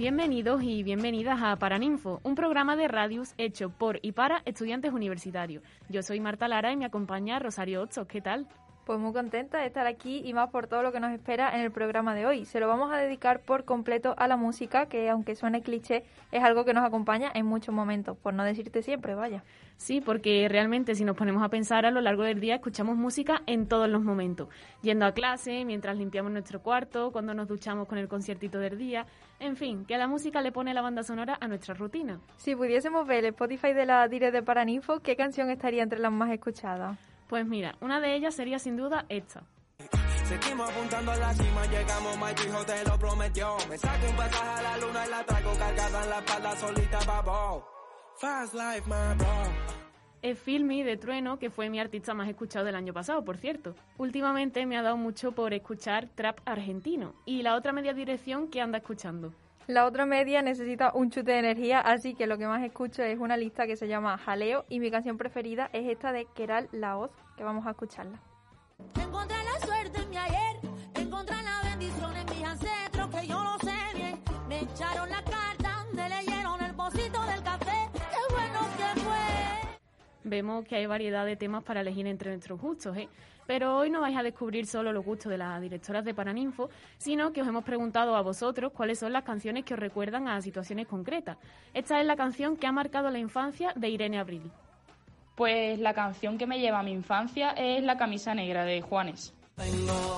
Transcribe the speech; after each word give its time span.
Bienvenidos 0.00 0.62
y 0.62 0.82
bienvenidas 0.82 1.42
a 1.42 1.54
Paraninfo, 1.56 2.20
un 2.22 2.34
programa 2.34 2.74
de 2.74 2.88
radios 2.88 3.34
hecho 3.36 3.68
por 3.68 3.98
y 4.00 4.12
para 4.12 4.40
estudiantes 4.46 4.94
universitarios. 4.94 5.62
Yo 5.90 6.02
soy 6.02 6.20
Marta 6.20 6.48
Lara 6.48 6.72
y 6.72 6.76
me 6.78 6.86
acompaña 6.86 7.38
Rosario 7.38 7.82
Ocho. 7.82 8.06
¿Qué 8.06 8.22
tal? 8.22 8.48
Pues 8.84 8.98
muy 8.98 9.12
contenta 9.12 9.58
de 9.58 9.66
estar 9.66 9.86
aquí 9.86 10.22
y 10.24 10.32
más 10.32 10.50
por 10.50 10.66
todo 10.66 10.82
lo 10.82 10.90
que 10.90 11.00
nos 11.00 11.12
espera 11.12 11.54
en 11.54 11.60
el 11.60 11.70
programa 11.70 12.14
de 12.14 12.26
hoy. 12.26 12.44
Se 12.44 12.60
lo 12.60 12.66
vamos 12.66 12.90
a 12.92 12.96
dedicar 12.96 13.40
por 13.40 13.64
completo 13.64 14.14
a 14.16 14.26
la 14.26 14.36
música, 14.36 14.86
que 14.86 15.08
aunque 15.08 15.36
suene 15.36 15.62
cliché, 15.62 16.04
es 16.32 16.42
algo 16.42 16.64
que 16.64 16.74
nos 16.74 16.84
acompaña 16.84 17.30
en 17.34 17.46
muchos 17.46 17.74
momentos, 17.74 18.16
por 18.16 18.34
no 18.34 18.42
decirte 18.42 18.82
siempre, 18.82 19.14
vaya. 19.14 19.44
Sí, 19.76 20.00
porque 20.00 20.46
realmente 20.50 20.94
si 20.94 21.04
nos 21.04 21.16
ponemos 21.16 21.42
a 21.42 21.48
pensar 21.48 21.86
a 21.86 21.90
lo 21.90 22.00
largo 22.00 22.22
del 22.22 22.40
día 22.40 22.56
escuchamos 22.56 22.96
música 22.96 23.42
en 23.46 23.66
todos 23.66 23.88
los 23.88 24.02
momentos, 24.02 24.48
yendo 24.82 25.06
a 25.06 25.12
clase, 25.12 25.64
mientras 25.64 25.96
limpiamos 25.96 26.32
nuestro 26.32 26.60
cuarto, 26.60 27.12
cuando 27.12 27.32
nos 27.32 27.48
duchamos 27.48 27.86
con 27.86 27.96
el 27.96 28.08
conciertito 28.08 28.58
del 28.58 28.76
día, 28.76 29.06
en 29.38 29.56
fin, 29.56 29.84
que 29.86 29.96
la 29.96 30.06
música 30.06 30.42
le 30.42 30.52
pone 30.52 30.74
la 30.74 30.82
banda 30.82 31.02
sonora 31.02 31.38
a 31.40 31.48
nuestra 31.48 31.74
rutina. 31.74 32.20
Si 32.36 32.54
pudiésemos 32.54 33.06
ver 33.06 33.24
el 33.24 33.30
Spotify 33.30 33.72
de 33.72 33.86
la 33.86 34.06
Dire 34.08 34.30
de 34.32 34.42
Paraninfo, 34.42 35.00
¿qué 35.00 35.16
canción 35.16 35.48
estaría 35.48 35.82
entre 35.82 35.98
las 35.98 36.12
más 36.12 36.30
escuchadas? 36.30 36.98
Pues 37.30 37.46
mira, 37.46 37.76
una 37.80 38.00
de 38.00 38.16
ellas 38.16 38.34
sería 38.34 38.58
sin 38.58 38.76
duda 38.76 39.06
esta. 39.08 39.44
Seguimos 40.24 40.68
apuntando 40.68 41.12
a 41.12 41.16
la 41.16 41.32
cima, 41.32 41.64
llegamos, 41.66 42.18
Mike 42.18 42.48
hijo 42.48 42.66
te 42.66 42.84
lo 42.84 42.98
prometió. 42.98 43.56
Me 43.68 43.78
saco 43.78 44.10
un 44.10 44.16
pasaje 44.16 44.58
a 44.58 44.62
la 44.62 44.78
luna 44.78 45.06
y 45.06 45.10
la 45.10 45.24
traigo 45.24 45.52
cargada 45.56 46.02
en 46.02 46.10
la 46.10 46.18
espalda 46.18 46.56
solita, 46.56 46.98
babo. 47.06 47.64
Fast 48.16 48.54
life, 48.54 48.82
my 48.86 49.16
bro. 49.16 49.28
Es 50.22 50.40
Filmy 50.40 50.82
de 50.82 50.96
Trueno, 50.96 51.38
que 51.38 51.50
fue 51.50 51.70
mi 51.70 51.78
artista 51.78 52.14
más 52.14 52.28
escuchado 52.28 52.64
del 52.64 52.74
año 52.74 52.92
pasado, 52.92 53.24
por 53.24 53.36
cierto. 53.36 53.76
Últimamente 53.96 54.66
me 54.66 54.76
ha 54.76 54.82
dado 54.82 54.96
mucho 54.96 55.30
por 55.30 55.54
escuchar 55.54 56.08
trap 56.16 56.40
argentino. 56.46 57.14
Y 57.26 57.42
la 57.42 57.54
otra 57.54 57.72
media 57.72 57.94
dirección 57.94 58.48
que 58.48 58.60
anda 58.60 58.78
escuchando. 58.78 59.32
La 59.70 59.86
otra 59.86 60.04
media 60.04 60.42
necesita 60.42 60.90
un 60.94 61.10
chute 61.10 61.30
de 61.30 61.38
energía, 61.38 61.78
así 61.78 62.16
que 62.16 62.26
lo 62.26 62.38
que 62.38 62.48
más 62.48 62.60
escucho 62.64 63.04
es 63.04 63.20
una 63.20 63.36
lista 63.36 63.68
que 63.68 63.76
se 63.76 63.86
llama 63.86 64.18
Jaleo 64.18 64.64
y 64.68 64.80
mi 64.80 64.90
canción 64.90 65.16
preferida 65.16 65.70
es 65.72 65.88
esta 65.88 66.10
de 66.10 66.24
Keral 66.34 66.68
Laoz, 66.72 67.12
que 67.36 67.44
vamos 67.44 67.64
a 67.68 67.70
escucharla. 67.70 68.20
Encontré 69.00 69.36
la 69.36 69.64
suerte 69.64 70.02
en 70.02 70.10
mi 70.10 70.16
ayer, 70.16 70.56
encontré 70.96 71.36
la 71.44 71.70
bendición 71.70 72.16
en 72.16 72.26
mis 72.26 72.44
ancestros, 72.44 73.14
que 73.14 73.28
yo 73.28 73.44
lo 73.44 73.58
sé 73.60 73.76
bien. 73.94 74.20
Me 74.48 74.58
echaron 74.62 75.08
la 75.08 75.22
carta, 75.22 75.86
me 75.92 76.08
leyeron 76.08 76.60
el 76.64 76.74
pocito 76.74 77.24
del 77.26 77.42
café, 77.44 77.90
qué 77.92 78.34
bueno 78.34 78.60
que 78.76 79.00
fue. 79.02 79.78
Vemos 80.24 80.64
que 80.64 80.74
hay 80.74 80.86
variedad 80.86 81.24
de 81.24 81.36
temas 81.36 81.62
para 81.62 81.82
elegir 81.82 82.08
entre 82.08 82.32
nuestros 82.32 82.60
gustos, 82.60 82.96
¿eh? 82.96 83.08
Pero 83.50 83.78
hoy 83.78 83.90
no 83.90 84.00
vais 84.00 84.16
a 84.16 84.22
descubrir 84.22 84.64
solo 84.64 84.92
los 84.92 85.04
gustos 85.04 85.28
de 85.28 85.36
las 85.36 85.60
directoras 85.60 86.04
de 86.04 86.14
Paraninfo, 86.14 86.70
sino 86.98 87.32
que 87.32 87.42
os 87.42 87.48
hemos 87.48 87.64
preguntado 87.64 88.14
a 88.14 88.22
vosotros 88.22 88.70
cuáles 88.70 89.00
son 89.00 89.12
las 89.12 89.24
canciones 89.24 89.64
que 89.64 89.74
os 89.74 89.80
recuerdan 89.80 90.28
a 90.28 90.40
situaciones 90.40 90.86
concretas. 90.86 91.36
Esta 91.74 92.00
es 92.00 92.06
la 92.06 92.14
canción 92.14 92.56
que 92.56 92.68
ha 92.68 92.70
marcado 92.70 93.10
la 93.10 93.18
infancia 93.18 93.72
de 93.74 93.88
Irene 93.88 94.20
Abril. 94.20 94.52
Pues 95.34 95.80
la 95.80 95.92
canción 95.94 96.38
que 96.38 96.46
me 96.46 96.60
lleva 96.60 96.78
a 96.78 96.84
mi 96.84 96.92
infancia 96.92 97.50
es 97.50 97.82
La 97.82 97.98
camisa 97.98 98.36
negra 98.36 98.64
de 98.64 98.82
Juanes. 98.82 99.34
Tengo, 99.56 100.16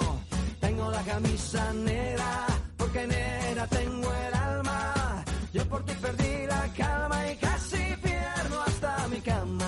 tengo 0.60 0.91
la 0.91 1.03
camisa 1.03 1.72
negra, 1.72 2.47
porque 2.76 3.06
negra 3.06 3.66
tengo 3.69 4.12
el 4.12 4.34
alma. 4.34 5.25
Yo 5.54 5.66
por 5.71 5.82
ti 5.87 5.94
perdí 6.03 6.47
la 6.47 6.69
calma 6.76 7.32
y 7.32 7.37
casi 7.37 7.97
pierdo 8.03 8.60
hasta 8.60 9.09
mi 9.09 9.22
cama. 9.22 9.62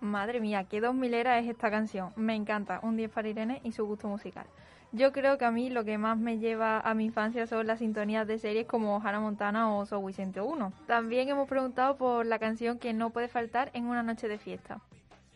Madre 0.00 0.40
mía, 0.40 0.64
qué 0.64 0.80
dos 0.80 0.94
milera 0.94 1.38
es 1.38 1.46
esta 1.46 1.70
canción. 1.70 2.12
Me 2.16 2.34
encanta. 2.34 2.80
Un 2.82 2.96
10 2.96 3.10
para 3.10 3.28
Irene 3.28 3.60
y 3.64 3.72
su 3.72 3.86
gusto 3.86 4.08
musical. 4.08 4.46
Yo 4.92 5.12
creo 5.12 5.38
que 5.38 5.44
a 5.44 5.50
mí 5.50 5.70
lo 5.70 5.84
que 5.84 5.98
más 5.98 6.18
me 6.18 6.38
lleva 6.38 6.80
a 6.80 6.94
mi 6.94 7.04
infancia 7.04 7.46
son 7.46 7.66
las 7.66 7.78
sintonías 7.78 8.26
de 8.26 8.38
series 8.38 8.66
como 8.66 8.96
Hannah 8.96 9.20
Montana 9.20 9.76
o 9.76 9.86
Soy 9.86 10.12
101. 10.12 10.72
También 10.86 11.28
hemos 11.28 11.48
preguntado 11.48 11.96
por 11.96 12.26
la 12.26 12.40
canción 12.40 12.78
que 12.78 12.92
no 12.92 13.10
puede 13.10 13.28
faltar 13.28 13.70
en 13.74 13.86
una 13.86 14.02
noche 14.02 14.26
de 14.26 14.38
fiesta. 14.38 14.80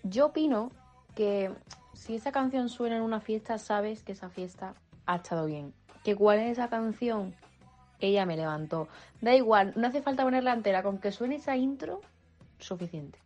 Yo 0.03 0.27
opino 0.27 0.73
que 1.15 1.53
si 1.93 2.17
esa 2.17 2.33
canción 2.33 2.69
suena 2.69 2.97
en 2.97 3.03
una 3.03 3.21
fiesta, 3.21 3.59
sabes 3.59 4.03
que 4.03 4.13
esa 4.13 4.29
fiesta 4.29 4.75
ha 5.07 5.17
estado 5.17 5.47
bien. 5.47 5.73
Que 6.03 6.17
cuál 6.17 6.41
es 6.41 6.53
esa 6.53 6.69
canción, 6.69 7.35
ella 8.01 8.27
me 8.27 8.37
levantó. 8.37 8.89
Da 9.21 9.35
igual, 9.35 9.73
no 9.77 9.87
hace 9.87 10.03
falta 10.03 10.25
ponerla 10.25 10.53
entera, 10.53 10.83
con 10.83 10.99
que 10.99 11.13
suene 11.13 11.37
esa 11.37 11.57
intro, 11.57 12.01
suficiente. 12.59 13.24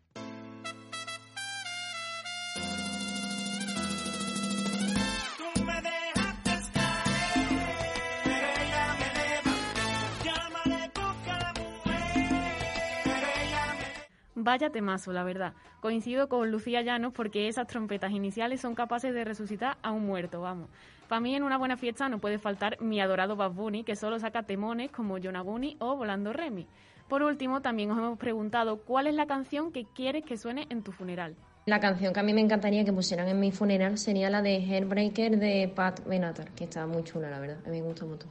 Vaya 14.49 14.71
temazo, 14.71 15.13
la 15.13 15.25
verdad. 15.25 15.53
Coincido 15.81 16.31
con 16.31 16.51
Lucía 16.51 16.81
Llanos 16.81 17.13
porque 17.13 17.49
esas 17.49 17.67
trompetas 17.67 18.13
iniciales 18.13 18.63
son 18.63 18.75
capaces 18.75 19.13
de 19.13 19.23
resucitar 19.23 19.77
a 19.83 19.93
un 19.93 20.07
muerto, 20.07 20.41
vamos. 20.41 20.71
Para 21.07 21.21
mí 21.21 21.35
en 21.35 21.43
una 21.43 21.59
buena 21.59 21.77
fiesta 21.77 22.09
no 22.09 22.19
puede 22.19 22.39
faltar 22.39 22.81
mi 22.81 22.99
adorado 22.99 23.37
Bad 23.37 23.51
Bunny, 23.51 23.85
que 23.85 23.95
solo 23.95 24.19
saca 24.19 24.45
temones 24.45 24.91
como 24.91 25.19
Yonaguni 25.19 25.77
o 25.81 25.97
Volando 25.97 26.33
Remy. 26.33 26.67
Por 27.11 27.25
último, 27.25 27.61
también 27.61 27.91
os 27.91 27.99
hemos 27.99 28.19
preguntado 28.19 28.79
cuál 28.79 29.07
es 29.07 29.15
la 29.15 29.27
canción 29.27 29.71
que 29.71 29.85
quieres 29.85 30.25
que 30.25 30.39
suene 30.39 30.67
en 30.71 30.83
tu 30.83 30.93
funeral. 30.93 31.37
La 31.67 31.79
canción 31.79 32.15
que 32.15 32.21
a 32.21 32.23
mí 32.23 32.33
me 32.33 32.41
encantaría 32.41 32.87
que 32.87 32.93
pusieran 32.95 33.29
en 33.29 33.39
mi 33.39 33.53
funeral 33.53 33.99
sería 33.99 34.31
la 34.31 34.41
de 34.41 34.65
Hairbreaker 34.65 35.39
de 35.39 35.71
Pat 35.77 36.07
Benatar, 36.07 36.53
que 36.53 36.65
está 36.65 36.87
muy 36.87 37.05
chula, 37.05 37.29
la 37.29 37.39
verdad. 37.39 37.59
A 37.67 37.69
mí 37.69 37.83
me 37.83 37.89
gusta 37.89 38.07
mucho. 38.07 38.29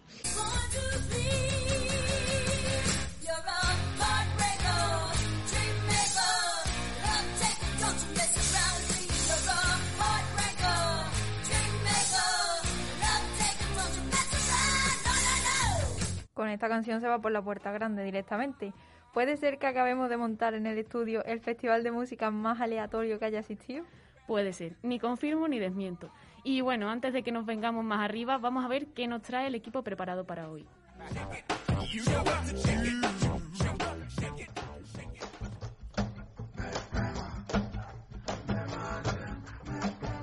Con 16.37 16.49
esta 16.49 16.69
canción 16.69 17.01
se 17.01 17.07
va 17.07 17.17
por 17.17 17.31
la 17.31 17.41
puerta 17.41 17.71
grande 17.71 18.03
directamente. 18.03 18.71
¿Puede 19.11 19.37
ser 19.37 19.57
que 19.57 19.65
acabemos 19.65 20.07
de 20.07 20.17
montar 20.17 20.53
en 20.53 20.67
el 20.67 20.77
estudio 20.77 21.25
el 21.25 21.39
festival 21.39 21.81
de 21.81 21.89
música 21.89 22.29
más 22.29 22.61
aleatorio 22.61 23.17
que 23.17 23.25
haya 23.25 23.39
existido? 23.39 23.83
Puede 24.27 24.53
ser, 24.53 24.75
ni 24.83 24.99
confirmo 24.99 25.47
ni 25.47 25.57
desmiento. 25.57 26.11
Y 26.43 26.61
bueno, 26.61 26.91
antes 26.91 27.11
de 27.11 27.23
que 27.23 27.31
nos 27.31 27.47
vengamos 27.47 27.83
más 27.83 28.01
arriba, 28.01 28.37
vamos 28.37 28.63
a 28.63 28.67
ver 28.67 28.85
qué 28.89 29.07
nos 29.07 29.23
trae 29.23 29.47
el 29.47 29.55
equipo 29.55 29.81
preparado 29.81 30.25
para 30.25 30.51
hoy. 30.51 30.67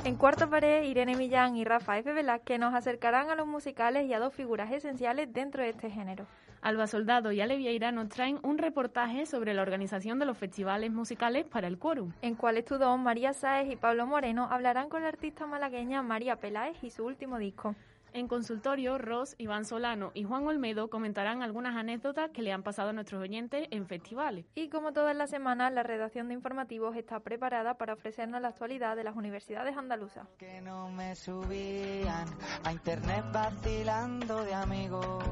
En 0.05 0.17
cuarta 0.17 0.47
pared, 0.47 0.83
Irene 0.83 1.17
Millán 1.17 1.56
y 1.56 1.65
Rafa 1.65 1.97
F. 1.97 2.12
Velázquez 2.12 2.59
nos 2.59 2.75
acercarán 2.75 3.31
a 3.31 3.35
los 3.35 3.47
musicales 3.47 4.06
y 4.06 4.12
a 4.12 4.19
dos 4.19 4.35
figuras 4.35 4.71
esenciales 4.71 5.33
dentro 5.33 5.62
de 5.62 5.71
este 5.71 5.89
género. 5.89 6.27
Alba 6.61 6.87
Soldado 6.87 7.33
y 7.33 7.41
Ale 7.41 7.56
Vieira 7.56 7.91
nos 7.91 8.11
traen 8.11 8.39
un 8.43 8.59
reportaje 8.59 9.25
sobre 9.25 9.55
la 9.55 9.62
organización 9.62 10.19
de 10.19 10.27
los 10.27 10.37
festivales 10.37 10.93
musicales 10.93 11.47
para 11.47 11.69
el 11.69 11.79
Quórum. 11.79 12.12
En 12.21 12.35
cual 12.35 12.59
Estudón, 12.59 13.03
María 13.03 13.33
Sáez 13.33 13.73
y 13.73 13.77
Pablo 13.77 14.06
Moreno 14.06 14.47
hablarán 14.51 14.91
con 14.91 15.03
la 15.03 15.09
artista 15.09 15.47
malagueña 15.47 16.03
María 16.03 16.37
Peláez 16.37 16.77
y 16.85 16.91
su 16.91 17.07
último 17.07 17.39
disco. 17.39 17.75
En 18.14 18.28
consultorio, 18.28 18.96
Ross, 18.96 19.34
Iván 19.38 19.64
Solano 19.64 20.12
y 20.14 20.22
Juan 20.22 20.46
Olmedo 20.46 20.88
comentarán 20.88 21.43
algunas 21.43 21.75
anécdotas 21.75 22.31
que 22.31 22.43
le 22.43 22.52
han 22.52 22.62
pasado 22.62 22.90
a 22.90 22.93
nuestros 22.93 23.20
oyentes 23.20 23.66
en 23.72 23.88
festivales. 23.88 24.46
Y 24.55 24.69
como 24.69 24.93
todas 24.93 25.16
las 25.16 25.31
semanas, 25.31 25.72
la 25.72 25.82
redacción 25.82 26.28
de 26.28 26.34
informativos 26.34 26.94
está 26.96 27.19
preparada 27.19 27.75
para 27.75 27.94
ofrecernos 27.94 28.40
la 28.40 28.49
actualidad 28.49 28.94
de 28.94 29.02
las 29.02 29.16
universidades 29.16 29.76
andaluzas. 29.76 30.28
Que 30.38 30.61
no 30.61 30.90
me 30.90 31.16
subían 31.16 32.28
a 32.62 32.72
internet 32.72 33.25
vacilando 33.32 34.44
de 34.44 34.55
amigos. 34.55 35.25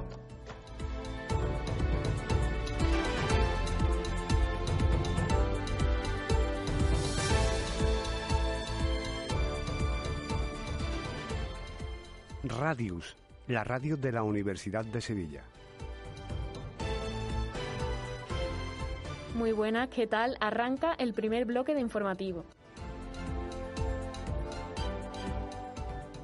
Radius, 12.44 13.17
la 13.47 13.62
radio 13.62 13.97
de 13.97 14.11
la 14.11 14.25
Universidad 14.25 14.85
de 14.85 15.00
Sevilla. 15.00 15.44
Muy 19.37 19.53
buenas, 19.53 19.89
¿qué 19.91 20.09
tal? 20.09 20.37
Arranca 20.41 20.93
el 20.94 21.15
primer 21.15 21.44
bloque 21.44 21.73
de 21.75 21.81
informativo. 21.81 22.44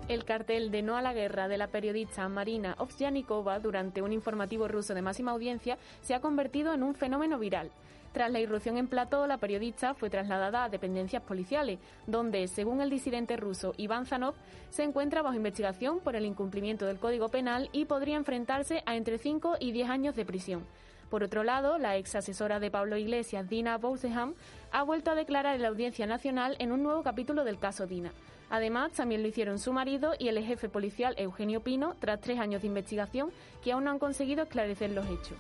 El 0.09 0.25
cartel 0.25 0.73
de 0.73 0.82
No 0.82 0.97
a 0.97 1.03
la 1.03 1.12
guerra 1.12 1.47
de 1.47 1.56
la 1.56 1.69
periodista 1.69 2.29
Marina 2.29 2.75
Ovsyanikova 2.79 3.61
durante 3.61 4.03
un 4.03 4.12
informativo 4.12 4.67
ruso 4.67 4.94
de 4.94 5.03
máxima 5.03 5.31
audiencia 5.31 5.79
se 6.00 6.15
ha 6.15 6.20
convertido 6.20 6.75
en 6.75 6.82
un 6.82 6.97
fenómeno 6.97 7.38
viral. 7.38 7.70
Tras 8.12 8.31
la 8.31 8.40
irrupción 8.40 8.78
en 8.78 8.88
plató, 8.88 9.26
la 9.26 9.38
periodista 9.38 9.94
fue 9.94 10.10
trasladada 10.10 10.64
a 10.64 10.69
dependencias 10.69 11.22
policiales, 11.22 11.78
donde, 12.06 12.49
según 12.49 12.81
el 12.81 12.90
disidente 12.90 13.37
ruso 13.37 13.75
Iván 13.76 14.06
Zanov, 14.06 14.34
se 14.70 14.82
encuentra 14.82 15.22
bajo 15.22 15.37
investigación 15.37 16.00
por 16.00 16.16
el 16.16 16.25
incumplimiento 16.25 16.87
del 16.87 16.99
Código 16.99 17.28
Penal 17.28 17.69
y 17.72 17.84
podría 17.84 18.16
enfrentarse 18.16 18.82
a 18.87 18.96
entre 18.96 19.19
5 19.19 19.56
y 19.60 19.72
10 19.72 19.90
años 19.90 20.16
de 20.16 20.25
prisión. 20.25 20.66
Por 21.10 21.22
otro 21.22 21.43
lado, 21.43 21.78
la 21.78 21.96
ex 21.96 22.14
asesora 22.16 22.60
de 22.60 22.70
Pablo 22.70 22.96
Iglesias, 22.96 23.49
Dina 23.49 23.78
Bouseham, 23.78 24.34
ha 24.72 24.82
vuelto 24.82 25.10
a 25.10 25.14
declarar 25.14 25.56
en 25.56 25.62
la 25.62 25.69
Audiencia 25.69 26.06
Nacional 26.06 26.56
en 26.58 26.72
un 26.72 26.82
nuevo 26.82 27.02
capítulo 27.02 27.44
del 27.44 27.58
caso 27.58 27.87
Dina. 27.87 28.12
Además, 28.50 28.93
también 28.93 29.22
lo 29.22 29.28
hicieron 29.28 29.58
su 29.58 29.72
marido 29.72 30.12
y 30.19 30.28
el 30.28 30.43
jefe 30.44 30.69
policial 30.69 31.14
Eugenio 31.19 31.62
Pino, 31.62 31.94
tras 31.99 32.20
tres 32.20 32.38
años 32.38 32.62
de 32.62 32.69
investigación 32.69 33.31
que 33.62 33.72
aún 33.72 33.84
no 33.84 33.90
han 33.90 33.99
conseguido 33.99 34.43
esclarecer 34.44 34.90
los 34.90 35.06
hechos. 35.06 35.37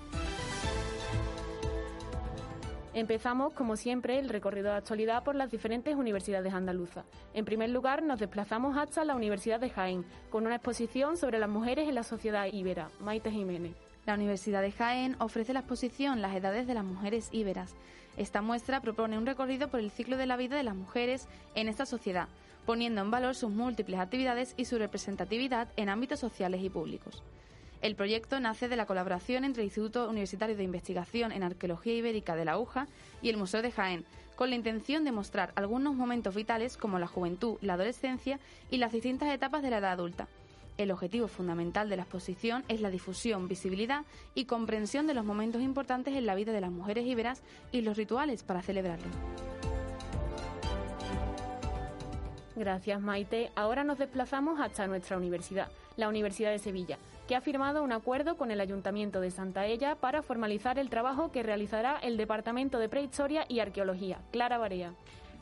Empezamos, 2.94 3.52
como 3.52 3.76
siempre, 3.76 4.18
el 4.18 4.30
recorrido 4.30 4.70
de 4.70 4.78
actualidad 4.78 5.22
por 5.22 5.34
las 5.34 5.50
diferentes 5.50 5.94
universidades 5.94 6.54
andaluzas. 6.54 7.04
En 7.34 7.44
primer 7.44 7.70
lugar, 7.70 8.02
nos 8.02 8.18
desplazamos 8.18 8.76
hasta 8.78 9.04
la 9.04 9.14
Universidad 9.14 9.60
de 9.60 9.68
Jaén, 9.68 10.06
con 10.30 10.46
una 10.46 10.56
exposición 10.56 11.16
sobre 11.16 11.38
las 11.38 11.50
mujeres 11.50 11.88
en 11.88 11.94
la 11.94 12.02
sociedad 12.02 12.46
íbera. 12.50 12.90
Maite 13.00 13.30
Jiménez. 13.30 13.74
La 14.06 14.14
Universidad 14.14 14.62
de 14.62 14.72
Jaén 14.72 15.16
ofrece 15.18 15.52
la 15.52 15.60
exposición 15.60 16.22
Las 16.22 16.34
edades 16.34 16.66
de 16.66 16.74
las 16.74 16.84
mujeres 16.84 17.28
íberas. 17.30 17.74
Esta 18.16 18.40
muestra 18.40 18.80
propone 18.80 19.18
un 19.18 19.26
recorrido 19.26 19.68
por 19.68 19.80
el 19.80 19.90
ciclo 19.90 20.16
de 20.16 20.26
la 20.26 20.38
vida 20.38 20.56
de 20.56 20.62
las 20.62 20.74
mujeres 20.74 21.28
en 21.54 21.68
esta 21.68 21.84
sociedad, 21.84 22.28
poniendo 22.64 23.02
en 23.02 23.10
valor 23.10 23.34
sus 23.34 23.50
múltiples 23.50 24.00
actividades 24.00 24.54
y 24.56 24.64
su 24.64 24.78
representatividad 24.78 25.68
en 25.76 25.90
ámbitos 25.90 26.20
sociales 26.20 26.62
y 26.62 26.70
públicos. 26.70 27.22
El 27.80 27.94
proyecto 27.94 28.40
nace 28.40 28.68
de 28.68 28.76
la 28.76 28.86
colaboración 28.86 29.44
entre 29.44 29.62
el 29.62 29.68
Instituto 29.68 30.08
Universitario 30.08 30.56
de 30.56 30.64
Investigación 30.64 31.30
en 31.30 31.44
Arqueología 31.44 31.94
Ibérica 31.94 32.34
de 32.34 32.44
la 32.44 32.58
UJA 32.58 32.88
y 33.22 33.30
el 33.30 33.36
Museo 33.36 33.62
de 33.62 33.70
Jaén, 33.70 34.04
con 34.34 34.50
la 34.50 34.56
intención 34.56 35.04
de 35.04 35.12
mostrar 35.12 35.52
algunos 35.54 35.94
momentos 35.94 36.34
vitales 36.34 36.76
como 36.76 36.98
la 36.98 37.06
juventud, 37.06 37.56
la 37.60 37.74
adolescencia 37.74 38.40
y 38.70 38.78
las 38.78 38.92
distintas 38.92 39.32
etapas 39.32 39.62
de 39.62 39.70
la 39.70 39.78
edad 39.78 39.92
adulta. 39.92 40.28
El 40.76 40.90
objetivo 40.90 41.28
fundamental 41.28 41.88
de 41.88 41.96
la 41.96 42.02
exposición 42.02 42.64
es 42.68 42.80
la 42.80 42.90
difusión, 42.90 43.48
visibilidad 43.48 44.04
y 44.34 44.44
comprensión 44.44 45.06
de 45.06 45.14
los 45.14 45.24
momentos 45.24 45.62
importantes 45.62 46.14
en 46.14 46.26
la 46.26 46.36
vida 46.36 46.52
de 46.52 46.60
las 46.60 46.70
mujeres 46.70 47.04
íberas 47.04 47.42
y 47.72 47.80
los 47.82 47.96
rituales 47.96 48.42
para 48.42 48.62
celebrarlos. 48.62 49.12
Gracias, 52.58 53.00
Maite. 53.00 53.52
Ahora 53.54 53.84
nos 53.84 53.98
desplazamos 53.98 54.58
hasta 54.58 54.88
nuestra 54.88 55.16
universidad, 55.16 55.68
la 55.96 56.08
Universidad 56.08 56.50
de 56.50 56.58
Sevilla, 56.58 56.98
que 57.28 57.36
ha 57.36 57.40
firmado 57.40 57.84
un 57.84 57.92
acuerdo 57.92 58.36
con 58.36 58.50
el 58.50 58.60
Ayuntamiento 58.60 59.20
de 59.20 59.30
Santa 59.30 59.66
Ella 59.66 59.94
para 59.94 60.22
formalizar 60.22 60.76
el 60.76 60.90
trabajo 60.90 61.30
que 61.30 61.44
realizará 61.44 61.98
el 61.98 62.16
Departamento 62.16 62.80
de 62.80 62.88
Prehistoria 62.88 63.44
y 63.48 63.60
Arqueología. 63.60 64.18
Clara 64.32 64.58
Barea. 64.58 64.92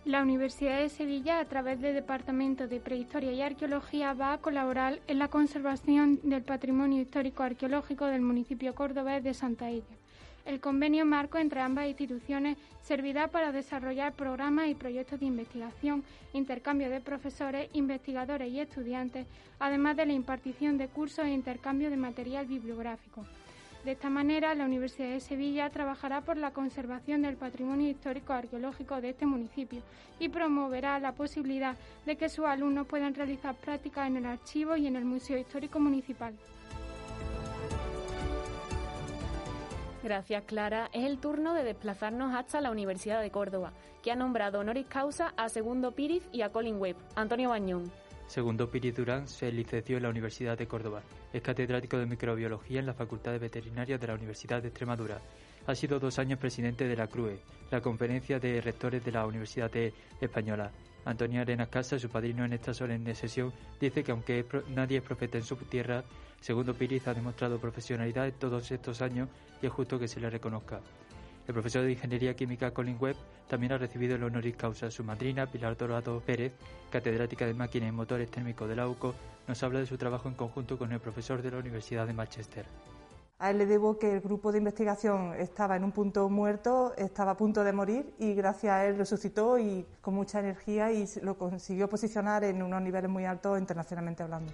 La 0.04 0.20
Universidad 0.20 0.78
de 0.78 0.90
Sevilla, 0.90 1.40
a 1.40 1.46
través 1.46 1.80
del 1.80 1.94
Departamento 1.94 2.68
de 2.68 2.80
Prehistoria 2.80 3.32
y 3.32 3.40
Arqueología, 3.40 4.12
va 4.12 4.34
a 4.34 4.38
colaborar 4.38 5.00
en 5.06 5.18
la 5.18 5.28
conservación 5.28 6.20
del 6.22 6.42
patrimonio 6.42 7.00
histórico 7.00 7.44
arqueológico 7.44 8.04
del 8.04 8.20
municipio 8.20 8.74
cordobés 8.74 9.24
de 9.24 9.32
Santa 9.32 9.70
Ella. 9.70 9.96
El 10.46 10.60
convenio 10.60 11.04
marco 11.04 11.38
entre 11.38 11.60
ambas 11.60 11.88
instituciones 11.88 12.56
servirá 12.80 13.26
para 13.26 13.50
desarrollar 13.50 14.12
programas 14.12 14.68
y 14.68 14.76
proyectos 14.76 15.18
de 15.18 15.26
investigación, 15.26 16.04
intercambio 16.32 16.88
de 16.88 17.00
profesores, 17.00 17.68
investigadores 17.72 18.52
y 18.52 18.60
estudiantes, 18.60 19.26
además 19.58 19.96
de 19.96 20.06
la 20.06 20.12
impartición 20.12 20.78
de 20.78 20.86
cursos 20.86 21.24
e 21.24 21.32
intercambio 21.32 21.90
de 21.90 21.96
material 21.96 22.46
bibliográfico. 22.46 23.26
De 23.84 23.92
esta 23.92 24.08
manera, 24.08 24.54
la 24.54 24.66
Universidad 24.66 25.10
de 25.10 25.20
Sevilla 25.20 25.68
trabajará 25.70 26.20
por 26.20 26.36
la 26.36 26.52
conservación 26.52 27.22
del 27.22 27.36
patrimonio 27.36 27.90
histórico 27.90 28.32
arqueológico 28.32 29.00
de 29.00 29.10
este 29.10 29.26
municipio 29.26 29.82
y 30.20 30.28
promoverá 30.28 31.00
la 31.00 31.12
posibilidad 31.12 31.76
de 32.04 32.16
que 32.16 32.28
sus 32.28 32.44
alumnos 32.46 32.86
puedan 32.86 33.14
realizar 33.14 33.56
prácticas 33.56 34.06
en 34.06 34.18
el 34.18 34.26
archivo 34.26 34.76
y 34.76 34.86
en 34.86 34.94
el 34.94 35.04
Museo 35.04 35.38
Histórico 35.38 35.80
Municipal. 35.80 36.34
Gracias, 40.06 40.44
Clara. 40.44 40.88
Es 40.92 41.04
el 41.04 41.18
turno 41.18 41.52
de 41.52 41.64
desplazarnos 41.64 42.32
hasta 42.32 42.60
la 42.60 42.70
Universidad 42.70 43.20
de 43.20 43.32
Córdoba, 43.32 43.72
que 44.04 44.12
ha 44.12 44.14
nombrado 44.14 44.60
honoris 44.60 44.86
causa 44.86 45.34
a 45.36 45.48
Segundo 45.48 45.96
Píriz 45.96 46.22
y 46.30 46.42
a 46.42 46.52
Colin 46.52 46.76
Webb. 46.76 46.94
Antonio 47.16 47.48
Bañón. 47.48 47.90
Segundo 48.28 48.70
Píriz 48.70 48.94
Durán 48.94 49.26
se 49.26 49.50
licenció 49.50 49.96
en 49.96 50.04
la 50.04 50.10
Universidad 50.10 50.56
de 50.56 50.68
Córdoba. 50.68 51.02
Es 51.32 51.42
catedrático 51.42 51.98
de 51.98 52.06
microbiología 52.06 52.78
en 52.78 52.86
la 52.86 52.94
Facultad 52.94 53.32
de 53.32 53.40
Veterinaria 53.40 53.98
de 53.98 54.06
la 54.06 54.14
Universidad 54.14 54.62
de 54.62 54.68
Extremadura. 54.68 55.20
Ha 55.66 55.74
sido 55.74 55.98
dos 55.98 56.20
años 56.20 56.38
presidente 56.38 56.86
de 56.86 56.94
la 56.94 57.08
CRUE, 57.08 57.40
la 57.72 57.80
Conferencia 57.80 58.38
de 58.38 58.60
Rectores 58.60 59.04
de 59.04 59.10
la 59.10 59.26
Universidad 59.26 59.72
Española. 60.20 60.70
Antonio 61.04 61.40
Arenas 61.40 61.68
Casa, 61.68 61.98
su 61.98 62.08
padrino 62.08 62.44
en 62.44 62.52
esta 62.52 62.72
solemne 62.72 63.16
sesión, 63.16 63.52
dice 63.80 64.04
que 64.04 64.12
aunque 64.12 64.44
nadie 64.68 64.98
es 64.98 65.02
profeta 65.02 65.36
en 65.36 65.44
su 65.44 65.56
tierra, 65.56 66.04
Segundo 66.40 66.74
Píriz 66.74 67.06
ha 67.08 67.14
demostrado 67.14 67.58
profesionalidad 67.58 68.26
en 68.26 68.34
todos 68.34 68.70
estos 68.70 69.02
años 69.02 69.28
y 69.60 69.66
es 69.66 69.72
justo 69.72 69.98
que 69.98 70.08
se 70.08 70.20
le 70.20 70.30
reconozca. 70.30 70.80
El 71.46 71.54
profesor 71.54 71.84
de 71.84 71.92
Ingeniería 71.92 72.34
Química 72.34 72.72
Colin 72.72 72.96
Webb 73.00 73.16
también 73.48 73.72
ha 73.72 73.78
recibido 73.78 74.16
el 74.16 74.24
honoris 74.24 74.56
causa. 74.56 74.90
Su 74.90 75.04
madrina, 75.04 75.46
Pilar 75.46 75.76
Dorado 75.76 76.20
Pérez, 76.20 76.52
catedrática 76.90 77.46
de 77.46 77.54
Máquinas 77.54 77.88
y 77.88 77.92
Motores 77.92 78.30
Térmicos 78.30 78.68
de 78.68 78.74
la 78.74 78.88
UCO, 78.88 79.14
nos 79.46 79.62
habla 79.62 79.78
de 79.78 79.86
su 79.86 79.96
trabajo 79.96 80.28
en 80.28 80.34
conjunto 80.34 80.76
con 80.76 80.92
el 80.92 80.98
profesor 80.98 81.42
de 81.42 81.52
la 81.52 81.58
Universidad 81.58 82.06
de 82.06 82.14
Manchester. 82.14 82.66
A 83.38 83.50
él 83.50 83.58
le 83.58 83.66
debo 83.66 83.98
que 83.98 84.12
el 84.12 84.20
grupo 84.20 84.50
de 84.50 84.58
investigación 84.58 85.34
estaba 85.34 85.76
en 85.76 85.84
un 85.84 85.92
punto 85.92 86.28
muerto, 86.30 86.94
estaba 86.96 87.32
a 87.32 87.36
punto 87.36 87.62
de 87.62 87.72
morir 87.72 88.14
y 88.18 88.34
gracias 88.34 88.72
a 88.72 88.86
él 88.86 88.96
resucitó 88.96 89.58
y 89.58 89.86
con 90.00 90.14
mucha 90.14 90.40
energía 90.40 90.90
y 90.90 91.04
lo 91.22 91.36
consiguió 91.36 91.86
posicionar 91.86 92.44
en 92.44 92.62
unos 92.62 92.80
niveles 92.80 93.10
muy 93.10 93.26
altos 93.26 93.58
internacionalmente 93.58 94.22
hablando. 94.22 94.52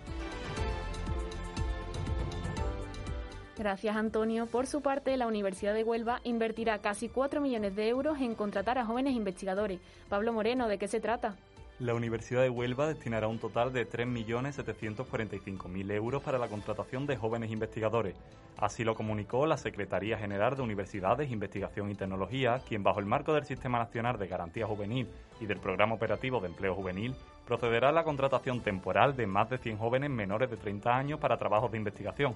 Gracias, 3.62 3.94
Antonio. 3.94 4.46
Por 4.46 4.66
su 4.66 4.80
parte, 4.80 5.16
la 5.16 5.28
Universidad 5.28 5.72
de 5.72 5.84
Huelva 5.84 6.20
invertirá 6.24 6.78
casi 6.78 7.08
4 7.08 7.40
millones 7.40 7.76
de 7.76 7.90
euros 7.90 8.20
en 8.20 8.34
contratar 8.34 8.76
a 8.76 8.84
jóvenes 8.84 9.14
investigadores. 9.14 9.78
Pablo 10.08 10.32
Moreno, 10.32 10.66
¿de 10.66 10.78
qué 10.78 10.88
se 10.88 10.98
trata? 10.98 11.36
La 11.78 11.94
Universidad 11.94 12.42
de 12.42 12.50
Huelva 12.50 12.88
destinará 12.88 13.28
un 13.28 13.38
total 13.38 13.72
de 13.72 13.88
3.745.000 13.88 15.92
euros 15.92 16.24
para 16.24 16.38
la 16.38 16.48
contratación 16.48 17.06
de 17.06 17.16
jóvenes 17.16 17.52
investigadores. 17.52 18.16
Así 18.56 18.82
lo 18.82 18.96
comunicó 18.96 19.46
la 19.46 19.56
Secretaría 19.56 20.18
General 20.18 20.56
de 20.56 20.62
Universidades, 20.62 21.30
Investigación 21.30 21.88
y 21.88 21.94
Tecnología, 21.94 22.60
quien 22.68 22.82
bajo 22.82 22.98
el 22.98 23.06
marco 23.06 23.32
del 23.32 23.44
Sistema 23.44 23.78
Nacional 23.78 24.18
de 24.18 24.26
Garantía 24.26 24.66
Juvenil 24.66 25.06
y 25.40 25.46
del 25.46 25.60
Programa 25.60 25.94
Operativo 25.94 26.40
de 26.40 26.48
Empleo 26.48 26.74
Juvenil 26.74 27.14
procederá 27.46 27.90
a 27.90 27.92
la 27.92 28.02
contratación 28.02 28.60
temporal 28.60 29.14
de 29.14 29.26
más 29.26 29.50
de 29.50 29.58
100 29.58 29.78
jóvenes 29.78 30.10
menores 30.10 30.50
de 30.50 30.56
30 30.56 30.96
años 30.96 31.20
para 31.20 31.36
trabajos 31.36 31.70
de 31.70 31.78
investigación. 31.78 32.34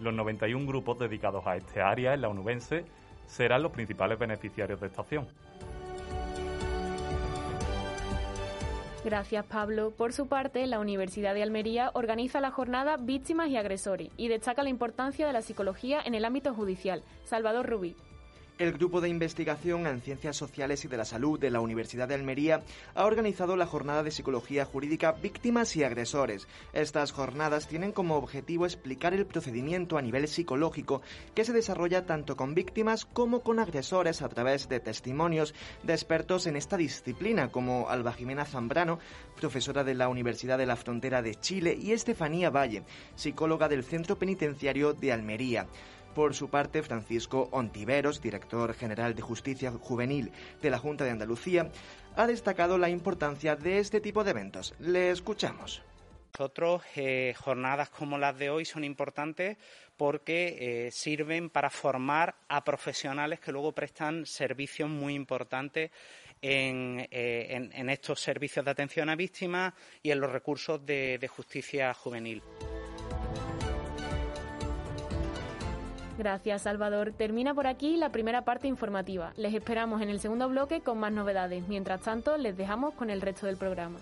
Los 0.00 0.12
91 0.14 0.66
grupos 0.66 0.98
dedicados 0.98 1.46
a 1.46 1.56
este 1.56 1.80
área 1.80 2.14
en 2.14 2.20
la 2.20 2.28
Unubense 2.28 2.84
serán 3.26 3.62
los 3.62 3.72
principales 3.72 4.18
beneficiarios 4.18 4.80
de 4.80 4.86
esta 4.86 5.02
acción. 5.02 5.26
Gracias, 9.06 9.44
Pablo. 9.44 9.92
Por 9.92 10.12
su 10.12 10.26
parte, 10.26 10.66
la 10.66 10.80
Universidad 10.80 11.32
de 11.32 11.44
Almería 11.44 11.92
organiza 11.94 12.40
la 12.40 12.50
jornada 12.50 12.96
Víctimas 12.96 13.48
y 13.50 13.56
Agresores 13.56 14.10
y 14.16 14.26
destaca 14.26 14.64
la 14.64 14.68
importancia 14.68 15.28
de 15.28 15.32
la 15.32 15.42
psicología 15.42 16.00
en 16.04 16.16
el 16.16 16.24
ámbito 16.24 16.52
judicial. 16.52 17.04
Salvador 17.24 17.66
Rubí. 17.66 17.94
El 18.58 18.72
Grupo 18.72 19.02
de 19.02 19.10
Investigación 19.10 19.86
en 19.86 20.00
Ciencias 20.00 20.34
Sociales 20.34 20.82
y 20.82 20.88
de 20.88 20.96
la 20.96 21.04
Salud 21.04 21.38
de 21.38 21.50
la 21.50 21.60
Universidad 21.60 22.08
de 22.08 22.14
Almería 22.14 22.62
ha 22.94 23.04
organizado 23.04 23.54
la 23.54 23.66
jornada 23.66 24.02
de 24.02 24.10
Psicología 24.10 24.64
Jurídica 24.64 25.12
Víctimas 25.12 25.76
y 25.76 25.84
Agresores. 25.84 26.48
Estas 26.72 27.12
jornadas 27.12 27.68
tienen 27.68 27.92
como 27.92 28.16
objetivo 28.16 28.64
explicar 28.64 29.12
el 29.12 29.26
procedimiento 29.26 29.98
a 29.98 30.02
nivel 30.02 30.26
psicológico 30.26 31.02
que 31.34 31.44
se 31.44 31.52
desarrolla 31.52 32.06
tanto 32.06 32.34
con 32.34 32.54
víctimas 32.54 33.04
como 33.04 33.40
con 33.40 33.58
agresores 33.58 34.22
a 34.22 34.28
través 34.30 34.70
de 34.70 34.80
testimonios 34.80 35.54
de 35.82 35.92
expertos 35.92 36.46
en 36.46 36.56
esta 36.56 36.78
disciplina 36.78 37.50
como 37.52 37.90
Alba 37.90 38.14
Jimena 38.14 38.46
Zambrano, 38.46 39.00
profesora 39.38 39.84
de 39.84 39.94
la 39.94 40.08
Universidad 40.08 40.56
de 40.56 40.64
la 40.64 40.76
Frontera 40.76 41.20
de 41.20 41.34
Chile, 41.34 41.76
y 41.78 41.92
Estefanía 41.92 42.48
Valle, 42.48 42.84
psicóloga 43.16 43.68
del 43.68 43.84
Centro 43.84 44.16
Penitenciario 44.16 44.94
de 44.94 45.12
Almería. 45.12 45.66
Por 46.16 46.34
su 46.34 46.48
parte, 46.48 46.82
Francisco 46.82 47.50
Ontiveros, 47.52 48.22
director 48.22 48.72
general 48.72 49.14
de 49.14 49.20
Justicia 49.20 49.70
Juvenil 49.70 50.32
de 50.62 50.70
la 50.70 50.78
Junta 50.78 51.04
de 51.04 51.10
Andalucía, 51.10 51.70
ha 52.16 52.26
destacado 52.26 52.78
la 52.78 52.88
importancia 52.88 53.54
de 53.54 53.80
este 53.80 54.00
tipo 54.00 54.24
de 54.24 54.30
eventos. 54.30 54.74
Le 54.78 55.10
escuchamos. 55.10 55.82
nosotros 56.32 56.82
eh, 56.94 57.34
jornadas 57.36 57.90
como 57.90 58.16
las 58.16 58.38
de 58.38 58.48
hoy 58.48 58.64
son 58.64 58.82
importantes 58.82 59.58
porque 59.98 60.86
eh, 60.86 60.90
sirven 60.90 61.50
para 61.50 61.68
formar 61.68 62.34
a 62.48 62.64
profesionales 62.64 63.38
que 63.38 63.52
luego 63.52 63.72
prestan 63.72 64.24
servicios 64.24 64.88
muy 64.88 65.12
importantes 65.12 65.90
en, 66.40 67.06
eh, 67.10 67.70
estos 67.90 68.20
servicios 68.20 68.64
de 68.64 68.70
atención 68.70 69.10
a 69.10 69.16
víctimas 69.16 69.74
y 70.02 70.12
en 70.12 70.20
los 70.20 70.32
recursos 70.32 70.80
de 70.86 71.28
justicia 71.30 71.92
juvenil. 71.92 72.42
Gracias, 76.18 76.62
Salvador. 76.62 77.12
Termina 77.12 77.54
por 77.54 77.66
aquí 77.66 77.96
la 77.96 78.10
primera 78.10 78.42
parte 78.42 78.68
informativa. 78.68 79.32
Les 79.36 79.54
esperamos 79.54 80.00
en 80.00 80.08
el 80.08 80.20
segundo 80.20 80.48
bloque 80.48 80.80
con 80.80 80.98
más 80.98 81.12
novedades. 81.12 81.68
Mientras 81.68 82.00
tanto, 82.00 82.38
les 82.38 82.56
dejamos 82.56 82.94
con 82.94 83.10
el 83.10 83.20
resto 83.20 83.46
del 83.46 83.56
programa. 83.56 83.98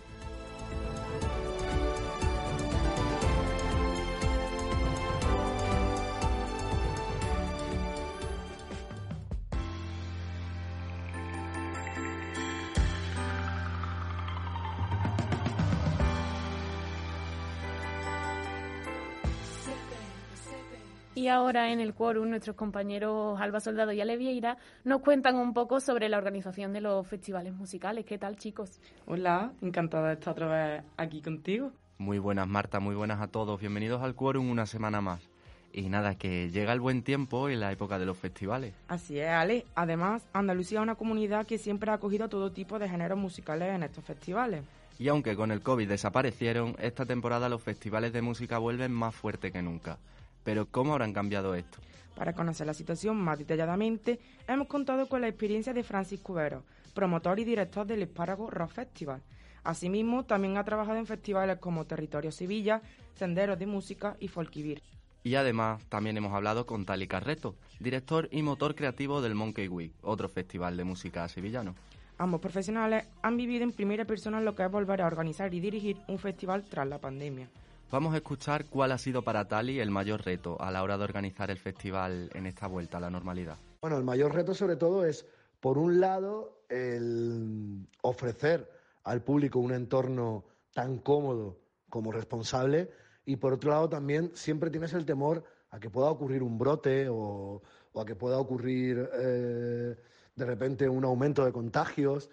Y 21.24 21.28
ahora 21.28 21.72
en 21.72 21.80
el 21.80 21.94
quórum 21.94 22.28
nuestros 22.28 22.54
compañeros 22.54 23.40
Alba 23.40 23.58
Soldado 23.58 23.92
y 23.92 24.00
Ale 24.02 24.18
Vieira 24.18 24.58
nos 24.84 25.00
cuentan 25.00 25.36
un 25.36 25.54
poco 25.54 25.80
sobre 25.80 26.10
la 26.10 26.18
organización 26.18 26.74
de 26.74 26.82
los 26.82 27.06
festivales 27.06 27.54
musicales. 27.54 28.04
¿Qué 28.04 28.18
tal, 28.18 28.36
chicos? 28.36 28.78
Hola, 29.06 29.54
encantada 29.62 30.08
de 30.08 30.14
estar 30.16 30.32
otra 30.34 30.48
vez 30.48 30.84
aquí 30.98 31.22
contigo. 31.22 31.72
Muy 31.96 32.18
buenas, 32.18 32.46
Marta, 32.46 32.78
muy 32.78 32.94
buenas 32.94 33.22
a 33.22 33.28
todos. 33.28 33.58
Bienvenidos 33.58 34.02
al 34.02 34.14
Quórum 34.14 34.50
una 34.50 34.66
semana 34.66 35.00
más. 35.00 35.26
Y 35.72 35.88
nada, 35.88 36.14
que 36.16 36.50
llega 36.50 36.74
el 36.74 36.80
buen 36.80 37.02
tiempo 37.02 37.48
y 37.48 37.56
la 37.56 37.72
época 37.72 37.98
de 37.98 38.04
los 38.04 38.18
festivales. 38.18 38.74
Así 38.88 39.18
es, 39.18 39.30
Ale. 39.30 39.64
Además, 39.74 40.28
Andalucía 40.34 40.80
es 40.80 40.82
una 40.82 40.96
comunidad 40.96 41.46
que 41.46 41.56
siempre 41.56 41.90
ha 41.90 41.94
acogido 41.94 42.28
todo 42.28 42.52
tipo 42.52 42.78
de 42.78 42.86
géneros 42.86 43.16
musicales 43.16 43.74
en 43.74 43.82
estos 43.82 44.04
festivales. 44.04 44.62
Y 44.98 45.08
aunque 45.08 45.36
con 45.36 45.52
el 45.52 45.62
COVID 45.62 45.88
desaparecieron, 45.88 46.76
esta 46.80 47.06
temporada 47.06 47.48
los 47.48 47.62
festivales 47.62 48.12
de 48.12 48.20
música 48.20 48.58
vuelven 48.58 48.92
más 48.92 49.14
fuerte 49.14 49.52
que 49.52 49.62
nunca. 49.62 49.96
Pero 50.44 50.66
¿cómo 50.70 50.92
habrán 50.92 51.12
cambiado 51.12 51.54
esto? 51.54 51.78
Para 52.14 52.32
conocer 52.32 52.66
la 52.66 52.74
situación 52.74 53.16
más 53.16 53.38
detalladamente, 53.38 54.20
hemos 54.46 54.68
contado 54.68 55.08
con 55.08 55.20
la 55.20 55.28
experiencia 55.28 55.72
de 55.72 55.82
Francis 55.82 56.20
Cubero, 56.20 56.62
promotor 56.94 57.40
y 57.40 57.44
director 57.44 57.86
del 57.86 58.02
Espárrago 58.02 58.50
Rock 58.50 58.70
Festival. 58.70 59.20
Asimismo, 59.64 60.24
también 60.24 60.56
ha 60.56 60.64
trabajado 60.64 60.98
en 60.98 61.06
festivales 61.06 61.58
como 61.58 61.86
Territorio 61.86 62.30
Sevilla, 62.30 62.82
Senderos 63.14 63.58
de 63.58 63.66
Música 63.66 64.16
y 64.20 64.28
Folkivir. 64.28 64.82
Y 65.24 65.36
además 65.36 65.82
también 65.88 66.18
hemos 66.18 66.34
hablado 66.34 66.66
con 66.66 66.84
Tali 66.84 67.08
Carreto, 67.08 67.56
director 67.80 68.28
y 68.30 68.42
motor 68.42 68.74
creativo 68.74 69.22
del 69.22 69.34
Monkey 69.34 69.68
Week, 69.68 69.92
otro 70.02 70.28
festival 70.28 70.76
de 70.76 70.84
música 70.84 71.26
sevillano. 71.28 71.74
Ambos 72.18 72.40
profesionales 72.40 73.06
han 73.22 73.36
vivido 73.36 73.64
en 73.64 73.72
primera 73.72 74.04
persona 74.04 74.40
lo 74.40 74.54
que 74.54 74.64
es 74.64 74.70
volver 74.70 75.00
a 75.00 75.06
organizar 75.06 75.52
y 75.52 75.60
dirigir 75.60 75.96
un 76.06 76.18
festival 76.18 76.64
tras 76.64 76.86
la 76.86 76.98
pandemia. 76.98 77.48
Vamos 77.94 78.12
a 78.12 78.16
escuchar 78.16 78.66
cuál 78.66 78.90
ha 78.90 78.98
sido 78.98 79.22
para 79.22 79.46
Tali 79.46 79.78
el 79.78 79.92
mayor 79.92 80.24
reto 80.24 80.60
a 80.60 80.72
la 80.72 80.82
hora 80.82 80.98
de 80.98 81.04
organizar 81.04 81.52
el 81.52 81.58
festival 81.58 82.28
en 82.34 82.44
esta 82.44 82.66
vuelta 82.66 82.98
a 82.98 83.00
la 83.00 83.08
normalidad. 83.08 83.56
Bueno, 83.80 83.96
el 83.96 84.02
mayor 84.02 84.34
reto 84.34 84.52
sobre 84.52 84.74
todo 84.74 85.04
es, 85.04 85.24
por 85.60 85.78
un 85.78 86.00
lado, 86.00 86.64
el 86.68 87.86
ofrecer 88.02 88.68
al 89.04 89.22
público 89.22 89.60
un 89.60 89.72
entorno 89.72 90.44
tan 90.72 90.98
cómodo 90.98 91.60
como 91.88 92.10
responsable 92.10 92.90
y 93.26 93.36
por 93.36 93.52
otro 93.52 93.70
lado 93.70 93.88
también 93.88 94.32
siempre 94.34 94.70
tienes 94.70 94.92
el 94.92 95.06
temor 95.06 95.44
a 95.70 95.78
que 95.78 95.88
pueda 95.88 96.10
ocurrir 96.10 96.42
un 96.42 96.58
brote 96.58 97.06
o, 97.08 97.62
a 97.94 98.04
que 98.04 98.16
pueda 98.16 98.38
ocurrir 98.38 99.08
eh, 99.20 99.96
de 100.34 100.44
repente 100.44 100.88
un 100.88 101.04
aumento 101.04 101.44
de 101.44 101.52
contagios 101.52 102.28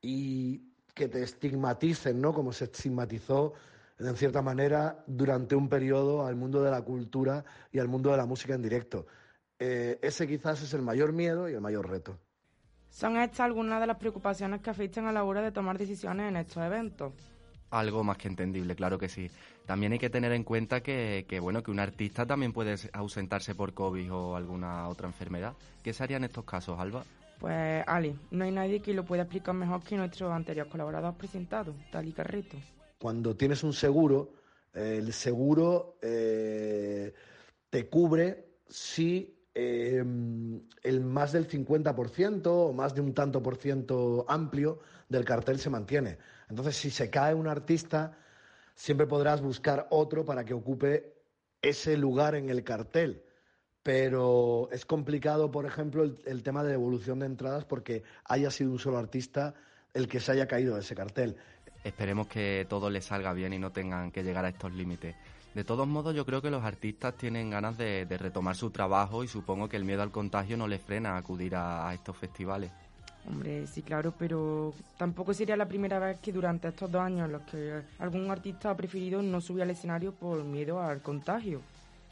y 0.00 0.72
que 0.94 1.08
te 1.08 1.22
estigmaticen, 1.22 2.18
¿no? 2.18 2.32
Como 2.32 2.54
se 2.54 2.64
estigmatizó 2.64 3.52
en 4.08 4.16
cierta 4.16 4.42
manera 4.42 5.04
durante 5.06 5.54
un 5.54 5.68
periodo 5.68 6.26
al 6.26 6.36
mundo 6.36 6.62
de 6.62 6.70
la 6.70 6.82
cultura 6.82 7.44
y 7.70 7.78
al 7.78 7.88
mundo 7.88 8.10
de 8.10 8.16
la 8.16 8.26
música 8.26 8.54
en 8.54 8.62
directo. 8.62 9.06
Eh, 9.58 9.98
ese 10.02 10.26
quizás 10.26 10.62
es 10.62 10.74
el 10.74 10.82
mayor 10.82 11.12
miedo 11.12 11.48
y 11.48 11.54
el 11.54 11.60
mayor 11.60 11.88
reto. 11.88 12.18
Son 12.90 13.16
estas 13.16 13.40
algunas 13.40 13.80
de 13.80 13.86
las 13.86 13.96
preocupaciones 13.96 14.60
que 14.60 14.70
afectan 14.70 15.06
a 15.06 15.12
la 15.12 15.24
hora 15.24 15.40
de 15.40 15.52
tomar 15.52 15.78
decisiones 15.78 16.28
en 16.28 16.36
estos 16.36 16.62
eventos. 16.62 17.12
Algo 17.70 18.04
más 18.04 18.18
que 18.18 18.28
entendible, 18.28 18.74
claro 18.74 18.98
que 18.98 19.08
sí. 19.08 19.30
También 19.64 19.92
hay 19.92 19.98
que 19.98 20.10
tener 20.10 20.32
en 20.32 20.44
cuenta 20.44 20.82
que, 20.82 21.24
que, 21.26 21.40
bueno, 21.40 21.62
que 21.62 21.70
un 21.70 21.80
artista 21.80 22.26
también 22.26 22.52
puede 22.52 22.74
ausentarse 22.92 23.54
por 23.54 23.72
COVID 23.72 24.12
o 24.12 24.36
alguna 24.36 24.88
otra 24.88 25.06
enfermedad. 25.06 25.54
¿Qué 25.82 25.94
se 25.94 26.02
haría 26.02 26.18
en 26.18 26.24
estos 26.24 26.44
casos, 26.44 26.78
Alba? 26.78 27.04
Pues, 27.38 27.82
Ali, 27.86 28.14
no 28.30 28.44
hay 28.44 28.50
nadie 28.50 28.80
que 28.80 28.92
lo 28.92 29.04
pueda 29.04 29.22
explicar 29.22 29.54
mejor 29.54 29.82
que 29.82 29.96
nuestro 29.96 30.32
anterior 30.32 30.68
colaborador 30.68 31.14
presentado, 31.14 31.74
Tali 31.90 32.12
Carreto. 32.12 32.56
Cuando 33.02 33.34
tienes 33.34 33.64
un 33.64 33.72
seguro, 33.72 34.32
el 34.72 35.12
seguro 35.12 35.98
eh, 36.02 37.12
te 37.68 37.88
cubre 37.88 38.60
si 38.68 39.44
eh, 39.52 40.04
el 40.84 41.00
más 41.00 41.32
del 41.32 41.48
50% 41.48 42.42
o 42.46 42.72
más 42.72 42.94
de 42.94 43.00
un 43.00 43.12
tanto 43.12 43.42
por 43.42 43.56
ciento 43.56 44.24
amplio 44.28 44.78
del 45.08 45.24
cartel 45.24 45.58
se 45.58 45.68
mantiene. 45.68 46.18
Entonces, 46.48 46.76
si 46.76 46.90
se 46.90 47.10
cae 47.10 47.34
un 47.34 47.48
artista, 47.48 48.16
siempre 48.76 49.08
podrás 49.08 49.42
buscar 49.42 49.88
otro 49.90 50.24
para 50.24 50.44
que 50.44 50.54
ocupe 50.54 51.12
ese 51.60 51.96
lugar 51.96 52.36
en 52.36 52.50
el 52.50 52.62
cartel. 52.62 53.24
Pero 53.82 54.68
es 54.70 54.86
complicado, 54.86 55.50
por 55.50 55.66
ejemplo, 55.66 56.04
el, 56.04 56.22
el 56.24 56.44
tema 56.44 56.62
de 56.62 56.70
devolución 56.70 57.18
de 57.18 57.26
entradas 57.26 57.64
porque 57.64 58.04
haya 58.26 58.52
sido 58.52 58.70
un 58.70 58.78
solo 58.78 58.98
artista 58.98 59.54
el 59.92 60.08
que 60.08 60.20
se 60.20 60.32
haya 60.32 60.46
caído 60.46 60.74
de 60.74 60.82
ese 60.82 60.94
cartel. 60.94 61.36
Esperemos 61.84 62.28
que 62.28 62.66
todo 62.68 62.90
les 62.90 63.04
salga 63.04 63.32
bien 63.32 63.52
y 63.52 63.58
no 63.58 63.70
tengan 63.70 64.10
que 64.10 64.22
llegar 64.22 64.44
a 64.44 64.48
estos 64.50 64.72
límites. 64.72 65.16
De 65.54 65.64
todos 65.64 65.86
modos, 65.86 66.14
yo 66.14 66.24
creo 66.24 66.40
que 66.40 66.50
los 66.50 66.64
artistas 66.64 67.14
tienen 67.16 67.50
ganas 67.50 67.76
de, 67.76 68.06
de, 68.06 68.18
retomar 68.18 68.56
su 68.56 68.70
trabajo 68.70 69.22
y 69.22 69.28
supongo 69.28 69.68
que 69.68 69.76
el 69.76 69.84
miedo 69.84 70.02
al 70.02 70.10
contagio 70.10 70.56
no 70.56 70.66
les 70.66 70.80
frena 70.80 71.10
a 71.14 71.18
acudir 71.18 71.54
a, 71.54 71.88
a, 71.88 71.94
estos 71.94 72.16
festivales. 72.16 72.70
Hombre, 73.26 73.66
sí, 73.66 73.82
claro, 73.82 74.14
pero 74.18 74.72
tampoco 74.96 75.34
sería 75.34 75.56
la 75.56 75.68
primera 75.68 75.98
vez 75.98 76.18
que 76.20 76.32
durante 76.32 76.68
estos 76.68 76.90
dos 76.90 77.02
años 77.02 77.26
en 77.26 77.32
los 77.32 77.42
que 77.42 77.82
algún 77.98 78.30
artista 78.30 78.70
ha 78.70 78.76
preferido 78.76 79.22
no 79.22 79.40
subir 79.40 79.62
al 79.62 79.70
escenario 79.70 80.12
por 80.12 80.42
miedo 80.42 80.80
al 80.80 81.02
contagio. 81.02 81.60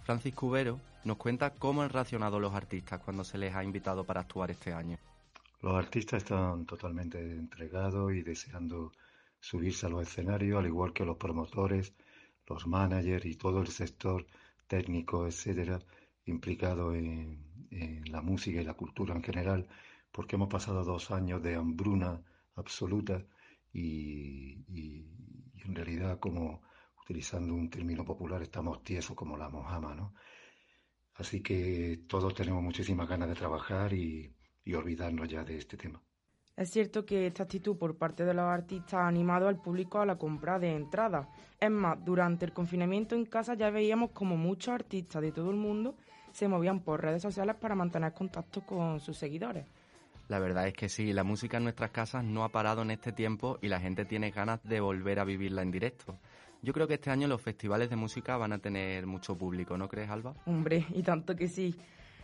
Francis 0.04 0.34
Cubero 0.34 0.78
nos 1.04 1.16
cuenta 1.16 1.50
cómo 1.50 1.82
han 1.82 1.88
reaccionado 1.88 2.38
los 2.38 2.54
artistas 2.54 3.00
cuando 3.00 3.24
se 3.24 3.38
les 3.38 3.54
ha 3.54 3.64
invitado 3.64 4.04
para 4.04 4.20
actuar 4.20 4.50
este 4.50 4.72
año. 4.72 4.98
Los 5.62 5.74
artistas 5.74 6.22
están 6.22 6.64
totalmente 6.66 7.18
entregados 7.18 8.12
y 8.12 8.22
deseando 8.22 8.92
subirse 9.40 9.86
a 9.86 9.88
los 9.88 10.02
escenarios, 10.02 10.58
al 10.58 10.66
igual 10.66 10.92
que 10.92 11.04
los 11.04 11.16
promotores, 11.16 11.94
los 12.46 12.66
managers 12.66 13.24
y 13.26 13.36
todo 13.36 13.60
el 13.62 13.68
sector 13.68 14.26
técnico, 14.66 15.26
etcétera, 15.26 15.80
implicado 16.26 16.94
en, 16.94 17.48
la 18.10 18.20
música 18.20 18.60
y 18.60 18.64
la 18.64 18.74
cultura 18.74 19.14
en 19.14 19.22
general, 19.22 19.68
porque 20.10 20.36
hemos 20.36 20.48
pasado 20.48 20.84
dos 20.84 21.10
años 21.12 21.40
de 21.42 21.54
hambruna 21.54 22.20
absoluta 22.56 23.24
y, 23.72 24.64
en 25.64 25.74
realidad, 25.74 26.18
como 26.18 26.62
utilizando 27.02 27.54
un 27.54 27.70
término 27.70 28.04
popular, 28.04 28.42
estamos 28.42 28.82
tiesos 28.82 29.16
como 29.16 29.36
la 29.36 29.48
mojama, 29.48 29.94
¿no? 29.94 30.14
Así 31.14 31.42
que 31.42 32.04
todos 32.08 32.34
tenemos 32.34 32.62
muchísimas 32.62 33.08
ganas 33.08 33.28
de 33.28 33.34
trabajar 33.36 33.92
y 33.92 34.34
olvidarnos 34.74 35.28
ya 35.28 35.44
de 35.44 35.58
este 35.58 35.76
tema. 35.76 36.02
Es 36.60 36.68
cierto 36.68 37.06
que 37.06 37.26
esta 37.26 37.44
actitud 37.44 37.78
por 37.78 37.96
parte 37.96 38.22
de 38.26 38.34
los 38.34 38.44
artistas 38.44 38.92
ha 38.92 39.08
animado 39.08 39.48
al 39.48 39.56
público 39.56 39.98
a 39.98 40.04
la 40.04 40.16
compra 40.16 40.58
de 40.58 40.76
entradas. 40.76 41.26
Es 41.58 41.70
más, 41.70 41.96
durante 42.04 42.44
el 42.44 42.52
confinamiento 42.52 43.14
en 43.14 43.24
casa 43.24 43.54
ya 43.54 43.70
veíamos 43.70 44.10
como 44.10 44.36
muchos 44.36 44.74
artistas 44.74 45.22
de 45.22 45.32
todo 45.32 45.50
el 45.50 45.56
mundo 45.56 45.94
se 46.32 46.48
movían 46.48 46.80
por 46.80 47.00
redes 47.00 47.22
sociales 47.22 47.56
para 47.56 47.74
mantener 47.74 48.12
contacto 48.12 48.60
con 48.60 49.00
sus 49.00 49.16
seguidores. 49.16 49.64
La 50.28 50.38
verdad 50.38 50.68
es 50.68 50.74
que 50.74 50.90
sí, 50.90 51.14
la 51.14 51.24
música 51.24 51.56
en 51.56 51.62
nuestras 51.62 51.92
casas 51.92 52.24
no 52.24 52.44
ha 52.44 52.50
parado 52.50 52.82
en 52.82 52.90
este 52.90 53.12
tiempo 53.12 53.58
y 53.62 53.68
la 53.68 53.80
gente 53.80 54.04
tiene 54.04 54.30
ganas 54.30 54.62
de 54.62 54.80
volver 54.80 55.18
a 55.18 55.24
vivirla 55.24 55.62
en 55.62 55.70
directo. 55.70 56.18
Yo 56.60 56.74
creo 56.74 56.86
que 56.86 56.94
este 56.94 57.08
año 57.08 57.26
los 57.26 57.40
festivales 57.40 57.88
de 57.88 57.96
música 57.96 58.36
van 58.36 58.52
a 58.52 58.58
tener 58.58 59.06
mucho 59.06 59.34
público, 59.34 59.78
¿no 59.78 59.88
crees, 59.88 60.10
Alba? 60.10 60.34
Hombre, 60.44 60.84
y 60.90 61.02
tanto 61.02 61.34
que 61.34 61.48
sí. 61.48 61.74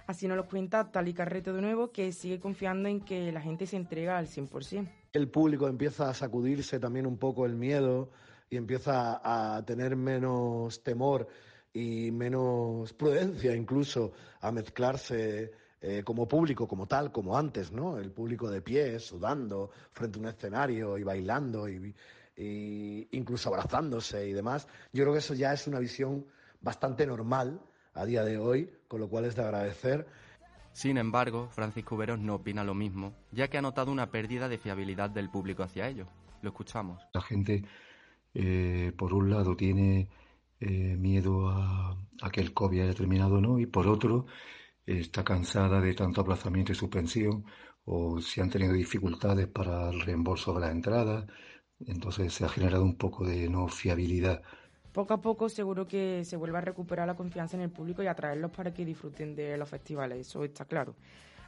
Así 0.07 0.29
nos 0.29 0.37
lo 0.37 0.47
cuenta 0.47 0.91
Tali 0.93 1.13
Carreto 1.13 1.53
de 1.53 1.61
nuevo, 1.61 1.91
que 1.91 2.13
sigue 2.13 2.39
confiando 2.39 2.89
en 2.89 3.01
que 3.01 3.33
la 3.33 3.41
gente 3.41 3.67
se 3.67 3.77
entrega 3.77 4.19
al 4.19 4.29
100%. 4.29 4.89
El 5.13 5.29
público 5.29 5.67
empieza 5.67 6.09
a 6.09 6.15
sacudirse 6.15 6.79
también 6.79 7.07
un 7.07 7.19
poco 7.19 7.45
el 7.45 7.57
miedo 7.57 8.11
y 8.49 8.57
empieza 8.57 9.21
a 9.25 9.65
tener 9.65 9.97
menos 9.97 10.83
temor 10.85 11.27
y 11.73 12.11
menos 12.13 12.93
prudencia 12.93 13.55
incluso 13.55 14.13
a 14.41 14.53
mezclarse 14.53 15.53
eh, 15.81 16.03
como 16.05 16.29
público, 16.29 16.69
como 16.69 16.87
tal, 16.87 17.11
como 17.11 17.37
antes, 17.37 17.73
¿no? 17.73 17.99
El 17.99 18.13
público 18.13 18.49
de 18.49 18.63
pie, 18.63 19.01
sudando, 19.01 19.71
frente 19.93 20.19
a 20.19 20.23
un 20.23 20.29
escenario 20.29 20.97
y 20.99 21.03
bailando 21.03 21.69
y, 21.69 21.95
y 22.37 23.09
incluso 23.11 23.49
abrazándose 23.49 24.29
y 24.29 24.33
demás. 24.33 24.69
Yo 24.93 25.03
creo 25.03 25.13
que 25.13 25.19
eso 25.19 25.35
ya 25.35 25.53
es 25.53 25.67
una 25.67 25.81
visión 25.81 26.25
bastante 26.61 27.07
normal 27.07 27.61
a 27.97 28.05
día 28.05 28.23
de 28.25 28.39
hoy, 28.39 28.71
con 28.89 29.01
lo 29.01 29.09
cual 29.09 29.25
es 29.25 29.35
de 29.35 29.43
agradecer. 29.43 30.07
Sin 30.73 30.99
embargo, 30.99 31.49
Francisco 31.51 31.97
Veros 31.97 32.19
no 32.19 32.35
opina 32.35 32.63
lo 32.63 32.75
mismo, 32.75 33.15
ya 33.33 33.49
que 33.49 33.59
ha 33.59 33.63
notado 33.63 33.91
una 33.91 34.11
pérdida 34.11 34.49
de 34.49 34.59
fiabilidad 34.59 35.11
del 35.11 35.31
público 35.31 35.63
hacia 35.63 35.89
ellos. 35.89 36.07
Lo 36.43 36.51
escuchamos. 36.51 37.03
La 37.15 37.23
gente, 37.23 37.65
eh, 38.35 38.93
por 38.97 39.15
un 39.15 39.31
lado, 39.31 39.57
tiene 39.57 40.11
eh, 40.61 40.97
miedo 40.99 41.49
a, 41.49 41.97
a 42.21 42.31
que 42.31 42.43
el 42.43 42.53
COVID 42.53 42.83
haya 42.83 42.95
terminado, 42.95 43.41
¿no? 43.41 43.59
Y 43.59 43.67
por 43.67 43.89
otro, 43.89 44.27
eh, 44.87 44.99
está 45.01 45.25
cansada 45.25 45.81
de 45.81 45.95
tanto 45.95 46.21
aplazamiento 46.21 46.73
y 46.73 46.75
suspensión, 46.75 47.45
o 47.87 48.21
si 48.21 48.41
han 48.41 48.51
tenido 48.51 48.73
dificultades 48.73 49.47
para 49.49 49.91
el 49.91 50.01
reembolso 50.03 50.53
de 50.55 50.61
las 50.61 50.71
entradas. 50.73 51.27
Entonces 51.87 52.33
se 52.35 52.45
ha 52.45 52.49
generado 52.49 52.85
un 52.85 52.97
poco 52.97 53.27
de 53.27 53.49
no 53.49 53.69
fiabilidad. 53.69 54.43
Poco 54.97 55.13
a 55.13 55.21
poco 55.21 55.51
seguro 55.51 55.87
que 55.87 56.25
se 56.25 56.39
vuelva 56.39 56.57
a 56.57 56.63
recuperar 56.63 57.07
la 57.07 57.15
confianza 57.15 57.55
en 57.55 57.65
el 57.65 57.69
público 57.69 58.03
y 58.03 58.07
atraerlos 58.07 58.51
para 58.51 58.73
que 58.73 58.83
disfruten 58.83 59.37
de 59.37 59.59
los 59.59 59.69
festivales, 59.69 60.27
eso 60.27 60.43
está 60.43 60.65
claro. 60.65 60.95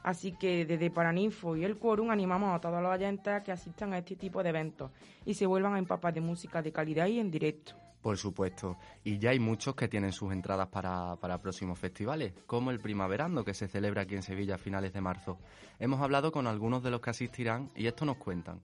Así 0.03 0.33
que 0.33 0.67
desde 0.67 0.91
Paraninfo 0.91 1.55
y 1.55 1.63
el 1.63 1.79
Quórum 1.79 2.11
animamos 2.11 2.55
a 2.55 2.61
todos 2.61 2.79
los 2.79 2.93
oyentes 2.93 3.33
a 3.33 3.41
que 3.41 3.51
asistan 3.51 3.91
a 3.93 3.97
este 3.97 4.15
tipo 4.15 4.43
de 4.43 4.49
eventos 4.49 4.91
y 5.25 5.33
se 5.33 5.47
vuelvan 5.47 5.73
a 5.73 5.79
empapar 5.79 6.13
de 6.13 6.21
música 6.21 6.61
de 6.61 6.71
calidad 6.71 7.07
y 7.07 7.19
en 7.19 7.31
directo. 7.31 7.73
Por 8.03 8.19
supuesto, 8.19 8.77
y 9.03 9.17
ya 9.17 9.31
hay 9.31 9.39
muchos 9.39 9.73
que 9.73 9.87
tienen 9.87 10.11
sus 10.11 10.31
entradas 10.31 10.67
para, 10.67 11.15
para 11.15 11.41
próximos 11.41 11.79
festivales, 11.79 12.33
como 12.45 12.69
el 12.69 12.79
Primaverando 12.79 13.43
que 13.43 13.55
se 13.55 13.67
celebra 13.67 14.03
aquí 14.03 14.13
en 14.13 14.21
Sevilla 14.21 14.55
a 14.55 14.59
finales 14.59 14.93
de 14.93 15.01
marzo. 15.01 15.39
Hemos 15.79 16.01
hablado 16.01 16.31
con 16.31 16.45
algunos 16.45 16.83
de 16.83 16.91
los 16.91 17.01
que 17.01 17.09
asistirán 17.09 17.71
y 17.75 17.87
esto 17.87 18.05
nos 18.05 18.17
cuentan. 18.17 18.61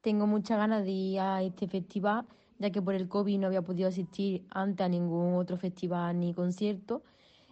Tengo 0.00 0.28
muchas 0.28 0.58
ganas 0.58 0.84
de 0.84 0.92
ir 0.92 1.18
a 1.18 1.42
este 1.42 1.66
festival, 1.66 2.24
ya 2.58 2.70
que 2.70 2.82
por 2.82 2.94
el 2.94 3.08
COVID 3.08 3.38
no 3.38 3.46
había 3.46 3.62
podido 3.62 3.88
asistir 3.88 4.44
antes 4.50 4.84
a 4.84 4.88
ningún 4.88 5.34
otro 5.34 5.56
festival 5.56 6.18
ni 6.18 6.34
concierto. 6.34 7.02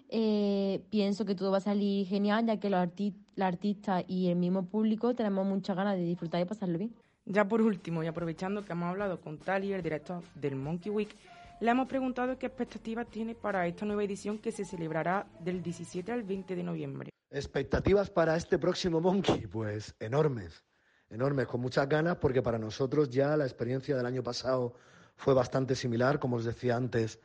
Eh, 0.08 0.82
pienso 0.90 1.24
que 1.24 1.34
todo 1.34 1.50
va 1.50 1.58
a 1.58 1.60
salir 1.60 2.06
genial, 2.06 2.46
ya 2.46 2.58
que 2.58 2.70
los 2.70 2.78
arti 2.78 3.14
la 3.34 3.48
artistas 3.48 4.04
y 4.08 4.28
el 4.28 4.36
mismo 4.36 4.66
público 4.66 5.14
tenemos 5.14 5.46
muchas 5.46 5.76
ganas 5.76 5.96
de 5.96 6.04
disfrutar 6.04 6.40
y 6.40 6.44
pasarlo 6.44 6.78
bien. 6.78 6.94
Ya 7.26 7.46
por 7.46 7.60
último, 7.60 8.02
y 8.02 8.06
aprovechando 8.06 8.64
que 8.64 8.72
hemos 8.72 8.88
hablado 8.88 9.20
con 9.20 9.38
Tali, 9.38 9.72
el 9.72 9.82
director 9.82 10.22
del 10.34 10.56
Monkey 10.56 10.90
Week, 10.90 11.14
le 11.60 11.70
hemos 11.70 11.88
preguntado 11.88 12.38
qué 12.38 12.46
expectativas 12.46 13.08
tiene 13.08 13.34
para 13.34 13.66
esta 13.66 13.84
nueva 13.84 14.04
edición 14.04 14.38
que 14.38 14.52
se 14.52 14.64
celebrará 14.64 15.26
del 15.40 15.62
17 15.62 16.12
al 16.12 16.22
20 16.22 16.54
de 16.54 16.62
noviembre. 16.62 17.10
Expectativas 17.30 18.10
para 18.10 18.36
este 18.36 18.58
próximo 18.58 19.00
Monkey, 19.00 19.46
pues 19.46 19.94
enormes, 19.98 20.64
enormes, 21.10 21.46
con 21.46 21.60
muchas 21.60 21.88
ganas, 21.88 22.16
porque 22.16 22.42
para 22.42 22.58
nosotros 22.58 23.10
ya 23.10 23.36
la 23.36 23.44
experiencia 23.44 23.96
del 23.96 24.06
año 24.06 24.22
pasado 24.22 24.74
fue 25.16 25.34
bastante 25.34 25.74
similar, 25.74 26.18
como 26.18 26.36
os 26.36 26.44
decía 26.44 26.76
antes, 26.76 27.18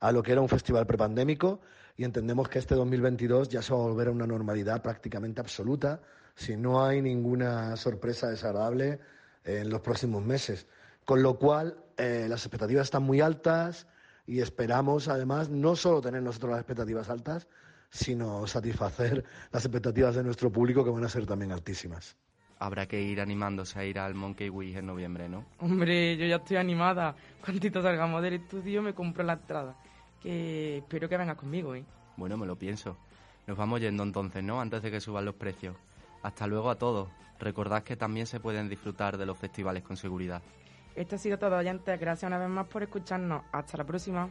a 0.00 0.12
lo 0.12 0.22
que 0.22 0.32
era 0.32 0.40
un 0.40 0.48
festival 0.48 0.86
prepandémico 0.86 1.60
y 1.96 2.04
entendemos 2.04 2.48
que 2.48 2.58
este 2.58 2.74
2022 2.74 3.48
ya 3.48 3.62
se 3.62 3.72
va 3.72 3.78
a 3.80 3.82
volver 3.82 4.08
a 4.08 4.10
una 4.10 4.26
normalidad 4.26 4.82
prácticamente 4.82 5.40
absoluta 5.40 6.00
si 6.34 6.56
no 6.56 6.84
hay 6.84 7.00
ninguna 7.00 7.76
sorpresa 7.76 8.28
desagradable 8.28 8.98
en 9.44 9.70
los 9.70 9.80
próximos 9.80 10.24
meses. 10.24 10.66
Con 11.04 11.22
lo 11.22 11.38
cual, 11.38 11.76
eh, 11.96 12.26
las 12.28 12.40
expectativas 12.40 12.84
están 12.86 13.04
muy 13.04 13.20
altas 13.20 13.86
y 14.26 14.40
esperamos, 14.40 15.08
además, 15.08 15.50
no 15.50 15.76
solo 15.76 16.00
tener 16.00 16.22
nosotros 16.22 16.52
las 16.52 16.60
expectativas 16.60 17.10
altas, 17.10 17.46
sino 17.90 18.46
satisfacer 18.46 19.24
las 19.52 19.64
expectativas 19.64 20.16
de 20.16 20.24
nuestro 20.24 20.50
público, 20.50 20.82
que 20.82 20.90
van 20.90 21.04
a 21.04 21.08
ser 21.08 21.26
también 21.26 21.52
altísimas. 21.52 22.16
Habrá 22.58 22.86
que 22.86 23.02
ir 23.02 23.20
animándose 23.20 23.78
a 23.78 23.84
ir 23.84 23.98
al 23.98 24.14
Monkey 24.14 24.48
Week 24.48 24.76
en 24.76 24.86
noviembre, 24.86 25.28
¿no? 25.28 25.44
Hombre, 25.58 26.16
yo 26.16 26.26
ya 26.26 26.36
estoy 26.36 26.56
animada. 26.56 27.14
Cuantito 27.44 27.82
salgamos 27.82 28.22
del 28.22 28.34
estudio 28.34 28.80
me 28.82 28.94
compro 28.94 29.24
la 29.24 29.34
entrada. 29.34 29.74
Que 30.20 30.78
espero 30.78 31.08
que 31.08 31.16
vengas 31.16 31.36
conmigo, 31.36 31.74
¿eh? 31.74 31.84
Bueno, 32.16 32.36
me 32.36 32.46
lo 32.46 32.56
pienso. 32.56 32.96
Nos 33.46 33.56
vamos 33.56 33.80
yendo 33.80 34.02
entonces, 34.02 34.42
¿no? 34.42 34.60
Antes 34.60 34.82
de 34.82 34.90
que 34.90 35.00
suban 35.00 35.24
los 35.24 35.34
precios. 35.34 35.76
Hasta 36.22 36.46
luego 36.46 36.70
a 36.70 36.76
todos. 36.76 37.08
Recordad 37.38 37.82
que 37.82 37.96
también 37.96 38.26
se 38.26 38.40
pueden 38.40 38.68
disfrutar 38.68 39.18
de 39.18 39.26
los 39.26 39.36
festivales 39.36 39.82
con 39.82 39.96
seguridad. 39.96 40.40
Esto 40.94 41.16
ha 41.16 41.18
sido 41.18 41.38
todo, 41.38 41.56
oyentes. 41.56 41.98
Gracias 42.00 42.28
una 42.28 42.38
vez 42.38 42.48
más 42.48 42.66
por 42.66 42.82
escucharnos. 42.82 43.42
Hasta 43.52 43.76
la 43.78 43.84
próxima. 43.84 44.28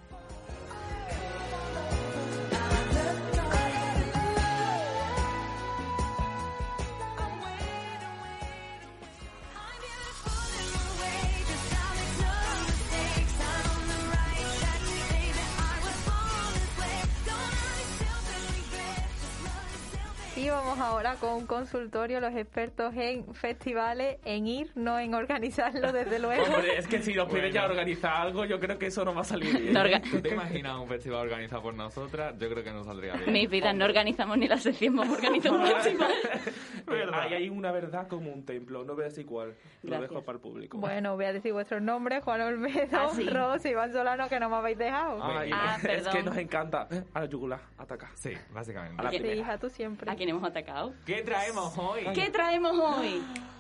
Ahora 21.06 21.20
con 21.20 21.34
un 21.34 21.46
consultorio, 21.46 22.20
los 22.20 22.34
expertos 22.36 22.94
en 22.96 23.34
festivales, 23.36 24.18
en 24.24 24.48
ir, 24.48 24.72
no 24.76 25.00
en 25.00 25.14
organizarlo, 25.14 25.92
desde 25.94 26.20
luego. 26.20 26.44
Hombre, 26.44 26.78
es 26.78 26.88
que 26.88 27.02
si 27.02 27.14
nos 27.14 27.28
piden 27.28 27.52
ya 27.52 27.62
Bueno. 27.62 27.74
organizar 27.74 28.14
algo, 28.14 28.46
yo 28.46 28.60
creo 28.60 28.78
que 28.78 28.88
eso 28.88 29.04
no 29.04 29.14
va 29.14 29.22
a 29.22 29.26
salir 29.26 29.58
bien. 29.58 29.74
No 29.74 29.84
¿Tú 30.12 30.22
te 30.22 30.30
imaginas 30.30 30.78
un 30.80 30.88
festival 30.88 31.22
organizado 31.22 31.62
por 31.62 31.74
nosotras? 31.74 32.34
Yo 32.40 32.50
creo 32.50 32.64
que 32.64 32.72
no 32.72 32.84
saldría 32.84 33.14
bien. 33.16 33.32
Mi 33.32 33.48
vida, 33.48 33.74
no 33.74 33.86
organizamos 33.86 34.38
ni 34.38 34.48
la 34.48 34.58
sección, 34.58 34.96
vamos 34.96 35.16
a 35.16 35.18
organizar 35.18 35.52
un 35.54 35.66
festival. 35.68 36.12
Ahí 37.14 37.34
hay 37.34 37.50
una 37.50 37.72
verdad 37.72 38.08
como 38.08 38.32
un 38.32 38.46
templo, 38.46 38.84
no 38.84 38.96
veas 38.96 39.18
igual. 39.18 39.56
Lo 39.84 40.02
dejo 40.02 40.22
para 40.24 40.38
el 40.38 40.42
público. 40.42 40.78
Bueno, 40.78 41.16
voy 41.16 41.26
a 41.26 41.34
decir 41.34 41.54
vuestros 41.54 41.82
nombres, 41.82 42.24
Juan 42.24 42.42
Olmedo, 42.42 42.88
Ah, 43.00 43.10
sí. 43.14 43.28
Ros 43.30 43.66
y 43.66 43.70
Iván 43.70 43.92
Solano, 43.94 44.28
que 44.30 44.40
no 44.40 44.50
me 44.50 44.56
habéis 44.58 44.78
dejado. 44.78 45.20
Ay, 45.24 45.52
Ah, 45.54 45.76
es 45.82 45.82
perdón. 45.84 46.14
que 46.14 46.24
nos 46.24 46.38
encanta. 46.38 46.88
A 47.14 47.20
la 47.22 47.26
yugular, 47.26 47.60
ataca. 47.78 48.12
Sí, 48.16 48.32
básicamente. 48.54 49.00
A 49.02 49.04
la 49.06 49.12
Sí, 49.12 49.18
hija, 49.18 49.58
tú 49.58 49.70
siempre. 49.70 50.10
¿A 50.12 50.16
quién 50.16 50.30
hemos 50.30 50.44
atacado? 50.44 50.94
¿Qué 51.06 51.22
traemos 51.24 51.78
hoy? 51.78 52.04
¿Qué 52.14 52.30
traemos 52.30 52.74
hoy? 52.78 53.22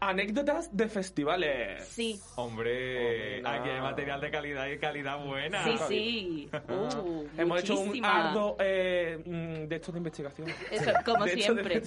Anécdotas 0.00 0.76
de 0.76 0.88
festivales. 0.88 1.84
Sí. 1.88 2.20
Hombre, 2.36 3.38
Hombre, 3.38 3.48
aquí 3.50 3.68
hay 3.68 3.80
material 3.80 4.20
de 4.20 4.30
calidad 4.30 4.66
y 4.68 4.78
calidad 4.78 5.24
buena. 5.24 5.64
Sí, 5.64 5.78
sí. 5.88 6.50
Uh, 6.68 7.26
Hemos 7.36 7.60
hecho 7.60 7.80
un 7.80 8.04
ardo 8.04 8.56
eh, 8.60 9.18
mm, 9.24 9.68
de 9.68 9.76
estos 9.76 9.92
de 9.94 9.98
investigación. 9.98 10.48
Eso, 10.70 10.92
como 11.04 11.24
De 11.24 11.32
siempre. 11.32 11.82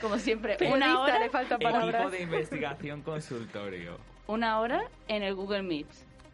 Como 0.00 0.18
siempre. 0.18 0.56
Una 0.72 1.00
hora, 1.00 1.18
le 1.18 1.28
falta 1.28 1.56
Equipo 1.56 1.70
palabras. 1.70 2.10
de 2.12 2.22
investigación 2.22 3.02
consultorio. 3.02 3.98
una 4.26 4.60
hora 4.60 4.88
en 5.08 5.22
el 5.22 5.34
Google 5.34 5.62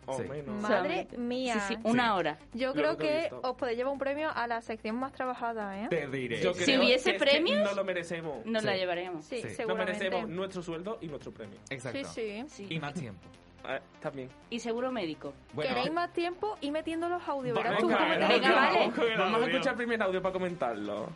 No. 0.07 0.53
Madre 0.55 1.07
mía. 1.17 1.61
Sí, 1.69 1.75
sí, 1.75 1.81
una 1.85 2.15
hora. 2.17 2.39
Yo 2.53 2.69
Lo 2.69 2.75
creo 2.75 2.97
que 2.97 3.21
visto. 3.31 3.41
os 3.43 3.57
podéis 3.57 3.79
llevar 3.79 3.93
un 3.93 3.99
premio 3.99 4.29
a 4.35 4.47
la 4.49 4.61
sección 4.61 4.97
más 4.97 5.13
trabajada, 5.13 5.83
¿eh? 5.85 5.87
Te 5.89 6.09
diré. 6.09 6.41
Yo 6.43 6.53
Si 6.55 6.77
hubiese 6.77 7.15
premios, 7.15 7.63
no 7.63 7.75
lo 7.75 7.85
merecemos. 7.85 8.45
Nos 8.45 8.63
Sí. 8.63 8.67
la 8.67 8.77
llevaremos. 8.77 9.25
Sí, 9.25 9.37
Sí. 9.37 9.43
Nos 9.47 9.53
seguramente. 9.57 9.93
merecemos 10.05 10.29
nuestro 10.31 10.63
sueldo 10.63 10.99
y 11.01 11.07
nuestro 11.07 11.33
premio. 11.33 11.59
Exacto. 11.71 12.09
Sí, 12.09 12.43
sí. 12.49 12.67
Sí. 12.67 12.75
Y 12.75 12.79
más 12.81 12.95
tiempo. 12.95 13.21
Ah, 13.63 13.79
también. 14.01 14.31
Y 14.49 14.59
seguro 14.59 14.91
médico. 14.91 15.35
Bueno, 15.53 15.69
¿Queréis 15.75 15.93
más 15.93 16.13
tiempo? 16.15 16.57
Y 16.63 16.71
metiendo 16.71 17.09
los 17.09 17.23
audios. 17.29 17.57
Tú 17.79 17.87
venga, 17.89 17.99
vale. 17.99 18.91
vamos 19.19 19.43
a 19.43 19.47
escuchar 19.47 19.73
el 19.73 19.77
primer 19.77 20.03
audio 20.03 20.23
para 20.23 20.33
comentarlo. 20.33 21.09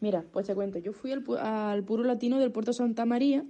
Mira, 0.00 0.22
pues 0.30 0.46
te 0.46 0.54
cuento, 0.54 0.78
yo 0.78 0.92
fui 0.92 1.10
al, 1.12 1.24
pu- 1.24 1.38
al 1.38 1.82
Puro 1.84 2.04
Latino 2.04 2.38
del 2.38 2.52
Puerto 2.52 2.72
Santa 2.72 3.06
María 3.06 3.42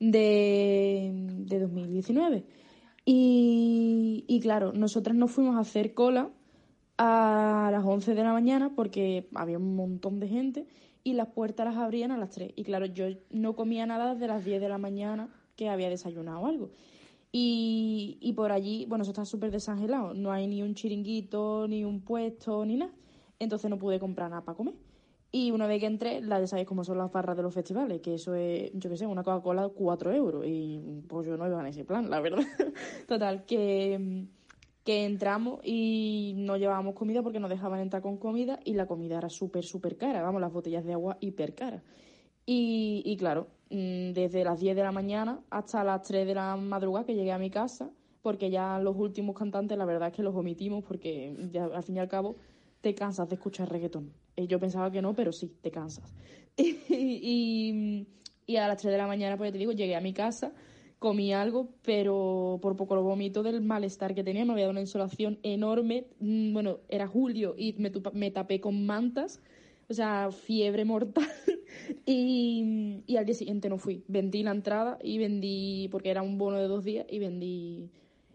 de, 0.00 1.10
de 1.12 1.58
2019. 1.60 2.44
Y, 3.04 4.24
y 4.28 4.40
claro, 4.40 4.72
nosotras 4.72 5.16
nos 5.16 5.30
fuimos 5.30 5.56
a 5.56 5.60
hacer 5.60 5.94
cola 5.94 6.30
a 6.98 7.70
las 7.72 7.84
11 7.84 8.14
de 8.14 8.22
la 8.22 8.32
mañana 8.32 8.72
porque 8.74 9.28
había 9.34 9.58
un 9.58 9.74
montón 9.74 10.20
de 10.20 10.28
gente 10.28 10.66
y 11.04 11.14
las 11.14 11.28
puertas 11.28 11.66
las 11.66 11.76
abrían 11.76 12.12
a 12.12 12.16
las 12.16 12.30
3. 12.30 12.52
Y 12.54 12.64
claro, 12.64 12.86
yo 12.86 13.06
no 13.30 13.56
comía 13.56 13.86
nada 13.86 14.14
desde 14.14 14.28
las 14.28 14.44
10 14.44 14.60
de 14.60 14.68
la 14.68 14.78
mañana 14.78 15.28
que 15.56 15.68
había 15.68 15.90
desayunado 15.90 16.46
algo. 16.46 16.70
Y, 17.32 18.18
y 18.20 18.34
por 18.34 18.52
allí, 18.52 18.84
bueno, 18.86 19.02
eso 19.02 19.10
está 19.10 19.24
súper 19.24 19.50
desangelado. 19.50 20.14
No 20.14 20.32
hay 20.32 20.46
ni 20.46 20.62
un 20.62 20.74
chiringuito, 20.74 21.66
ni 21.66 21.84
un 21.84 22.02
puesto, 22.02 22.64
ni 22.66 22.76
nada. 22.76 22.92
Entonces 23.38 23.68
no 23.70 23.78
pude 23.78 23.98
comprar 23.98 24.30
nada 24.30 24.44
para 24.44 24.56
comer. 24.56 24.74
Y 25.34 25.50
una 25.50 25.66
vez 25.66 25.80
que 25.80 25.86
entré, 25.86 26.20
la 26.20 26.38
de 26.38 26.46
sabéis 26.46 26.68
cómo 26.68 26.84
son 26.84 26.98
las 26.98 27.10
barras 27.10 27.34
de 27.34 27.42
los 27.42 27.54
festivales, 27.54 28.02
que 28.02 28.14
eso 28.14 28.34
es, 28.34 28.70
yo 28.74 28.90
qué 28.90 28.98
sé, 28.98 29.06
una 29.06 29.22
Coca-Cola 29.22 29.70
4 29.70 30.12
euros. 30.12 30.44
Y 30.46 30.78
pues 31.08 31.26
yo 31.26 31.38
no 31.38 31.46
iba 31.46 31.58
en 31.58 31.66
ese 31.68 31.86
plan, 31.86 32.10
la 32.10 32.20
verdad. 32.20 32.44
Total, 33.08 33.46
que, 33.46 34.26
que 34.84 35.06
entramos 35.06 35.60
y 35.64 36.34
no 36.36 36.58
llevábamos 36.58 36.94
comida 36.94 37.22
porque 37.22 37.40
nos 37.40 37.48
dejaban 37.48 37.80
entrar 37.80 38.02
con 38.02 38.18
comida 38.18 38.60
y 38.62 38.74
la 38.74 38.86
comida 38.86 39.16
era 39.16 39.30
súper, 39.30 39.64
súper 39.64 39.96
cara. 39.96 40.20
Vamos, 40.20 40.42
las 40.42 40.52
botellas 40.52 40.84
de 40.84 40.92
agua 40.92 41.16
hiper 41.20 41.54
caras. 41.54 41.82
Y, 42.44 43.02
y 43.06 43.16
claro, 43.16 43.46
mm, 43.70 44.12
desde 44.12 44.44
las 44.44 44.60
10 44.60 44.76
de 44.76 44.82
la 44.82 44.92
mañana 44.92 45.40
hasta 45.48 45.82
las 45.82 46.02
3 46.02 46.26
de 46.26 46.34
la 46.34 46.56
madrugada 46.56 47.06
que 47.06 47.14
llegué 47.14 47.32
a 47.32 47.38
mi 47.38 47.48
casa, 47.48 47.90
porque 48.20 48.50
ya 48.50 48.78
los 48.78 48.96
últimos 48.96 49.34
cantantes 49.34 49.78
la 49.78 49.86
verdad 49.86 50.08
es 50.08 50.14
que 50.14 50.22
los 50.22 50.34
omitimos 50.34 50.84
porque 50.84 51.34
ya, 51.50 51.64
al 51.64 51.82
fin 51.82 51.96
y 51.96 52.00
al 52.00 52.08
cabo 52.08 52.36
te 52.82 52.94
cansas 52.94 53.30
de 53.30 53.36
escuchar 53.36 53.70
reggaetón. 53.70 54.12
Yo 54.36 54.58
pensaba 54.58 54.90
que 54.90 55.02
no, 55.02 55.14
pero 55.14 55.32
sí, 55.32 55.52
te 55.60 55.70
cansas. 55.70 56.14
y, 56.56 58.06
y 58.46 58.56
a 58.56 58.68
las 58.68 58.78
3 58.78 58.92
de 58.92 58.98
la 58.98 59.06
mañana, 59.06 59.36
pues 59.36 59.48
ya 59.48 59.52
te 59.52 59.58
digo, 59.58 59.72
llegué 59.72 59.96
a 59.96 60.00
mi 60.00 60.12
casa 60.12 60.52
comí 61.02 61.34
algo, 61.34 61.68
pero 61.82 62.60
por 62.62 62.76
poco 62.76 62.94
lo 62.94 63.02
vomito 63.02 63.42
del 63.42 63.60
malestar 63.60 64.14
que 64.14 64.24
tenía. 64.24 64.44
Me 64.46 64.52
había 64.52 64.64
dado 64.64 64.70
una 64.70 64.80
insolación 64.80 65.38
enorme. 65.42 66.06
Mm, 66.20 66.54
Bueno, 66.54 66.78
era 66.88 67.06
julio 67.08 67.54
y 67.58 67.74
me, 67.74 67.92
me 68.14 68.30
tapé 68.30 68.60
con 68.60 68.86
mantas. 68.86 69.42
O 69.90 69.94
sea, 69.94 70.30
fiebre 70.30 70.84
mortal. 70.86 71.26
y, 72.06 73.02
y 73.06 73.16
al 73.16 73.26
día 73.26 73.34
siguiente 73.34 73.68
no 73.68 73.76
fui. 73.78 74.04
Vendí 74.08 74.42
la 74.44 74.52
entrada 74.52 74.98
y 75.02 75.18
vendí, 75.18 75.88
porque 75.90 76.10
era 76.10 76.22
un 76.22 76.38
bono 76.38 76.58
de 76.58 76.68
dos 76.68 76.84
días, 76.84 77.04
y 77.10 77.18
vendí 77.18 77.90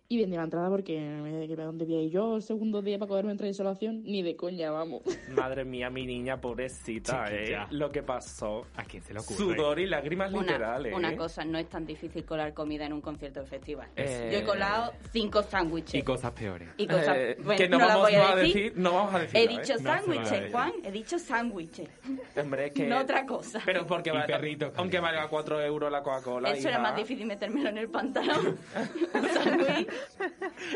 y 0.10 0.18
vendí 0.20 0.38
la 0.38 0.44
entrada 0.44 0.70
porque 0.70 0.98
me 1.00 1.48
quedé 1.48 1.64
donde 1.64 1.84
vi 1.86 2.10
yo 2.10 2.38
el 2.38 2.42
segundo 2.42 2.82
día 2.82 2.98
para 2.98 3.10
cogerme 3.10 3.32
entre 3.32 3.48
insolación. 3.48 4.04
Ni 4.04 4.22
de 4.24 4.36
coña, 4.36 4.72
vamos. 4.72 5.02
Madre 5.36 5.66
mía, 5.66 5.90
mi 5.90 6.06
niña 6.06 6.40
pobrecita, 6.40 7.26
Chiquilla. 7.28 7.64
¿eh? 7.64 7.68
Lo 7.72 7.90
que 7.92 8.04
pasó. 8.04 8.66
¿A 8.76 8.84
quién 8.86 9.04
se 9.04 9.14
le 9.14 9.20
ocurre? 9.20 9.38
Sudor 9.38 9.80
y 9.80 9.86
lágrimas 9.88 10.32
Una, 10.32 10.42
literales. 10.44 10.94
una 10.96 11.12
¿eh? 11.12 11.18
cosa, 11.18 11.44
no 11.44 11.58
es 11.58 11.68
tan 11.68 11.86
difícil 11.86 12.24
colar 12.24 12.54
comida 12.54 12.86
en 12.86 12.94
un 12.94 13.02
concierto 13.02 13.42
de 13.42 13.48
festival. 13.48 13.90
Eh, 13.98 14.30
Yo 14.32 14.38
he 14.40 14.44
colado 14.44 14.94
cinco 15.12 15.44
sándwiches. 15.44 15.96
Y 15.96 16.04
cosas 16.04 16.32
peores. 16.32 16.70
Y 16.78 16.88
cosas, 16.88 17.18
Eh, 17.18 17.38
bueno, 17.44 17.58
que 17.58 17.68
no, 17.70 17.78
vamos 17.80 18.02
voy 18.04 18.14
a 18.16 18.32
a 18.32 18.36
decir. 18.38 18.54
decir, 18.56 18.74
no 18.78 18.94
vamos 18.94 19.14
a 19.16 19.20
decir. 19.20 19.38
He 19.40 19.48
dicho 19.48 19.78
sándwiches. 19.78 20.52
Juan, 20.52 20.72
he 20.84 20.92
dicho 20.92 21.20
sándwiches. 21.20 21.90
Hombre, 22.38 22.68
es 22.68 22.74
que... 22.74 22.88
No 22.88 23.00
otra 23.00 23.26
cosa. 23.26 23.62
Pero 23.66 23.86
porque 23.86 24.10
Y 24.10 24.14
vale, 24.14 24.26
perrito 24.28 24.72
aunque 24.78 25.00
valga 25.00 25.28
4 25.28 25.62
euros 25.64 25.92
la 25.92 26.02
Coca-Cola. 26.02 26.52
Eso 26.52 26.70
era 26.70 26.80
más 26.80 26.96
difícil 26.96 27.26
metérmelo 27.26 27.70
en 27.70 27.78
el 27.80 27.90
pantalón. 27.90 28.58
Un 30.20 30.32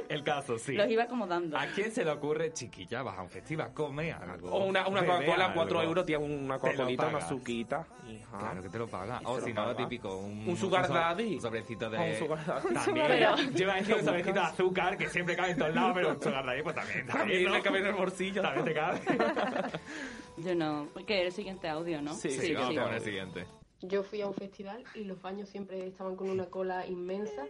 El 0.09 0.23
caso, 0.23 0.57
sí. 0.57 0.73
los 0.73 0.89
iba 0.89 1.03
acomodando. 1.03 1.57
¿A 1.57 1.67
quién 1.67 1.91
se 1.91 2.03
le 2.03 2.11
ocurre, 2.11 2.53
chiquilla, 2.53 3.03
vas 3.03 3.17
a 3.17 3.21
un 3.21 3.29
festival, 3.29 3.73
come 3.73 4.11
algo? 4.11 4.51
O 4.51 4.65
una, 4.65 4.87
una 4.87 5.05
Coca-Cola, 5.05 5.53
4 5.53 5.79
algo. 5.79 5.89
euros, 5.89 6.05
tiene 6.05 6.23
una 6.23 6.59
Coca-Colita, 6.59 7.07
una 7.07 7.21
suquita. 7.21 7.87
Hija. 8.07 8.37
Claro 8.37 8.61
que 8.61 8.69
te 8.69 8.77
lo 8.77 8.87
paga. 8.87 9.21
O 9.25 9.39
si 9.39 9.53
no, 9.53 9.65
lo 9.65 9.75
típico, 9.75 10.17
un, 10.17 10.47
Un 10.47 10.57
sugar 10.57 10.87
daddy. 10.87 11.35
Un 11.35 11.41
sobrecito 11.41 11.89
de... 11.89 11.97
O 11.97 12.03
un 12.03 12.15
sugar 12.15 12.45
daddy. 12.45 12.73
También. 12.73 13.53
Lleva 13.55 13.79
ese 13.79 14.03
sobrecito 14.03 14.33
de 14.33 14.39
azúcar 14.39 14.97
que 14.97 15.09
siempre 15.09 15.35
cabe 15.35 15.51
en 15.51 15.57
todos 15.57 15.73
lados, 15.75 15.91
pero 15.95 16.09
un 16.11 16.21
sugar 16.21 16.45
daddy 16.45 16.61
pues 16.63 16.75
también. 16.75 17.07
También 17.07 17.43
¿no? 17.45 17.51
me 17.51 17.61
cabe 17.61 17.79
en 17.79 17.85
el 17.87 17.93
bolsillo. 17.93 18.41
También 18.41 18.65
te 18.65 18.73
cabe. 18.73 19.01
Yo 20.37 20.55
no, 20.55 20.87
porque 20.93 21.25
el 21.25 21.31
siguiente 21.31 21.67
audio, 21.67 22.01
¿no? 22.01 22.13
Sí, 22.13 22.53
vamos 22.53 22.77
con 22.77 22.93
el 22.93 23.01
siguiente. 23.01 23.45
Yo 23.81 24.03
fui 24.03 24.21
a 24.21 24.27
un 24.27 24.33
festival 24.33 24.83
y 24.93 25.03
los 25.05 25.21
baños 25.21 25.49
siempre 25.49 25.87
estaban 25.87 26.15
con 26.15 26.29
una 26.29 26.45
cola 26.45 26.85
inmensa. 26.85 27.47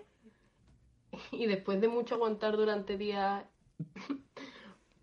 Y 1.32 1.46
después 1.48 1.82
de 1.82 1.88
mucho 1.88 2.16
aguantar 2.16 2.58
durante 2.58 2.98
días, 2.98 3.46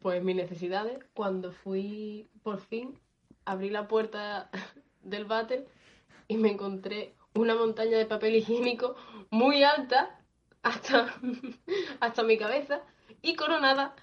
pues 0.00 0.22
mis 0.22 0.36
necesidades, 0.36 0.98
cuando 1.14 1.52
fui 1.52 2.28
por 2.42 2.60
fin, 2.60 2.98
abrí 3.44 3.70
la 3.70 3.88
puerta 3.88 4.50
del 5.02 5.24
váter 5.24 5.66
y 6.28 6.36
me 6.36 6.50
encontré 6.50 7.14
una 7.34 7.54
montaña 7.54 7.98
de 7.98 8.06
papel 8.06 8.36
higiénico 8.36 8.96
muy 9.30 9.62
alta 9.62 10.18
hasta, 10.62 11.14
hasta 12.00 12.22
mi 12.22 12.36
cabeza 12.36 12.82
y 13.22 13.34
coronada 13.36 13.94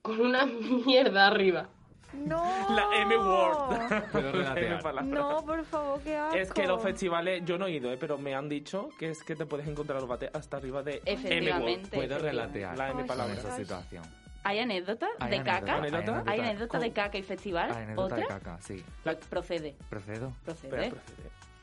con 0.00 0.20
una 0.20 0.46
mierda 0.46 1.28
arriba. 1.28 1.68
No. 2.14 2.42
La 2.74 2.86
M 3.00 3.16
word. 3.16 3.92
M. 4.56 5.04
No, 5.04 5.44
por 5.44 5.64
favor, 5.64 6.00
qué 6.02 6.16
asco. 6.16 6.36
Es 6.36 6.52
que 6.52 6.66
los 6.66 6.82
festivales, 6.82 7.42
yo 7.44 7.58
no 7.58 7.66
he 7.66 7.72
ido, 7.72 7.92
¿eh? 7.92 7.96
pero 7.98 8.18
me 8.18 8.34
han 8.34 8.48
dicho 8.48 8.88
que 8.98 9.10
es 9.10 9.22
que 9.22 9.34
te 9.34 9.46
puedes 9.46 9.66
encontrar 9.66 10.00
los 10.00 10.08
bates 10.08 10.30
hasta 10.34 10.56
arriba 10.58 10.82
de 10.82 11.02
Efectivamente, 11.04 11.88
M-word. 11.96 12.08
Puedo 12.08 12.18
relatear 12.18 12.76
La 12.76 12.90
M 12.90 13.04
palabra. 13.04 13.34
esa 13.34 13.56
situación. 13.56 14.04
¿Hay 14.44 14.58
anécdotas 14.58 15.10
Hay 15.20 15.30
de 15.30 15.36
anécdota, 15.36 15.60
caca? 15.60 15.72
hay 15.74 15.88
anécdota. 15.88 16.22
¿Hay 16.26 16.40
anécdota 16.40 16.78
de 16.80 16.92
caca 16.92 17.18
y 17.18 17.22
festival? 17.22 17.70
Hay 17.70 17.82
anécdota 17.84 18.02
¿Otra? 18.14 18.16
de 18.18 18.26
caca, 18.26 18.58
sí. 18.60 18.84
Procede, 19.30 19.76
¿Procedo? 19.88 20.32
procede. 20.44 20.92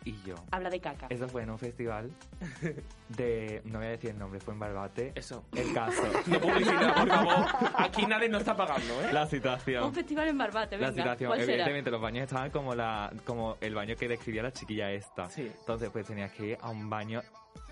Y 0.10 0.22
yo. 0.26 0.36
Habla 0.52 0.70
de 0.70 0.80
caca. 0.80 1.08
Eso 1.10 1.28
fue 1.28 1.44
en 1.44 1.52
un 1.52 1.60
festival 1.60 2.10
de... 3.10 3.62
No 3.66 3.78
voy 3.80 3.88
a 3.88 3.92
decir 3.92 4.10
el 4.12 4.18
nombre, 4.18 4.40
fue 4.40 4.54
en 4.56 4.60
Barbate. 4.60 5.12
Eso. 5.16 5.46
El 5.56 5.74
caso. 5.74 6.02
No 6.28 6.40
publicidad, 6.40 6.96
por 6.96 7.08
favor. 7.10 7.46
Aquí 7.78 8.06
nadie 8.06 8.28
nos 8.30 8.40
está 8.42 8.56
pagando, 8.56 9.02
¿eh? 9.04 9.14
La 9.14 9.28
situación. 9.28 9.84
Un 9.84 9.94
festival 9.94 10.28
en 10.30 10.38
Barbate, 10.38 10.78
La 10.78 10.90
venga. 10.90 11.04
situación, 11.04 11.28
¿Cuál 11.30 11.40
será? 11.42 11.52
evidentemente 11.54 11.92
los 11.92 12.02
baños 12.02 12.24
estaban 12.24 12.50
como 12.52 12.74
la 12.76 13.12
como 13.26 13.58
el 13.62 13.76
baño 13.76 13.96
que 13.96 14.08
describía 14.08 14.44
la 14.44 14.52
chiquilla 14.52 14.92
esta. 14.92 15.28
Entonces 15.38 15.90
pues 15.92 16.08
tenías 16.08 16.32
que 16.32 16.48
ir 16.48 16.58
a 16.62 16.70
un 16.70 16.90
baño 16.90 17.22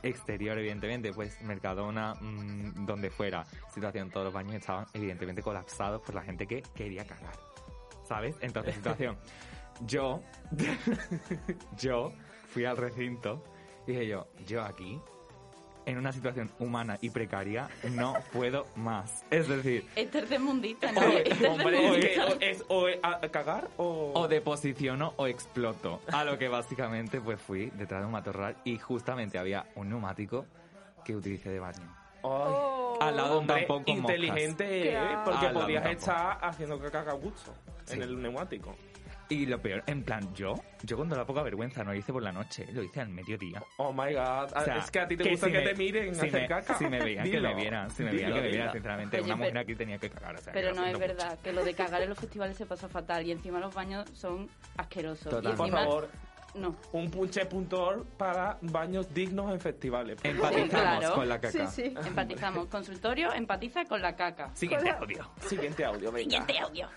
exterior, 0.03 0.57
evidentemente, 0.57 1.11
pues 1.13 1.41
Mercadona, 1.41 2.13
mm, 2.15 2.85
donde 2.85 3.09
fuera. 3.09 3.43
Situación, 3.73 4.09
todos 4.11 4.25
los 4.25 4.33
baños 4.33 4.55
estaban 4.55 4.85
evidentemente 4.93 5.41
colapsados 5.41 6.01
por 6.01 6.13
la 6.15 6.21
gente 6.21 6.45
que 6.45 6.61
quería 6.75 7.03
cagar. 7.05 7.33
¿Sabes? 8.03 8.35
Entonces, 8.41 8.75
situación. 8.75 9.17
Yo, 9.85 10.21
yo 11.77 12.11
fui 12.57 12.65
al 12.65 12.75
recinto 12.75 13.43
y 13.85 13.91
dije 13.91 14.07
yo, 14.07 14.25
yo 14.47 14.63
aquí, 14.63 14.99
en 15.85 15.99
una 15.99 16.11
situación 16.11 16.49
humana 16.57 16.97
y 17.01 17.11
precaria, 17.11 17.69
no 17.91 18.15
puedo 18.33 18.65
más. 18.75 19.23
Es 19.29 19.47
decir, 19.47 19.85
Es 19.95 20.09
tercermundista, 20.09 20.91
¿no? 20.91 21.01
Hombre, 21.01 21.23
Es 21.29 21.43
hombre, 21.47 21.77
tercermundista. 21.77 22.25
o 22.25 22.39
es 22.39 22.65
o 22.67 22.87
es 22.87 22.99
a 23.03 23.19
a 23.23 23.29
cagar 23.29 23.67
o... 23.77 24.11
o 24.15 24.27
deposiciono 24.27 25.13
o 25.17 25.27
exploto. 25.27 26.01
A 26.11 26.23
lo 26.23 26.39
que 26.39 26.47
básicamente 26.47 27.21
pues 27.21 27.39
fui 27.39 27.67
detrás 27.75 27.99
de 28.01 28.07
un 28.07 28.11
matorral 28.13 28.55
y 28.63 28.79
justamente 28.79 29.37
había 29.37 29.67
un 29.75 29.89
neumático 29.89 30.47
que 31.05 31.15
utilicé 31.15 31.51
de 31.51 31.59
baño. 31.59 31.95
Al 32.23 33.15
lado 33.15 33.33
de 33.33 33.33
un 33.33 33.37
Hombre, 33.41 33.55
tampón 33.67 33.83
con 33.83 34.01
moscas. 34.01 34.17
inteligente, 34.17 34.93
¿eh? 34.95 35.17
Porque 35.23 35.47
podías 35.49 35.85
estar 35.85 36.39
haciendo 36.41 36.79
caca 36.79 37.11
a 37.11 37.13
gusto 37.13 37.53
en 37.89 38.01
el 38.01 38.19
neumático. 38.19 38.75
Y 39.29 39.45
lo 39.45 39.61
peor, 39.61 39.83
en 39.87 40.03
plan, 40.03 40.33
yo, 40.33 40.55
yo 40.83 40.95
cuando 40.95 41.15
la 41.17 41.25
poca 41.25 41.41
vergüenza 41.43 41.83
no 41.83 41.91
lo 41.91 41.97
hice 41.97 42.13
por 42.13 42.23
la 42.23 42.31
noche, 42.31 42.65
lo 42.71 42.81
hice 42.81 43.01
al 43.01 43.09
mediodía. 43.09 43.61
Oh 43.75 43.91
my 43.91 44.13
god, 44.13 44.49
es 44.77 44.89
que 44.89 44.99
a 45.01 45.07
ti 45.07 45.17
te 45.17 45.29
gusta 45.29 45.47
si 45.47 45.51
que 45.51 45.57
me- 45.59 45.65
te 45.65 45.75
miren 45.75 46.15
si 46.15 46.27
hacer 46.27 46.41
me, 46.43 46.47
caca. 46.47 46.73
Si 46.77 46.85
me 46.87 46.99
veían, 46.99 47.29
que 47.29 47.41
me 47.41 47.53
vieran, 47.55 47.89
si 47.91 48.03
me 48.03 48.11
veían, 48.11 48.33
que 48.33 48.41
me 48.41 48.47
vieran, 48.47 48.71
sinceramente, 48.71 49.17
Oye, 49.17 49.25
una 49.25 49.35
mujer 49.35 49.51
pero- 49.51 49.61
aquí 49.63 49.75
tenía 49.75 49.97
que 49.97 50.09
cagar. 50.09 50.35
O 50.35 50.37
sea, 50.37 50.53
Pero 50.53 50.73
no 50.73 50.81
es 50.85 50.93
mucho. 50.93 50.99
verdad, 50.99 51.39
que 51.39 51.51
lo 51.51 51.65
de 51.65 51.73
cagar 51.75 52.01
en 52.03 52.09
los 52.09 52.17
festivales 52.17 52.55
se 52.55 52.65
pasa 52.65 52.87
fatal 52.87 53.25
y 53.27 53.31
encima 53.31 53.59
los 53.59 53.73
baños 53.75 54.09
son 54.13 54.49
asquerosos. 54.77 55.33
Y 55.43 55.47
Por 55.55 55.69
favor, 55.71 56.09
no. 56.55 56.77
un 56.93 57.11
punche.org 57.11 58.05
para 58.17 58.57
baños 58.61 59.13
dignos 59.13 59.51
en 59.51 59.59
festivales. 59.59 60.21
claro. 60.21 61.15
con 61.15 61.27
la 61.27 61.39
caca. 61.41 61.67
Sí, 61.67 61.83
sí. 61.89 61.93
Empatizamos. 62.07 62.67
Consultorio 62.67 63.33
empatiza 63.33 63.83
con 63.83 64.01
la 64.01 64.15
caca. 64.15 64.51
Siguiente 64.55 64.89
audio. 64.89 65.29
Siguiente 65.41 65.83
audio, 65.83 66.11
venga. 66.13 66.29
Siguiente 66.29 66.59
audio. 66.59 66.87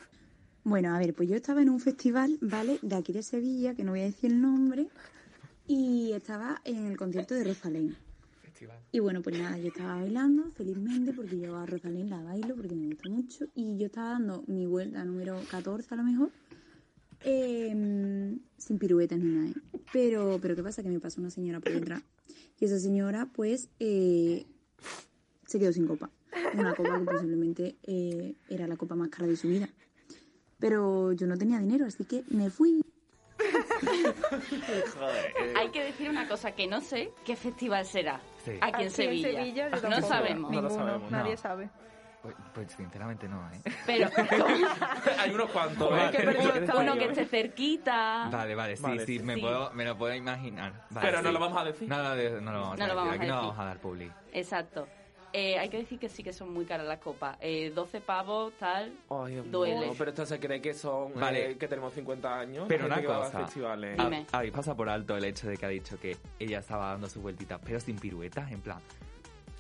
Bueno, 0.63 0.95
a 0.95 0.99
ver, 0.99 1.15
pues 1.15 1.29
yo 1.29 1.37
estaba 1.37 1.63
en 1.63 1.71
un 1.71 1.81
festival, 1.81 2.39
¿vale? 2.41 2.79
De 2.83 2.95
aquí 2.95 3.13
de 3.13 3.23
Sevilla, 3.23 3.75
que 3.75 3.83
no 3.83 3.93
voy 3.93 4.01
a 4.01 4.05
decir 4.05 4.31
el 4.31 4.41
nombre, 4.41 4.89
y 5.67 6.13
estaba 6.13 6.61
en 6.65 6.87
el 6.87 6.97
concierto 6.97 7.35
de 7.35 7.45
Rosalén. 7.45 7.97
Y 8.93 8.99
bueno, 8.99 9.23
pues 9.23 9.39
nada, 9.39 9.57
yo 9.57 9.69
estaba 9.69 9.95
bailando 9.97 10.51
felizmente 10.51 11.13
porque 11.13 11.39
yo 11.39 11.57
a 11.57 11.65
Rosalén 11.65 12.11
la 12.11 12.23
bailo 12.23 12.55
porque 12.57 12.75
me 12.75 12.89
gusta 12.89 13.09
mucho 13.09 13.47
y 13.55 13.79
yo 13.79 13.87
estaba 13.87 14.11
dando 14.11 14.45
mi 14.49 14.67
vuelta 14.67 15.03
número 15.05 15.41
14 15.51 15.95
a 15.95 15.97
lo 15.97 16.03
mejor, 16.03 16.31
eh, 17.25 18.37
sin 18.59 18.79
piruetas 18.79 19.19
ni 19.19 19.33
nada. 19.33 19.49
¿eh? 19.49 19.81
Pero, 19.93 20.39
pero 20.43 20.57
¿qué 20.57 20.63
pasa? 20.63 20.83
Que 20.83 20.91
me 20.91 21.01
pasó 21.01 21.21
una 21.21 21.31
señora 21.31 21.61
por 21.61 21.73
detrás 21.73 22.03
y 22.59 22.67
esa 22.67 22.79
señora 22.79 23.31
pues 23.33 23.71
eh, 23.79 24.45
se 25.47 25.59
quedó 25.59 25.73
sin 25.73 25.87
copa. 25.87 26.11
Una 26.55 26.75
copa 26.75 26.99
que 26.99 27.05
posiblemente 27.05 27.77
eh, 27.85 28.35
era 28.49 28.67
la 28.67 28.77
copa 28.77 28.95
más 28.95 29.09
cara 29.09 29.27
de 29.27 29.37
su 29.37 29.49
vida. 29.49 29.71
Pero 30.61 31.13
yo 31.13 31.27
no 31.27 31.37
tenía 31.39 31.59
dinero, 31.59 31.87
así 31.87 32.05
que 32.05 32.23
me 32.31 32.51
fui. 32.51 32.85
Hay 35.57 35.71
que 35.71 35.85
decir 35.85 36.11
una 36.11 36.29
cosa 36.29 36.53
que 36.53 36.67
no 36.67 36.81
sé 36.81 37.13
qué 37.25 37.37
festival 37.37 37.85
será. 37.87 38.21
Sí. 38.45 38.53
Aquí 38.61 38.83
en 38.83 38.89
Aquí 38.89 38.91
Sevilla. 38.91 39.29
en 39.31 39.37
Sevilla 39.37 39.69
yo 39.71 39.77
no 39.77 39.81
tampoco. 39.83 40.09
sabemos. 40.09 41.11
Nadie 41.11 41.37
sabe. 41.37 41.71
Pues, 42.23 42.35
pues 42.53 42.71
sinceramente 42.73 43.27
no, 43.27 43.41
¿eh? 43.51 43.63
Pero 43.87 44.11
Hay 45.19 45.31
unos 45.31 45.51
cuantos. 45.51 45.89
Joder, 45.89 46.15
¿eh? 46.21 46.27
vergüenza. 46.27 46.77
uno 46.77 46.95
que 46.99 47.05
esté 47.07 47.25
cerquita. 47.25 48.29
Vale, 48.31 48.55
vale, 48.55 48.77
sí, 48.77 48.83
Vale, 48.83 49.07
sí, 49.07 49.19
sí. 49.19 49.25
me. 49.25 49.39
Puedo, 49.39 49.71
me 49.73 49.87
lo 49.87 49.97
puedo 49.97 50.15
imaginar. 50.15 50.85
Vale, 50.91 51.07
Pero 51.07 51.23
no 51.23 51.29
sí. 51.29 51.33
lo 51.35 51.41
vamos 51.41 51.59
a 51.59 51.65
decir. 51.65 51.89
No, 51.89 51.97
no, 51.97 52.41
no 52.43 52.53
lo 52.53 52.61
vamos 52.61 52.79
No 52.79 52.85
a 52.85 52.89
lo 52.89 52.95
decir. 52.95 52.95
vamos 52.95 53.09
a 53.09 53.15
Aquí 53.15 53.27
no 53.27 53.35
decir. 53.35 53.35
vamos 53.35 53.59
a 53.59 53.65
dar 53.65 53.79
publi. 53.79 54.13
Exacto. 54.35 54.87
Eh, 55.33 55.59
hay 55.59 55.69
que 55.69 55.77
decir 55.79 55.99
que 55.99 56.09
sí 56.09 56.23
que 56.25 56.33
son 56.33 56.53
muy 56.53 56.65
caras 56.65 56.87
las 56.87 56.99
copas. 56.99 57.37
Eh, 57.41 57.71
12 57.75 58.01
pavos, 58.01 58.53
tal. 58.59 58.93
Ay, 59.11 59.35
Dios 59.35 59.51
Duele. 59.51 59.79
mío, 59.81 59.95
pero 59.97 60.11
esto 60.11 60.27
se 60.27 60.41
cree 60.41 60.61
que 60.61 60.75
son 60.75 61.15
Vale. 61.15 61.53
eh, 61.53 61.57
que 61.57 61.69
tenemos 61.69 61.93
50 61.95 62.41
años. 62.41 62.65
Pero 62.69 62.87
una 62.87 62.97
a 62.97 63.05
cosa, 63.05 63.41
festivales. 63.45 63.99
ha- 63.99 64.37
habéis 64.39 64.53
pasado 64.53 64.77
por 64.77 64.89
alto 64.89 65.17
el 65.17 65.25
hecho 65.25 65.49
de 65.49 65.57
que 65.57 65.67
ha 65.67 65.69
dicho 65.69 65.99
que 66.01 66.17
ella 66.39 66.59
estaba 66.59 66.89
dando 66.91 67.09
sus 67.09 67.23
vueltitas, 67.23 67.61
pero 67.65 67.79
sin 67.81 67.97
piruetas, 67.99 68.51
en 68.51 68.61
plan... 68.61 68.79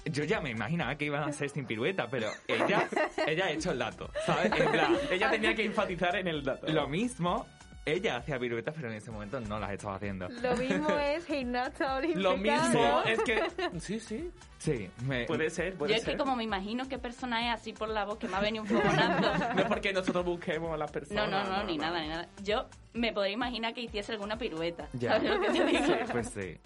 Yo 0.06 0.24
ya 0.24 0.40
me 0.40 0.48
imaginaba 0.50 0.94
que 0.96 1.04
iban 1.04 1.22
a 1.28 1.32
ser 1.32 1.50
sin 1.50 1.66
pirueta, 1.66 2.08
pero 2.08 2.28
ella, 2.48 2.88
ella 3.26 3.44
ha 3.44 3.50
hecho 3.50 3.70
el 3.72 3.78
dato, 3.78 4.10
¿sabes? 4.24 4.50
En 4.58 4.70
plan, 4.72 4.96
Ella 5.10 5.30
tenía 5.30 5.54
que 5.54 5.62
enfatizar 5.66 6.16
en 6.16 6.26
el 6.26 6.42
dato. 6.42 6.66
lo 6.72 6.88
mismo, 6.88 7.46
ella 7.86 8.16
hacía 8.16 8.38
piruetas, 8.38 8.74
pero 8.74 8.88
en 8.90 8.94
ese 8.96 9.10
momento 9.10 9.40
no 9.40 9.58
las 9.58 9.72
estaba 9.72 9.96
haciendo. 9.96 10.28
Lo 10.28 10.56
mismo 10.56 10.88
es 10.98 11.24
gimnasta 11.26 11.96
olímpica. 11.96 12.20
Lo 12.20 12.36
mismo 12.36 12.82
¿no? 12.82 13.02
es 13.04 13.18
que... 13.22 13.42
Sí, 13.80 13.98
sí. 14.00 14.30
Sí, 14.58 14.90
me... 15.06 15.24
Puede 15.24 15.48
ser, 15.48 15.74
puede 15.74 15.92
Yo 15.92 15.96
es 15.96 16.02
ser. 16.02 16.12
que 16.12 16.18
como 16.18 16.36
me 16.36 16.44
imagino 16.44 16.86
qué 16.88 16.98
persona 16.98 17.48
es 17.54 17.60
así 17.60 17.72
por 17.72 17.88
la 17.88 18.04
voz 18.04 18.18
que 18.18 18.28
me 18.28 18.36
ha 18.36 18.40
venido 18.40 18.62
un 18.64 18.68
fogonazo. 18.68 19.44
No 19.54 19.62
es 19.62 19.68
porque 19.68 19.92
nosotros 19.92 20.24
busquemos 20.24 20.72
a 20.74 20.76
las 20.76 20.90
No, 20.90 20.92
personas. 20.92 21.48
no, 21.48 21.56
no, 21.56 21.64
ni 21.64 21.78
nada, 21.78 22.00
ni 22.02 22.08
nada. 22.08 22.28
Yo 22.44 22.66
me 22.92 23.12
podría 23.12 23.32
imaginar 23.32 23.72
que 23.72 23.80
hiciese 23.80 24.12
alguna 24.12 24.36
pirueta. 24.36 24.86
Ya. 24.92 25.12
¿Sabes 25.12 25.30
lo 25.30 25.40
que 25.40 25.46
te 25.50 25.64
digo? 25.64 25.86
Sí, 25.86 25.92
pues 26.12 26.28
sí. 26.30 26.58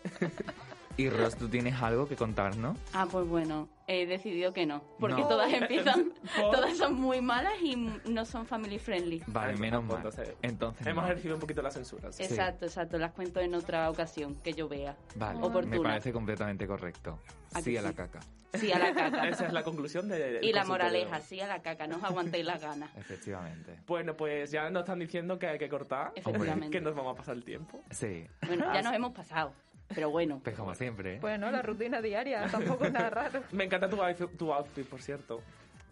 Y 0.97 1.09
Ros, 1.11 1.37
¿tú 1.37 1.49
tienes 1.49 1.75
algo 1.83 2.07
que 2.07 2.15
contarnos? 2.15 2.79
Ah, 2.93 3.09
pues 3.11 3.27
bueno, 3.27 3.69
he 3.89 4.07
decidido 4.07 4.53
que 4.53 4.65
no, 4.65 4.81
porque 5.01 5.23
No. 5.23 5.29
todas 5.29 5.53
empiezan, 5.53 6.13
todas 6.53 6.77
son 6.77 6.95
muy 6.95 7.21
malas 7.21 7.55
y 7.61 7.75
no 8.09 8.25
son 8.25 8.47
family 8.47 8.79
friendly. 8.79 9.21
Vale, 9.27 9.57
menos 9.57 9.83
mal. 9.83 9.97
Entonces, 9.97 10.35
Entonces, 10.43 10.87
Hemos 10.87 11.05
ejercido 11.05 11.35
un 11.35 11.41
poquito 11.41 11.63
la 11.63 11.73
censura. 11.73 12.13
sí. 12.13 12.23
Exacto, 12.23 12.67
exacto, 12.67 12.97
las 12.99 13.11
cuento 13.13 13.41
en 13.41 13.55
otra 13.55 13.91
ocasión 13.91 14.37
que 14.37 14.53
yo 14.53 14.69
vea. 14.69 14.97
Vale, 15.17 15.41
Oportuna. 15.43 15.77
me 15.77 15.81
parece 15.83 16.13
completamente 16.13 16.65
correcto. 16.67 17.19
¿A 17.55 17.61
Sí 17.61 17.77
a 17.77 17.83
la 17.83 17.93
caca. 17.93 18.21
Sí, 18.55 18.71
a 18.71 18.79
la 18.79 18.95
caca. 18.95 19.29
Esa 19.29 19.47
es 19.47 19.53
la 19.53 19.65
conclusión 19.65 20.09
de, 20.09 20.39
Y 20.43 20.53
la 20.53 20.65
moraleja, 20.65 21.21
sí 21.21 21.41
a 21.41 21.49
la 21.49 21.61
caca, 21.61 21.89
no 21.89 21.97
os 21.97 22.05
aguantéis 22.05 22.45
las 22.47 22.61
ganas. 22.63 22.89
Efectivamente. 22.97 23.81
Bueno, 23.87 24.17
pues 24.17 24.53
ya 24.53 24.71
nos 24.71 24.83
están 24.83 25.01
diciendo 25.01 25.41
que 25.41 25.49
hay 25.49 25.59
que 25.59 25.69
cortar, 25.69 26.13
Efectivamente. 26.15 26.71
que 26.71 26.81
nos 26.81 26.95
vamos 26.95 27.15
a 27.15 27.17
pasar 27.17 27.35
el 27.35 27.43
tiempo. 27.45 27.83
Sí. 27.91 28.25
Bueno, 28.47 28.73
ya 28.73 28.81
nos 28.83 28.93
hemos 28.95 29.13
pasado, 29.13 29.53
pero 29.89 30.11
bueno. 30.11 30.41
Pues 30.43 30.57
como 30.57 30.75
siempre. 30.75 31.17
¿eh? 31.17 31.19
Bueno, 31.21 31.51
la 31.51 31.63
rutina 31.63 32.01
diaria, 32.01 32.47
tampoco 32.51 32.85
es 32.85 32.93
nada 32.93 33.11
raro. 33.11 33.43
Me 33.53 33.65
encanta 33.65 33.89
tu 33.89 34.03
outfit, 34.03 34.37
tu 34.37 34.53
outfit, 34.53 34.87
por 34.87 35.03
cierto. 35.03 35.43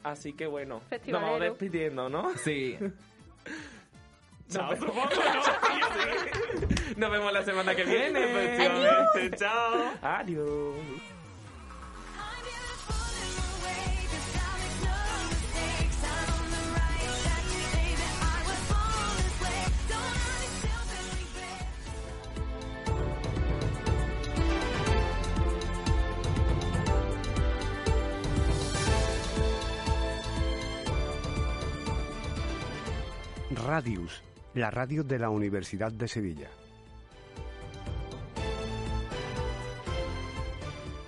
Así 0.03 0.33
que 0.33 0.47
bueno, 0.47 0.81
nos 0.91 1.23
vamos 1.23 1.41
despidiendo, 1.41 2.09
¿no? 2.09 2.37
Sí. 2.39 2.77
Chao, 4.49 4.77
supongo, 4.77 5.05
¿no? 5.07 6.97
Nos 6.97 7.11
vemos 7.11 7.33
la 7.33 7.43
semana 7.43 7.75
que 7.75 7.85
viene. 7.85 8.25
Efectivamente, 8.25 9.37
chao. 9.39 9.95
Adiós. 10.03 10.75
Radius, 33.73 34.23
la 34.53 34.71
radio 34.71 35.03
de 35.03 35.19
la 35.19 35.31
Universidad 35.31 35.91
de 35.91 36.07
Sevilla. 36.07 36.51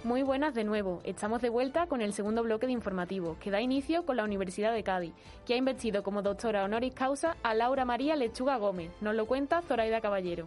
Muy 0.02 0.22
buenas 0.22 0.54
de 0.54 0.64
nuevo. 0.64 1.02
Estamos 1.04 1.42
de 1.42 1.50
vuelta 1.50 1.86
con 1.88 2.00
el 2.00 2.14
segundo 2.14 2.42
bloque 2.42 2.64
de 2.64 2.72
informativos, 2.72 3.36
que 3.36 3.50
da 3.50 3.60
inicio 3.60 4.06
con 4.06 4.16
la 4.16 4.24
Universidad 4.24 4.72
de 4.72 4.82
Cádiz, 4.82 5.12
que 5.44 5.52
ha 5.52 5.58
investido 5.58 6.02
como 6.02 6.22
doctora 6.22 6.64
honoris 6.64 6.94
causa 6.94 7.36
a 7.42 7.52
Laura 7.52 7.84
María 7.84 8.16
Lechuga 8.16 8.56
Gómez. 8.56 8.90
Nos 9.02 9.14
lo 9.14 9.26
cuenta 9.26 9.60
Zoraida 9.60 10.00
Caballero. 10.00 10.46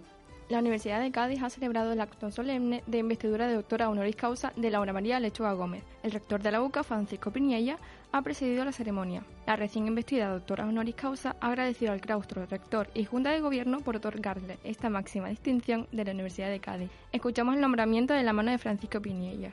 La 0.50 0.58
Universidad 0.58 1.02
de 1.02 1.12
Cádiz 1.12 1.44
ha 1.44 1.52
celebrado 1.52 1.92
el 1.92 2.00
acto 2.02 2.32
solemne 2.32 2.82
de 2.88 2.98
investidura 2.98 3.48
de 3.48 3.54
doctora 3.54 3.90
honoris 3.90 4.16
causa 4.16 4.54
de 4.56 4.72
Laura 4.72 4.92
María 4.92 5.20
Lechuga 5.20 5.54
Gómez. 5.54 5.84
El 6.02 6.14
rector 6.14 6.42
de 6.42 6.52
la 6.52 6.64
UCA, 6.64 6.84
Francisco 6.84 7.30
Piniella, 7.30 7.78
ha 8.12 8.22
presidido 8.22 8.65
la 8.65 8.72
ceremonia. 8.72 9.24
La 9.46 9.56
recién 9.56 9.88
investida 9.88 10.30
doctora 10.30 10.65
honoris 10.65 10.96
causa 10.96 11.36
ha 11.39 11.48
agradecido 11.48 11.91
al 11.91 12.02
claustro, 12.02 12.46
rector 12.46 12.88
y 12.93 13.06
Junta 13.06 13.32
de 13.32 13.41
Gobierno 13.41 13.80
por 13.82 13.96
otorgarle 13.96 14.58
esta 14.63 14.89
máxima 14.89 15.30
distinción 15.30 15.88
de 15.91 16.06
la 16.06 16.12
Universidad 16.12 16.50
de 16.50 16.60
Cádiz. 16.60 16.89
Escuchamos 17.12 17.56
el 17.56 17.62
nombramiento 17.62 18.13
de 18.13 18.24
la 18.24 18.34
mano 18.34 18.52
de 18.52 18.58
Francisco 18.58 19.02
Piniella. 19.02 19.52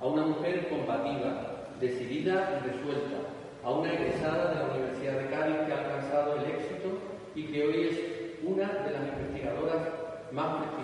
a 0.00 0.06
una 0.06 0.24
mujer 0.26 0.68
combativa, 0.68 1.66
decidida 1.78 2.60
y 2.60 2.68
resuelta, 2.68 3.16
a 3.62 3.70
una 3.70 3.92
egresada 3.92 4.50
de 4.50 4.54
la 4.56 4.74
Universidad 4.74 5.18
de 5.18 5.30
Cádiz 5.30 5.56
que 5.66 5.72
ha 5.72 5.78
alcanzado 5.78 6.36
el 6.36 6.50
éxito 6.52 6.98
y 7.34 7.44
que 7.44 7.66
hoy 7.66 7.88
es 7.88 8.00
una 8.42 8.66
de 8.66 8.90
las 8.92 9.02
investigadoras 9.08 9.82
más 10.32 10.56
prestigiosas 10.56 10.79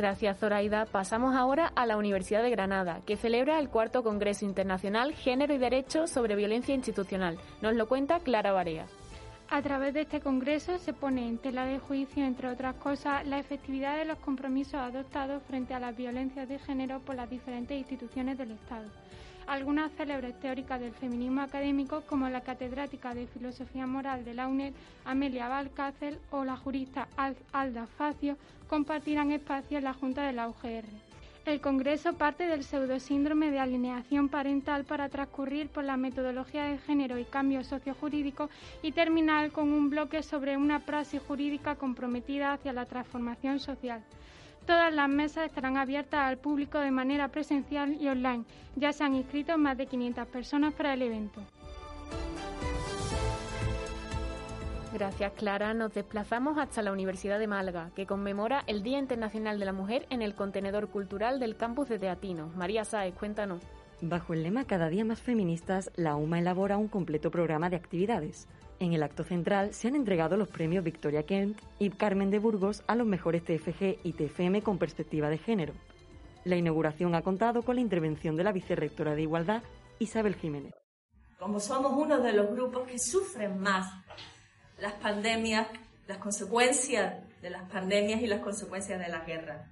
Gracias, 0.00 0.38
Zoraida. 0.38 0.86
Pasamos 0.86 1.34
ahora 1.36 1.70
a 1.76 1.84
la 1.84 1.98
Universidad 1.98 2.42
de 2.42 2.48
Granada, 2.48 3.02
que 3.04 3.18
celebra 3.18 3.58
el 3.58 3.68
cuarto 3.68 4.02
Congreso 4.02 4.46
Internacional 4.46 5.12
Género 5.12 5.52
y 5.52 5.58
Derecho 5.58 6.06
sobre 6.06 6.36
Violencia 6.36 6.74
Institucional. 6.74 7.36
Nos 7.60 7.74
lo 7.74 7.86
cuenta 7.86 8.18
Clara 8.20 8.50
Barea. 8.52 8.86
A 9.50 9.60
través 9.60 9.92
de 9.92 10.00
este 10.00 10.20
Congreso 10.20 10.78
se 10.78 10.94
pone 10.94 11.28
en 11.28 11.36
tela 11.36 11.66
de 11.66 11.78
juicio, 11.80 12.24
entre 12.24 12.48
otras 12.48 12.76
cosas, 12.76 13.26
la 13.26 13.38
efectividad 13.38 13.98
de 13.98 14.06
los 14.06 14.16
compromisos 14.20 14.80
adoptados 14.80 15.42
frente 15.42 15.74
a 15.74 15.80
las 15.80 15.94
violencias 15.94 16.48
de 16.48 16.58
género 16.58 17.00
por 17.00 17.16
las 17.16 17.28
diferentes 17.28 17.76
instituciones 17.76 18.38
del 18.38 18.52
Estado. 18.52 18.88
Algunas 19.48 19.92
célebres 19.92 20.38
teóricas 20.40 20.80
del 20.80 20.92
feminismo 20.92 21.42
académico, 21.42 22.02
como 22.08 22.26
la 22.30 22.40
catedrática 22.40 23.12
de 23.12 23.26
Filosofía 23.26 23.86
Moral 23.86 24.24
de 24.24 24.32
la 24.32 24.48
UNED, 24.48 24.72
Amelia 25.04 25.48
Valcárcel, 25.48 26.18
o 26.30 26.44
la 26.44 26.56
jurista 26.56 27.06
Al- 27.18 27.36
Alda 27.52 27.86
Facio, 27.86 28.38
compartirán 28.70 29.32
espacio 29.32 29.78
en 29.78 29.84
la 29.84 29.94
Junta 29.94 30.22
de 30.22 30.32
la 30.32 30.48
UGR. 30.48 30.84
El 31.44 31.60
Congreso 31.60 32.12
parte 32.12 32.46
del 32.46 32.62
pseudosíndrome 32.62 33.50
de 33.50 33.58
alineación 33.58 34.28
parental 34.28 34.84
para 34.84 35.08
transcurrir 35.08 35.68
por 35.68 35.82
la 35.82 35.96
metodología 35.96 36.62
de 36.66 36.78
género 36.78 37.18
y 37.18 37.24
cambio 37.24 37.64
sociojurídico 37.64 38.48
y 38.80 38.92
terminar 38.92 39.50
con 39.50 39.72
un 39.72 39.90
bloque 39.90 40.22
sobre 40.22 40.56
una 40.56 40.78
praxis 40.86 41.20
jurídica 41.20 41.74
comprometida 41.74 42.52
hacia 42.52 42.72
la 42.72 42.86
transformación 42.86 43.58
social. 43.58 44.04
Todas 44.66 44.94
las 44.94 45.08
mesas 45.08 45.46
estarán 45.46 45.76
abiertas 45.76 46.20
al 46.20 46.38
público 46.38 46.78
de 46.78 46.92
manera 46.92 47.26
presencial 47.26 48.00
y 48.00 48.06
online. 48.06 48.44
Ya 48.76 48.92
se 48.92 49.02
han 49.02 49.16
inscrito 49.16 49.58
más 49.58 49.76
de 49.78 49.86
500 49.86 50.28
personas 50.28 50.74
para 50.74 50.94
el 50.94 51.02
evento. 51.02 51.42
Gracias, 54.92 55.32
Clara. 55.34 55.72
Nos 55.72 55.94
desplazamos 55.94 56.58
hasta 56.58 56.82
la 56.82 56.90
Universidad 56.90 57.38
de 57.38 57.46
Málaga, 57.46 57.90
que 57.94 58.06
conmemora 58.06 58.64
el 58.66 58.82
Día 58.82 58.98
Internacional 58.98 59.60
de 59.60 59.64
la 59.64 59.72
Mujer 59.72 60.06
en 60.10 60.20
el 60.20 60.34
contenedor 60.34 60.88
cultural 60.88 61.38
del 61.38 61.56
campus 61.56 61.88
de 61.88 62.00
Teatino. 62.00 62.48
María 62.56 62.84
Sáez, 62.84 63.14
cuéntanos. 63.14 63.62
Bajo 64.00 64.32
el 64.32 64.42
lema 64.42 64.64
Cada 64.64 64.88
día 64.88 65.04
más 65.04 65.20
feministas, 65.20 65.92
la 65.94 66.16
UMA 66.16 66.40
elabora 66.40 66.76
un 66.76 66.88
completo 66.88 67.30
programa 67.30 67.70
de 67.70 67.76
actividades. 67.76 68.48
En 68.80 68.92
el 68.92 69.04
acto 69.04 69.22
central 69.22 69.74
se 69.74 69.88
han 69.88 69.94
entregado 69.94 70.36
los 70.36 70.48
premios 70.48 70.82
Victoria 70.82 71.22
Kent 71.22 71.60
y 71.78 71.90
Carmen 71.90 72.30
de 72.30 72.38
Burgos 72.40 72.82
a 72.88 72.96
los 72.96 73.06
mejores 73.06 73.44
TFG 73.44 73.98
y 74.02 74.12
TFM 74.14 74.62
con 74.62 74.78
perspectiva 74.78 75.28
de 75.28 75.38
género. 75.38 75.74
La 76.44 76.56
inauguración 76.56 77.14
ha 77.14 77.22
contado 77.22 77.62
con 77.62 77.76
la 77.76 77.82
intervención 77.82 78.34
de 78.36 78.44
la 78.44 78.52
vicerrectora 78.52 79.14
de 79.14 79.22
Igualdad, 79.22 79.62
Isabel 79.98 80.34
Jiménez. 80.34 80.74
como 81.38 81.60
somos 81.60 81.92
uno 81.94 82.18
de 82.20 82.32
los 82.32 82.50
grupos 82.50 82.88
que 82.88 82.98
sufren 82.98 83.58
más 83.60 83.86
las 84.80 84.94
pandemias, 84.94 85.66
las 86.06 86.18
consecuencias 86.18 87.14
de 87.42 87.50
las 87.50 87.68
pandemias 87.70 88.20
y 88.20 88.26
las 88.26 88.40
consecuencias 88.40 88.98
de 88.98 89.08
la 89.08 89.20
guerra. 89.20 89.66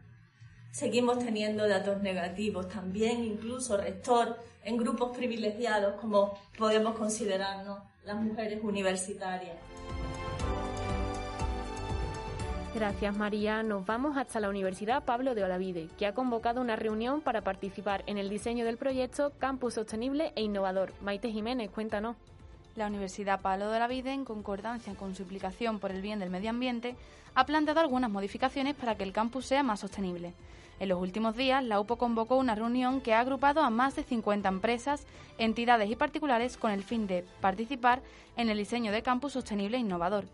Seguimos 0.71 1.19
teniendo 1.19 1.67
datos 1.67 2.01
negativos 2.03 2.69
también, 2.69 3.25
incluso 3.25 3.77
rector, 3.77 4.39
en 4.63 4.77
grupos 4.77 5.17
privilegiados 5.17 5.99
como 6.01 6.39
podemos 6.57 6.97
considerarnos 6.97 7.79
las 8.05 8.17
mujeres 8.17 8.63
universitarias. 8.63 9.57
Gracias, 12.75 13.17
María. 13.17 13.63
Nos 13.63 13.87
vamos 13.87 14.17
hasta 14.17 14.41
la 14.41 14.51
Universidad 14.51 15.05
Pablo 15.05 15.35
de 15.35 15.43
Olavide, 15.43 15.89
que 15.99 16.07
ha 16.07 16.15
convocado 16.15 16.61
una 16.61 16.77
reunión 16.77 17.23
para 17.23 17.41
participar 17.41 18.05
en 18.07 18.19
el 18.19 18.29
diseño 18.29 18.65
del 18.65 18.77
proyecto 18.77 19.33
Campus 19.39 19.75
Sostenible 19.75 20.33
e 20.37 20.43
Innovador. 20.43 20.93
Maite 21.01 21.31
Jiménez, 21.31 21.71
cuéntanos. 21.71 22.17
La 22.79 22.87
Universidad 22.87 23.41
Pablo 23.41 23.73
de 23.73 23.81
la 23.81 23.89
Vida, 23.89 24.13
en 24.13 24.25
concordancia 24.25 24.95
con 24.95 25.17
su 25.17 25.23
implicación 25.23 25.81
por 25.81 25.91
el 25.91 26.01
bien 26.01 26.21
del 26.21 26.31
medio 26.31 26.51
ambiente, 26.51 26.95
ha 27.35 27.45
planteado 27.45 27.81
algunas 27.81 28.09
modificaciones 28.09 28.77
para 28.77 28.97
que 28.97 29.03
el 29.03 29.13
campus 29.13 29.47
sea 29.47 29.65
más 29.65 29.81
sostenible. 29.81 30.33
En 30.79 30.89
los 30.89 31.01
últimos 31.03 31.37
días, 31.37 31.65
la 31.65 31.81
UPO 31.81 31.97
convocó 31.97 32.37
una 32.37 32.55
reunión 32.55 33.01
que 33.01 33.15
ha 33.15 33.19
agrupado 33.19 33.63
a 33.63 33.71
más 33.71 33.97
de 33.97 34.05
50 34.05 34.49
empresas, 34.49 35.09
entidades 35.39 35.91
y 35.91 35.97
particulares 35.97 36.57
con 36.57 36.71
el 36.71 36.85
fin 36.85 37.09
de 37.09 37.25
participar 37.41 38.01
en 38.37 38.49
el 38.49 38.59
diseño 38.59 38.93
de 38.93 39.03
campus 39.03 39.33
sostenible 39.33 39.77
e 39.77 39.81
innovador. 39.81 40.27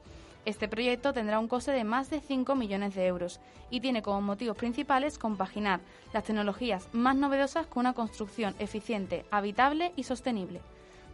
Este 0.44 0.68
proyecto 0.68 1.14
tendrá 1.14 1.38
un 1.38 1.48
coste 1.48 1.72
de 1.72 1.84
más 1.84 2.10
de 2.10 2.20
5 2.20 2.54
millones 2.56 2.94
de 2.94 3.06
euros 3.06 3.40
y 3.70 3.80
tiene 3.80 4.02
como 4.02 4.20
motivos 4.20 4.58
principales 4.58 5.16
compaginar 5.16 5.80
las 6.12 6.24
tecnologías 6.24 6.90
más 6.92 7.16
novedosas 7.16 7.66
con 7.66 7.80
una 7.80 7.94
construcción 7.94 8.54
eficiente, 8.58 9.24
habitable 9.30 9.94
y 9.96 10.02
sostenible. 10.02 10.60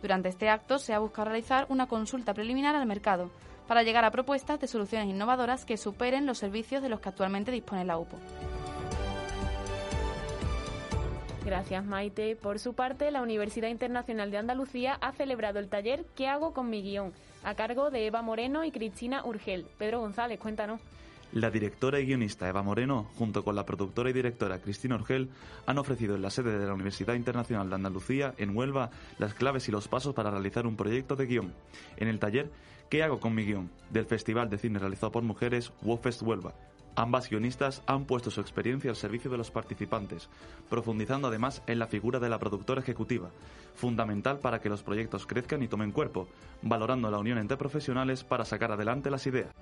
Durante 0.02 0.28
este 0.28 0.48
acto 0.48 0.78
se 0.78 0.94
ha 0.94 0.98
buscado 0.98 1.28
realizar 1.28 1.66
una 1.68 1.86
consulta 1.86 2.34
preliminar 2.34 2.74
al 2.74 2.86
mercado 2.86 3.30
para 3.66 3.82
llegar 3.82 4.04
a 4.04 4.10
propuestas 4.10 4.58
de 4.58 4.66
soluciones 4.66 5.08
innovadoras 5.08 5.64
que 5.64 5.76
superen 5.76 6.26
los 6.26 6.38
servicios 6.38 6.82
de 6.82 6.88
los 6.88 7.00
que 7.00 7.08
actualmente 7.08 7.52
dispone 7.52 7.84
la 7.84 7.98
UPO. 7.98 8.16
Gracias, 11.44 11.84
Maite. 11.84 12.36
Por 12.36 12.58
su 12.58 12.74
parte, 12.74 13.10
la 13.10 13.22
Universidad 13.22 13.68
Internacional 13.68 14.30
de 14.30 14.38
Andalucía 14.38 14.98
ha 15.00 15.12
celebrado 15.12 15.58
el 15.58 15.68
taller 15.68 16.04
¿Qué 16.14 16.28
hago 16.28 16.52
con 16.52 16.68
mi 16.68 16.82
guion? 16.82 17.12
a 17.42 17.54
cargo 17.54 17.90
de 17.90 18.06
Eva 18.06 18.22
Moreno 18.22 18.64
y 18.64 18.70
Cristina 18.70 19.24
Urgel. 19.24 19.66
Pedro 19.78 20.00
González, 20.00 20.38
cuéntanos. 20.38 20.80
La 21.32 21.50
directora 21.50 22.00
y 22.00 22.06
guionista 22.06 22.48
Eva 22.48 22.62
Moreno, 22.62 23.06
junto 23.16 23.44
con 23.44 23.54
la 23.54 23.64
productora 23.64 24.10
y 24.10 24.12
directora 24.12 24.58
Cristina 24.60 24.96
Orgel, 24.96 25.30
han 25.66 25.78
ofrecido 25.78 26.16
en 26.16 26.22
la 26.22 26.30
sede 26.30 26.58
de 26.58 26.66
la 26.66 26.74
Universidad 26.74 27.14
Internacional 27.14 27.68
de 27.68 27.76
Andalucía, 27.76 28.34
en 28.36 28.56
Huelva, 28.56 28.90
las 29.18 29.34
claves 29.34 29.68
y 29.68 29.72
los 29.72 29.86
pasos 29.86 30.14
para 30.14 30.30
realizar 30.30 30.66
un 30.66 30.76
proyecto 30.76 31.14
de 31.14 31.26
guion. 31.26 31.52
En 31.96 32.08
el 32.08 32.18
taller 32.18 32.50
¿Qué 32.90 33.04
hago 33.04 33.20
con 33.20 33.36
mi 33.36 33.44
guion? 33.44 33.70
del 33.90 34.04
Festival 34.04 34.50
de 34.50 34.58
Cine 34.58 34.80
realizado 34.80 35.12
por 35.12 35.22
mujeres 35.22 35.72
WOFEST 35.82 36.22
Huelva. 36.22 36.54
Ambas 36.96 37.30
guionistas 37.30 37.82
han 37.86 38.04
puesto 38.04 38.32
su 38.32 38.40
experiencia 38.40 38.90
al 38.90 38.96
servicio 38.96 39.30
de 39.30 39.38
los 39.38 39.52
participantes, 39.52 40.28
profundizando 40.68 41.28
además 41.28 41.62
en 41.68 41.78
la 41.78 41.86
figura 41.86 42.18
de 42.18 42.28
la 42.28 42.40
productora 42.40 42.80
ejecutiva, 42.80 43.30
fundamental 43.76 44.40
para 44.40 44.60
que 44.60 44.68
los 44.68 44.82
proyectos 44.82 45.24
crezcan 45.24 45.62
y 45.62 45.68
tomen 45.68 45.92
cuerpo, 45.92 46.26
valorando 46.62 47.08
la 47.12 47.18
unión 47.18 47.38
entre 47.38 47.56
profesionales 47.56 48.24
para 48.24 48.44
sacar 48.44 48.72
adelante 48.72 49.08
las 49.08 49.24
ideas. 49.28 49.54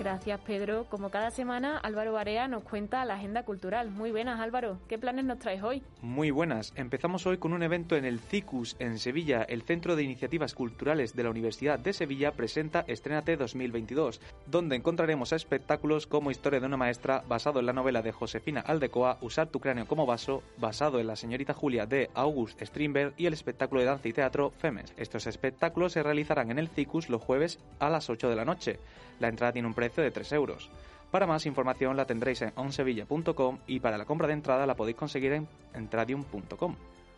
Gracias, 0.00 0.40
Pedro. 0.40 0.86
Como 0.88 1.10
cada 1.10 1.30
semana, 1.30 1.76
Álvaro 1.76 2.14
Barea 2.14 2.48
nos 2.48 2.62
cuenta 2.62 3.04
la 3.04 3.16
agenda 3.16 3.42
cultural. 3.42 3.90
Muy 3.90 4.10
buenas, 4.10 4.40
Álvaro. 4.40 4.78
¿Qué 4.88 4.96
planes 4.96 5.26
nos 5.26 5.40
traes 5.40 5.62
hoy? 5.62 5.82
Muy 6.00 6.30
buenas. 6.30 6.72
Empezamos 6.74 7.26
hoy 7.26 7.36
con 7.36 7.52
un 7.52 7.62
evento 7.62 7.96
en 7.96 8.06
el 8.06 8.18
CICUS, 8.18 8.76
en 8.78 8.98
Sevilla. 8.98 9.42
El 9.42 9.60
Centro 9.60 9.96
de 9.96 10.02
Iniciativas 10.02 10.54
Culturales 10.54 11.14
de 11.14 11.22
la 11.22 11.28
Universidad 11.28 11.78
de 11.78 11.92
Sevilla 11.92 12.32
presenta 12.32 12.82
Estrénate 12.88 13.36
2022, 13.36 14.22
donde 14.46 14.76
encontraremos 14.76 15.34
espectáculos 15.34 16.06
como 16.06 16.30
Historia 16.30 16.60
de 16.60 16.66
una 16.66 16.78
maestra, 16.78 17.22
basado 17.28 17.60
en 17.60 17.66
la 17.66 17.74
novela 17.74 18.00
de 18.00 18.12
Josefina 18.12 18.62
Aldecoa, 18.62 19.18
Usar 19.20 19.48
tu 19.48 19.60
cráneo 19.60 19.86
como 19.86 20.06
vaso, 20.06 20.42
basado 20.56 20.98
en 20.98 21.08
la 21.08 21.16
señorita 21.16 21.52
Julia 21.52 21.84
de 21.84 22.08
August 22.14 22.58
Strindberg 22.62 23.12
y 23.18 23.26
el 23.26 23.34
espectáculo 23.34 23.82
de 23.82 23.88
danza 23.88 24.08
y 24.08 24.14
teatro 24.14 24.54
Femes. 24.56 24.94
Estos 24.96 25.26
espectáculos 25.26 25.92
se 25.92 26.02
realizarán 26.02 26.50
en 26.50 26.58
el 26.58 26.70
CICUS 26.70 27.10
los 27.10 27.20
jueves 27.20 27.58
a 27.80 27.90
las 27.90 28.08
8 28.08 28.30
de 28.30 28.36
la 28.36 28.46
noche. 28.46 28.78
La 29.18 29.28
entrada 29.28 29.52
tiene 29.52 29.68
un 29.68 29.74
precio 29.74 29.89
de 29.96 30.10
3 30.10 30.32
euros. 30.32 30.70
Para 31.10 31.26
más 31.26 31.46
información 31.46 31.96
la 31.96 32.06
tendréis 32.06 32.42
en 32.42 32.52
onsevilla.com 32.54 33.58
y 33.66 33.80
para 33.80 33.98
la 33.98 34.04
compra 34.04 34.28
de 34.28 34.34
entrada 34.34 34.66
la 34.66 34.76
podéis 34.76 34.96
conseguir 34.96 35.32
en 35.32 35.48
entradium.com. 35.74 36.76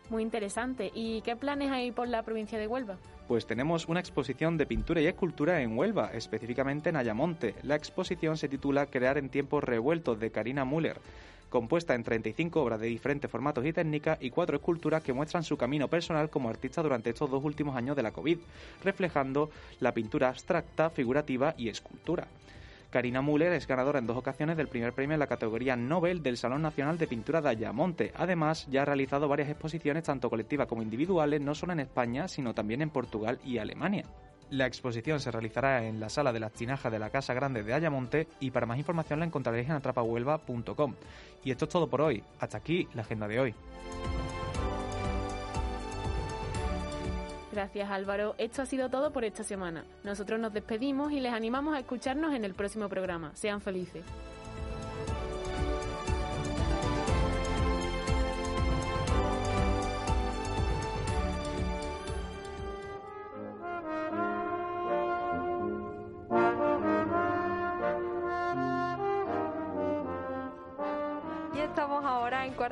Muy 0.09 0.21
interesante. 0.21 0.91
¿Y 0.93 1.21
qué 1.21 1.35
planes 1.35 1.71
hay 1.71 1.91
por 1.91 2.07
la 2.07 2.23
provincia 2.23 2.59
de 2.59 2.67
Huelva? 2.67 2.97
Pues 3.27 3.45
tenemos 3.45 3.87
una 3.87 3.99
exposición 3.99 4.57
de 4.57 4.65
pintura 4.65 4.99
y 5.01 5.07
escultura 5.07 5.61
en 5.61 5.77
Huelva, 5.77 6.11
específicamente 6.13 6.89
en 6.89 6.97
Ayamonte. 6.97 7.55
La 7.63 7.75
exposición 7.75 8.37
se 8.37 8.49
titula 8.49 8.87
Crear 8.87 9.17
en 9.17 9.29
tiempos 9.29 9.63
revueltos 9.63 10.19
de 10.19 10.29
Karina 10.29 10.65
Müller, 10.65 10.99
compuesta 11.49 11.95
en 11.95 12.03
35 12.03 12.61
obras 12.61 12.79
de 12.81 12.87
diferentes 12.87 13.31
formatos 13.31 13.65
y 13.65 13.71
técnicas 13.71 14.17
y 14.21 14.29
cuatro 14.29 14.57
esculturas 14.57 15.03
que 15.03 15.13
muestran 15.13 15.43
su 15.43 15.55
camino 15.55 15.87
personal 15.87 16.29
como 16.29 16.49
artista 16.49 16.81
durante 16.81 17.11
estos 17.11 17.29
dos 17.29 17.43
últimos 17.43 17.75
años 17.75 17.95
de 17.95 18.03
la 18.03 18.11
COVID, 18.11 18.39
reflejando 18.83 19.51
la 19.79 19.93
pintura 19.93 20.29
abstracta, 20.29 20.89
figurativa 20.89 21.53
y 21.57 21.69
escultura. 21.69 22.27
Karina 22.93 23.23
Müller 23.23 23.53
es 23.53 23.65
ganadora 23.65 23.97
en 23.97 24.05
dos 24.05 24.17
ocasiones 24.17 24.55
del 24.55 24.67
primer 24.67 24.93
premio 24.93 25.15
en 25.15 25.19
la 25.19 25.25
categoría 25.25 25.75
Nobel 25.75 26.21
del 26.21 26.37
Salón 26.37 26.61
Nacional 26.61 26.99
de 26.99 27.07
Pintura 27.07 27.41
de 27.41 27.49
Ayamonte. 27.49 28.11
Además, 28.15 28.67
ya 28.69 28.83
ha 28.83 28.85
realizado 28.85 29.27
varias 29.27 29.49
exposiciones, 29.49 30.03
tanto 30.03 30.29
colectivas 30.29 30.67
como 30.67 30.83
individuales, 30.83 31.41
no 31.41 31.55
solo 31.55 31.73
en 31.73 31.79
España, 31.79 32.27
sino 32.27 32.53
también 32.53 32.83
en 32.83 32.91
Portugal 32.91 33.39
y 33.43 33.57
Alemania. 33.57 34.05
La 34.51 34.67
exposición 34.67 35.19
se 35.19 35.31
realizará 35.31 35.83
en 35.83 35.99
la 35.99 36.09
sala 36.09 36.31
de 36.31 36.39
las 36.39 36.53
tinajas 36.53 36.91
de 36.91 36.99
la 36.99 37.09
Casa 37.09 37.33
Grande 37.33 37.63
de 37.63 37.73
Ayamonte 37.73 38.27
y 38.39 38.51
para 38.51 38.67
más 38.67 38.77
información 38.77 39.17
la 39.17 39.25
encontraréis 39.25 39.67
en 39.69 39.75
atrapahuelva.com. 39.75 40.93
Y 41.43 41.49
esto 41.49 41.65
es 41.65 41.71
todo 41.71 41.87
por 41.87 42.01
hoy. 42.01 42.23
Hasta 42.39 42.59
aquí 42.59 42.87
la 42.93 43.01
agenda 43.01 43.27
de 43.27 43.39
hoy. 43.39 43.55
Gracias 47.53 47.91
Álvaro. 47.91 48.33
Esto 48.39 48.63
ha 48.63 48.65
sido 48.65 48.89
todo 48.89 49.13
por 49.13 49.23
esta 49.23 49.43
semana. 49.43 49.85
Nosotros 50.03 50.39
nos 50.39 50.53
despedimos 50.53 51.11
y 51.11 51.19
les 51.19 51.33
animamos 51.33 51.75
a 51.75 51.79
escucharnos 51.79 52.33
en 52.33 52.45
el 52.45 52.55
próximo 52.55 52.89
programa. 52.89 53.31
Sean 53.35 53.61
felices. 53.61 54.03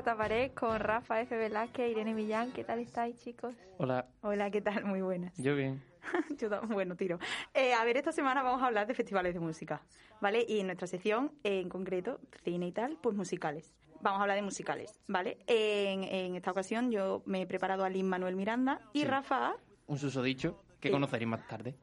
Cuarta 0.02 0.18
Pared 0.18 0.52
con 0.54 0.80
Rafa 0.80 1.22
F. 1.22 1.38
Velázquez 1.38 1.86
e 1.86 1.90
Irene 1.90 2.16
Millán. 2.16 2.52
¿Qué 2.54 2.64
tal 2.64 2.80
estáis, 2.80 3.18
chicos? 3.20 3.54
Hola. 3.78 4.08
Hola, 4.22 4.50
¿qué 4.50 4.60
tal? 4.60 4.84
Muy 4.84 5.00
buenas. 5.02 5.32
Yo 5.38 5.56
bien. 5.56 5.80
Yo 6.40 6.50
bueno, 6.70 6.96
tiro. 6.96 7.20
Eh, 7.54 7.76
a 7.76 7.84
ver, 7.86 7.98
esta 7.98 8.12
semana 8.12 8.42
vamos 8.42 8.64
a 8.64 8.66
hablar 8.66 8.88
de 8.88 8.96
festivales 8.96 9.36
de 9.36 9.40
música, 9.40 9.84
¿vale? 10.20 10.44
Y 10.50 10.60
en 10.60 10.66
nuestra 10.66 10.88
sección, 10.88 11.32
en 11.44 11.70
concreto, 11.70 12.20
cine 12.44 12.66
y 12.66 12.72
tal, 12.72 12.98
pues 13.00 13.16
musicales. 13.16 13.76
Vamos 14.02 14.18
a 14.18 14.22
hablar 14.24 14.38
de 14.38 14.42
musicales, 14.42 15.00
¿vale? 15.08 15.38
En, 15.46 16.04
en 16.04 16.36
esta 16.36 16.50
ocasión 16.50 16.90
yo 16.90 17.22
me 17.28 17.44
he 17.44 17.46
preparado 17.46 17.84
a 17.86 17.90
Lin 17.92 18.10
Manuel 18.10 18.36
Miranda 18.36 18.82
y 18.94 19.02
Sí. 19.02 19.06
Rafa... 19.06 19.54
Un 19.86 20.00
susodicho 20.00 20.64
que 20.80 20.88
Sí. 20.90 20.94
conoceréis 20.94 21.30
más 21.30 21.48
tarde. 21.48 21.76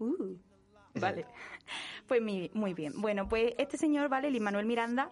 Uh, 0.00 0.34
vale. 0.96 1.24
Pues 2.06 2.20
mi- 2.20 2.50
muy 2.52 2.74
bien. 2.74 2.92
Bueno, 3.00 3.26
pues 3.28 3.54
este 3.56 3.78
señor, 3.78 4.10
¿vale? 4.10 4.30
Lin 4.30 4.42
Manuel 4.42 4.66
Miranda 4.66 5.10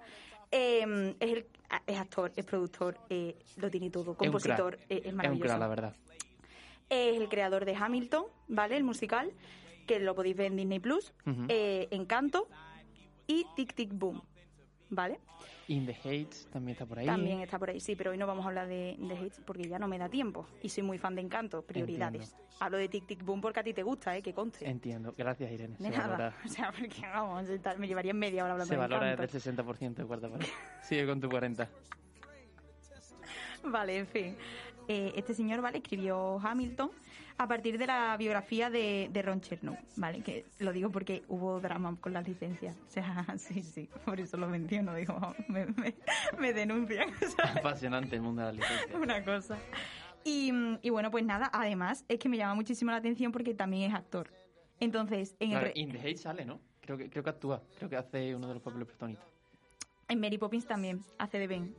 eh, 0.52 1.14
es, 1.18 1.30
el, 1.32 1.46
es 1.86 1.98
actor, 1.98 2.30
es 2.36 2.44
productor, 2.44 2.96
eh, 3.10 3.34
lo 3.56 3.70
tiene 3.70 3.90
todo, 3.90 4.14
compositor, 4.14 4.78
es 4.88 4.90
un 4.90 4.90
eh, 4.90 4.98
es 4.98 5.06
Es 5.06 5.10
un 5.12 5.16
maravilloso. 5.16 5.46
crack, 5.48 5.58
la 5.60 5.68
verdad. 5.68 5.96
Es 6.88 7.16
el 7.16 7.28
creador 7.28 7.64
de 7.64 7.74
Hamilton, 7.74 8.26
¿vale? 8.48 8.76
El 8.76 8.84
musical, 8.84 9.32
que 9.86 9.98
lo 9.98 10.14
podéis 10.14 10.36
ver 10.36 10.46
en 10.48 10.56
Disney 10.56 10.78
Plus, 10.78 11.12
eh, 11.48 11.88
Encanto 11.90 12.46
y 13.26 13.46
Tic 13.56 13.74
Tic 13.74 13.90
Boom, 13.92 14.22
¿vale? 14.92 15.18
In 15.68 15.86
the 15.86 15.94
Hates 15.94 16.48
también 16.52 16.74
está 16.74 16.84
por 16.86 16.98
ahí. 16.98 17.06
También 17.06 17.40
está 17.40 17.58
por 17.58 17.70
ahí, 17.70 17.80
sí, 17.80 17.96
pero 17.96 18.10
hoy 18.10 18.18
no 18.18 18.26
vamos 18.26 18.44
a 18.44 18.48
hablar 18.48 18.68
de, 18.68 18.96
de 18.98 19.14
hits 19.14 19.40
porque 19.44 19.66
ya 19.66 19.78
no 19.78 19.88
me 19.88 19.98
da 19.98 20.08
tiempo 20.08 20.46
y 20.62 20.68
soy 20.68 20.82
muy 20.82 20.98
fan 20.98 21.14
de 21.14 21.22
Encanto, 21.22 21.62
prioridades. 21.62 22.36
Hablo 22.60 22.76
de 22.78 22.88
Tic 22.88 23.06
Tic 23.06 23.24
Boom 23.24 23.40
porque 23.40 23.60
a 23.60 23.62
ti 23.64 23.72
te 23.72 23.82
gusta, 23.82 24.16
¿eh? 24.16 24.22
Que 24.22 24.34
conste. 24.34 24.68
Entiendo. 24.68 25.14
Gracias, 25.16 25.50
Irene. 25.50 25.76
De 25.78 25.84
se 25.84 25.90
nada. 25.90 26.06
valora, 26.08 26.36
O 26.44 26.48
sea, 26.48 26.72
porque 26.72 27.00
vamos, 27.02 27.44
me 27.78 27.88
llevaría 27.88 28.12
media 28.12 28.44
hora 28.44 28.52
hablando 28.52 28.68
se 28.68 28.74
de 28.74 28.78
valora 28.80 29.12
Encanto. 29.12 29.32
desde 29.32 29.50
el 29.50 29.56
60% 29.56 29.94
de 29.94 30.04
cuarta 30.04 30.28
pared. 30.28 30.46
Sigue 30.82 31.06
con 31.06 31.20
tu 31.20 31.28
40. 31.30 31.68
Vale, 33.64 33.98
en 33.98 34.06
fin. 34.06 34.36
Eh, 34.88 35.12
este 35.16 35.32
señor, 35.34 35.60
¿vale? 35.62 35.78
Escribió 35.78 36.38
Hamilton 36.40 36.90
a 37.38 37.48
partir 37.48 37.78
de 37.78 37.86
la 37.86 38.16
biografía 38.16 38.70
de, 38.70 39.08
de 39.12 39.22
Ron 39.22 39.40
Chernow, 39.40 39.76
¿vale? 39.96 40.22
Que 40.22 40.44
lo 40.58 40.72
digo 40.72 40.90
porque 40.90 41.22
hubo 41.28 41.60
drama 41.60 41.96
con 42.00 42.12
las 42.12 42.26
licencias. 42.26 42.76
O 42.88 42.90
sea, 42.90 43.24
sí, 43.38 43.62
sí, 43.62 43.88
por 44.04 44.20
eso 44.20 44.36
lo 44.36 44.48
menciono, 44.48 44.94
digo, 44.94 45.18
me, 45.48 45.66
me, 45.66 45.94
me 46.38 46.52
denuncian. 46.52 47.10
¿sabes? 47.36 47.56
Apasionante 47.56 48.16
el 48.16 48.22
mundo 48.22 48.42
de 48.42 48.52
la 48.52 48.52
licencia. 48.52 48.98
Una 48.98 49.24
cosa. 49.24 49.58
Y, 50.24 50.52
y 50.82 50.90
bueno, 50.90 51.10
pues 51.10 51.24
nada, 51.24 51.50
además 51.52 52.04
es 52.08 52.18
que 52.18 52.28
me 52.28 52.36
llama 52.36 52.54
muchísimo 52.54 52.90
la 52.90 52.98
atención 52.98 53.32
porque 53.32 53.54
también 53.54 53.90
es 53.90 53.96
actor. 53.96 54.30
Entonces, 54.78 55.36
en, 55.38 55.52
el 55.52 55.58
Claro, 55.58 55.72
In 55.74 55.92
the 55.92 55.98
Hates 55.98 56.22
sale, 56.22 56.44
¿no? 56.44 56.60
Creo 56.80 56.96
que, 56.96 57.08
creo 57.08 57.22
que 57.22 57.30
actúa. 57.30 57.62
Creo 57.76 57.88
que 57.88 57.96
hace 57.96 58.34
uno 58.34 58.48
de 58.48 58.54
los 58.54 58.62
papeles 58.62 58.86
protagonistas. 58.88 59.28
en 60.08 60.20
Mary 60.20 60.38
Poppins 60.38 60.66
también 60.66 61.00
hace 61.18 61.38
de 61.38 61.46
Ben. 61.46 61.74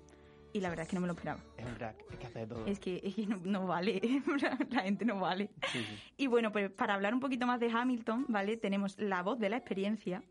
Y 0.54 0.62
la 0.62 0.70
verdad 0.70 0.84
es 0.84 0.90
que 0.90 0.96
no 0.96 1.02
me 1.02 1.08
lo 1.08 1.14
esperaba. 1.14 1.40
Es 1.58 1.66
un 1.66 1.74
crack. 1.74 2.06
Es 2.12 2.18
que 2.18 2.28
hace 2.28 2.40
de 2.40 2.48
todo. 2.48 2.66
Es 2.66 2.80
que, 2.80 3.02
es 3.04 3.16
que 3.16 3.26
no, 3.26 3.38
no 3.44 3.68
vale, 3.68 4.00
la 4.70 4.82
gente 4.84 5.04
no 5.04 5.20
vale. 5.20 5.50
Sí, 5.72 5.80
sí. 5.80 6.14
Y 6.18 6.28
bueno, 6.28 6.52
pues 6.52 6.70
para 6.72 6.94
hablar 6.94 7.14
un 7.14 7.20
poquito 7.20 7.48
más 7.48 7.60
de 7.60 7.72
Hamilton, 7.72 8.26
¿vale? 8.30 8.58
Tenemos 8.58 8.98
la 9.00 9.24
voz 9.24 9.40
de 9.40 9.50
la 9.50 9.58
experiencia, 9.58 10.24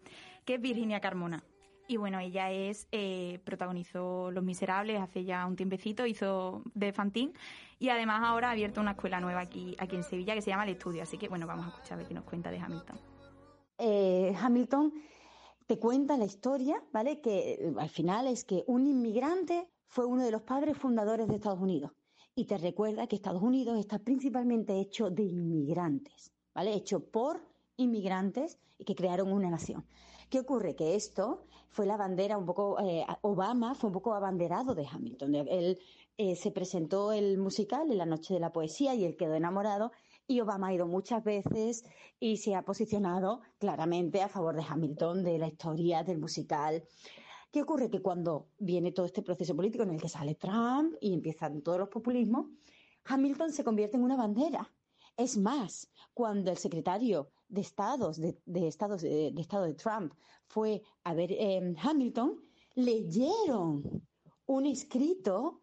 que 0.45 0.55
es 0.55 0.61
Virginia 0.61 1.01
Carmona. 1.01 1.43
Y 1.89 1.97
bueno, 1.97 2.19
ella 2.21 2.51
es 2.51 2.89
eh, 2.93 3.41
protagonizó 3.45 4.31
Los 4.31 4.45
Miserables 4.45 5.01
hace 5.01 5.25
ya 5.25 5.45
un 5.47 5.57
tiempecito, 5.57 6.07
hizo 6.07 6.63
de 6.75 6.93
Fantine 6.93 7.33
y 7.79 7.89
además 7.89 8.23
ahora 8.25 8.49
ha 8.49 8.53
abierto 8.53 8.81
una 8.81 8.93
escuela 8.93 9.21
nueva 9.21 9.41
aquí, 9.41 9.75
aquí 9.79 9.97
en 9.97 10.05
Sevilla 10.05 10.35
que 10.35 10.43
se 10.43 10.51
llama 10.51 10.65
El 10.65 10.71
Estudio. 10.71 11.03
Así 11.03 11.19
que 11.19 11.29
bueno, 11.29 11.47
vamos 11.47 11.67
a 11.67 11.69
escuchar 11.71 11.95
a 11.95 11.97
ver 11.97 12.07
qué 12.07 12.15
nos 12.15 12.25
cuenta 12.25 12.51
de 12.51 12.59
Hamilton. 12.59 12.97
Eh, 13.79 14.35
Hamilton 14.41 14.93
te 15.67 15.79
cuenta 15.79 16.17
la 16.17 16.25
historia, 16.25 16.83
¿vale? 16.93 17.21
Que 17.21 17.55
eh, 17.55 17.75
al 17.77 17.89
final 17.89 18.29
es 18.29 18.45
que 18.45 18.63
un 18.69 18.87
inmigrante 18.87 19.69
fue 19.93 20.07
uno 20.07 20.25
de 20.25 20.31
los 20.31 20.41
padres 20.41 20.79
fundadores 20.79 21.29
de 21.29 21.35
Estados 21.35 21.61
Unidos. 21.61 21.93
Y 22.35 22.47
te 22.47 22.57
recuerda 22.57 23.07
que 23.07 23.17
Estados 23.17 23.43
Unidos 23.43 23.79
está 23.79 23.99
principalmente 23.99 24.81
hecho 24.81 25.11
de 25.11 25.23
inmigrantes, 25.23 26.33
¿vale? 26.55 26.73
Hecho 26.73 27.01
por 27.01 27.43
inmigrantes 27.77 28.59
y 28.79 28.87
que 28.87 28.95
crearon 28.95 29.31
una 29.31 29.51
nación. 29.51 29.85
¿Qué 30.31 30.41
ocurre? 30.41 30.75
Que 30.75 30.95
esto 30.95 31.45
fue 31.69 31.85
la 31.85 31.99
bandera 31.99 32.39
un 32.39 32.47
poco, 32.47 32.81
eh, 32.81 33.05
Obama 33.21 33.75
fue 33.75 33.89
un 33.89 33.93
poco 33.93 34.15
abanderado 34.15 34.75
de 34.75 34.87
Hamilton. 34.91 35.35
Él 35.35 35.79
eh, 36.17 36.37
se 36.37 36.51
presentó 36.51 37.13
el 37.13 37.37
musical 37.37 37.91
en 37.91 37.99
la 37.99 38.07
noche 38.07 38.33
de 38.33 38.41
la 38.41 38.51
poesía 38.51 38.95
y 38.95 39.05
él 39.05 39.15
quedó 39.15 39.35
enamorado 39.35 39.93
y 40.27 40.41
Obama 40.41 40.69
ha 40.69 40.75
ido 40.75 40.87
muchas 40.87 41.23
veces 41.23 41.85
y 42.19 42.39
se 42.39 42.55
ha 42.55 42.63
posicionado 42.63 43.43
claramente 43.59 44.23
a 44.23 44.29
favor 44.29 44.57
de 44.57 44.65
Hamilton, 44.67 45.23
de 45.23 45.39
la 45.39 45.49
historia, 45.49 46.03
del 46.03 46.19
musical. 46.19 46.83
¿Qué 47.53 47.61
ocurre? 47.61 47.91
Que 47.91 48.01
cuando 48.01 48.49
viene 48.59 48.93
todo 48.93 49.05
este 49.05 49.21
proceso 49.21 49.55
político 49.55 49.85
en 49.85 49.91
el 49.91 50.01
que 50.01 50.09
sale 50.09 50.35
Trump 50.37 50.95
y 51.03 51.13
empiezan 51.13 51.61
todos 51.61 51.79
los 51.81 51.91
populismos, 51.91 52.47
Hamilton 53.05 53.53
se 53.53 53.63
convierte 53.63 53.99
en 53.99 54.05
una 54.05 54.17
bandera. 54.17 54.73
Es 55.19 55.37
más, 55.37 55.91
cuando 56.15 56.51
el 56.51 56.57
secretario 56.57 57.29
de 57.51 57.61
estados, 57.61 58.19
de, 58.19 58.39
estados, 58.67 59.03
de, 59.03 59.33
de 59.33 59.41
estado 59.43 59.65
de 59.65 59.75
Trump, 59.75 60.15
fue 60.47 60.81
a 61.05 61.13
ver 61.13 61.31
eh, 61.33 61.75
Hamilton, 61.83 62.41
leyeron 62.75 64.03
un 64.47 64.65
escrito 64.65 65.61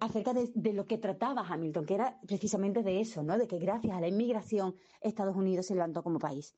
acerca 0.00 0.34
de, 0.34 0.50
de, 0.56 0.72
lo 0.72 0.86
que 0.86 0.98
trataba 0.98 1.46
Hamilton, 1.46 1.86
que 1.86 1.94
era 1.94 2.20
precisamente 2.26 2.82
de 2.82 3.00
eso, 3.00 3.22
¿no? 3.22 3.38
De 3.38 3.46
que 3.46 3.58
gracias 3.58 3.96
a 3.96 4.00
la 4.00 4.08
inmigración 4.08 4.74
Estados 5.00 5.36
Unidos 5.36 5.66
se 5.66 5.74
levantó 5.74 6.02
como 6.02 6.18
país. 6.18 6.56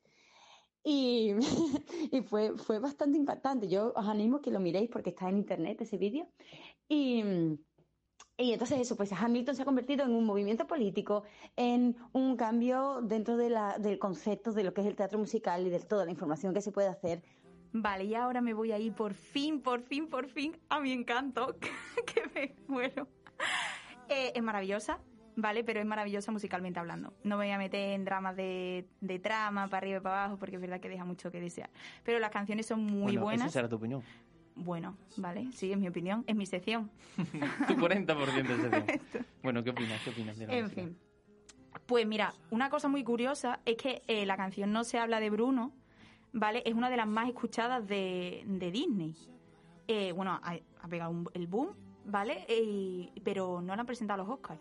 Y, 0.83 1.35
y 2.13 2.23
fue, 2.23 2.57
fue 2.57 2.79
bastante 2.79 3.19
impactante. 3.19 3.69
Yo 3.69 3.93
os 3.95 4.07
animo 4.07 4.39
a 4.39 4.43
que 4.43 4.51
lo 4.51 4.61
miréis 4.61 4.91
porque 4.91 5.11
está 5.11 5.29
en 5.29 5.39
internet 5.39 5.81
ese 5.81 5.97
vídeo. 5.97 6.29
Y, 6.89 7.23
y 8.37 8.53
entonces 8.53 8.81
eso, 8.81 8.97
pues 8.97 9.13
Hamilton 9.13 9.55
se 9.55 9.63
ha 9.63 9.67
convertido 9.67 10.05
en 10.05 10.13
un 10.13 10.25
movimiento 10.25 10.67
político, 10.67 11.25
en 11.57 11.97
un 12.13 12.37
cambio 12.37 13.01
dentro 13.03 13.37
de 13.37 13.51
la, 13.51 13.79
del 13.79 13.99
concepto 13.99 14.53
de 14.53 14.65
lo 14.65 14.73
que 14.73 14.81
es 14.81 14.87
el 14.87 14.97
teatro 14.97 15.19
musical 15.19 15.67
y 15.67 15.71
de 15.71 15.81
toda 15.81 16.07
la 16.07 16.11
información 16.11 16.55
que 16.55 16.63
se 16.63 16.73
puede 16.73 16.89
hacer. 16.89 17.23
Vale, 17.73 18.05
y 18.05 18.15
ahora 18.15 18.41
me 18.41 18.55
voy 18.55 18.73
a 18.73 18.79
ir 18.79 18.95
por 18.95 19.15
fin, 19.15 19.61
por 19.61 19.83
fin, 19.83 20.09
por 20.09 20.27
fin 20.27 20.57
a 20.71 20.81
mi 20.81 20.93
encanto, 20.93 21.57
que 22.07 22.23
me 22.35 22.57
muero. 22.67 23.07
Eh, 24.09 24.33
es 24.35 24.43
maravillosa, 24.43 25.01
¿vale? 25.37 25.65
Pero 25.65 25.81
es 25.81 25.87
maravillosa 25.87 26.33
musicalmente 26.33 26.79
hablando. 26.81 27.13
No 27.25 27.37
me 27.37 27.45
voy 27.47 27.53
a 27.53 27.59
meter 27.59 27.91
en 27.95 28.05
dramas 28.05 28.37
de, 28.37 28.87
de, 29.01 29.19
trama, 29.19 29.69
para 29.69 29.79
arriba 29.79 29.99
y 29.99 30.01
para 30.01 30.25
abajo, 30.25 30.39
porque 30.39 30.57
es 30.57 30.61
verdad 30.61 30.81
que 30.81 30.89
deja 30.89 31.05
mucho 31.05 31.31
que 31.31 31.41
desear. 31.41 31.71
Pero 32.05 32.19
las 32.19 32.31
canciones 32.31 32.67
son 32.67 32.85
muy 32.85 33.13
bueno, 33.13 33.23
buenas. 33.23 33.47
Esa 33.47 33.53
será 33.53 33.69
tu 33.69 33.77
opinión. 33.77 34.03
Bueno, 34.55 34.97
vale, 35.17 35.51
sí, 35.53 35.73
es 35.73 35.79
mi 35.79 35.89
opinión, 35.89 36.25
es 36.27 36.37
mi 36.37 36.45
sección. 36.45 36.91
tu 37.17 37.75
40% 37.75 38.47
de 38.47 38.71
sección. 38.71 39.27
bueno, 39.43 39.65
¿qué 39.65 39.71
opinas? 39.71 40.01
¿Qué 40.03 40.11
opinas 40.11 40.37
de 40.39 40.47
la 40.47 40.53
En 40.55 40.63
música? 40.65 40.83
fin. 40.83 40.99
Pues 41.87 42.07
mira, 42.07 42.35
una 42.51 42.69
cosa 42.69 42.89
muy 42.89 43.05
curiosa 43.05 43.61
es 43.65 43.77
que 43.77 44.03
eh, 44.07 44.27
la 44.27 44.37
canción 44.37 44.73
No 44.73 44.85
se 44.85 44.99
habla 44.99 45.21
de 45.21 45.31
Bruno, 45.31 45.73
¿vale? 46.33 46.63
Es 46.67 46.75
una 46.75 46.91
de 46.91 46.97
las 46.97 47.07
más 47.07 47.29
escuchadas 47.29 47.87
de, 47.87 48.43
de 48.47 48.71
Disney. 48.71 49.17
Eh, 49.89 50.13
bueno, 50.13 50.33
ha, 50.43 50.57
ha 50.83 50.89
pegado 50.89 51.11
un, 51.11 51.29
el 51.33 51.47
boom, 51.47 51.71
¿vale? 52.05 52.45
Eh, 52.49 53.11
pero 53.25 53.61
no 53.61 53.75
la 53.75 53.81
han 53.81 53.87
presentado 53.87 54.23
a 54.23 54.25
los 54.25 54.35
Oscars. 54.35 54.61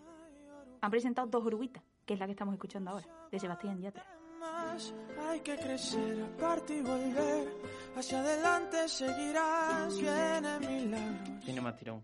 Han 0.81 0.91
presentado 0.91 1.27
dos 1.27 1.45
oruguitas, 1.45 1.83
que 2.05 2.13
es 2.13 2.19
la 2.19 2.25
que 2.25 2.31
estamos 2.31 2.53
escuchando 2.53 2.91
ahora, 2.91 3.05
de 3.31 3.39
Sebastián 3.39 3.81
Yatra. 3.81 4.05
Más 4.39 4.93
hay 5.27 5.41
que 5.41 5.57
crecer, 5.57 6.23
aparte 6.23 6.77
y 6.77 6.81
volver. 6.81 7.49
Hacia 7.97 8.19
adelante 8.19 8.87
seguirás, 8.87 9.99
viene 9.99 10.59
milagros. 10.59 11.43
Tiene 11.43 11.61
más 11.61 11.75
tirón. 11.75 12.01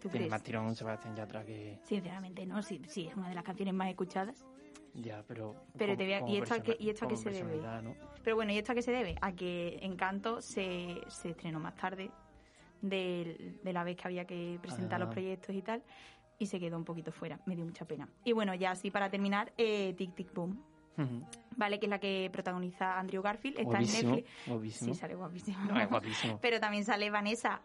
¿Tú 0.00 0.08
Tiene 0.08 0.16
crees? 0.18 0.30
más 0.30 0.42
tirón 0.42 0.74
Sebastián 0.76 1.14
Yatra 1.16 1.44
que... 1.44 1.80
Sinceramente, 1.84 2.46
no, 2.46 2.62
sí, 2.62 2.80
sí, 2.86 3.08
es 3.08 3.16
una 3.16 3.28
de 3.28 3.34
las 3.34 3.44
canciones 3.44 3.74
más 3.74 3.88
escuchadas. 3.90 4.46
Ya, 4.94 5.22
pero... 5.26 5.54
Pero 5.76 5.92
como- 5.94 5.98
te 5.98 6.04
voy 6.04 6.12
a- 6.14 6.20
como 6.20 6.32
¿y 6.32 6.36
esto 6.38 6.54
a 6.54 6.56
qué- 6.60 6.62
persona- 6.72 6.86
y 6.86 6.90
esto 6.90 7.04
a 7.04 7.08
qué 7.08 7.16
se 7.16 7.30
debe? 7.30 7.82
¿no? 7.82 7.94
Pero 8.22 8.36
bueno, 8.36 8.52
¿y 8.52 8.58
esto 8.58 8.72
a 8.72 8.74
qué 8.74 8.82
se 8.82 8.92
debe? 8.92 9.16
A 9.20 9.32
que 9.32 9.78
Encanto 9.82 10.40
se, 10.40 11.00
se 11.08 11.30
estrenó 11.30 11.60
más 11.60 11.74
tarde 11.74 12.10
de, 12.80 13.58
de 13.62 13.72
la 13.72 13.82
vez 13.84 13.96
que 13.96 14.06
había 14.08 14.24
que 14.24 14.58
presentar 14.62 15.02
Ah. 15.02 15.04
los 15.04 15.12
proyectos 15.12 15.54
y 15.54 15.62
tal, 15.62 15.82
y 16.38 16.46
se 16.46 16.58
quedó 16.60 16.76
un 16.76 16.84
poquito 16.84 17.12
fuera. 17.12 17.40
Me 17.46 17.56
dio 17.56 17.64
mucha 17.64 17.84
pena. 17.84 18.08
Y 18.24 18.32
bueno, 18.32 18.54
ya 18.54 18.70
así 18.72 18.90
para 18.90 19.10
terminar, 19.10 19.52
eh, 19.58 19.94
Tic 19.96 20.14
Tic 20.14 20.32
Boom. 20.34 20.62
¿Vale? 21.56 21.78
Que 21.78 21.86
es 21.86 21.90
la 21.90 22.00
que 22.00 22.28
protagoniza 22.32 22.98
Andrew 22.98 23.22
Garfield. 23.22 23.56
Está 23.58 23.70
Guapísimo, 23.70 24.10
en 24.10 24.16
Netflix. 24.16 24.46
guapísimo. 24.48 24.94
Sí, 24.94 25.00
sale 25.00 25.14
guapísimo. 25.14 25.64
No, 25.66 25.80
es 25.80 25.88
guapísimo. 25.88 26.38
Pero 26.42 26.58
también 26.58 26.84
sale 26.84 27.08
Vanessa. 27.10 27.60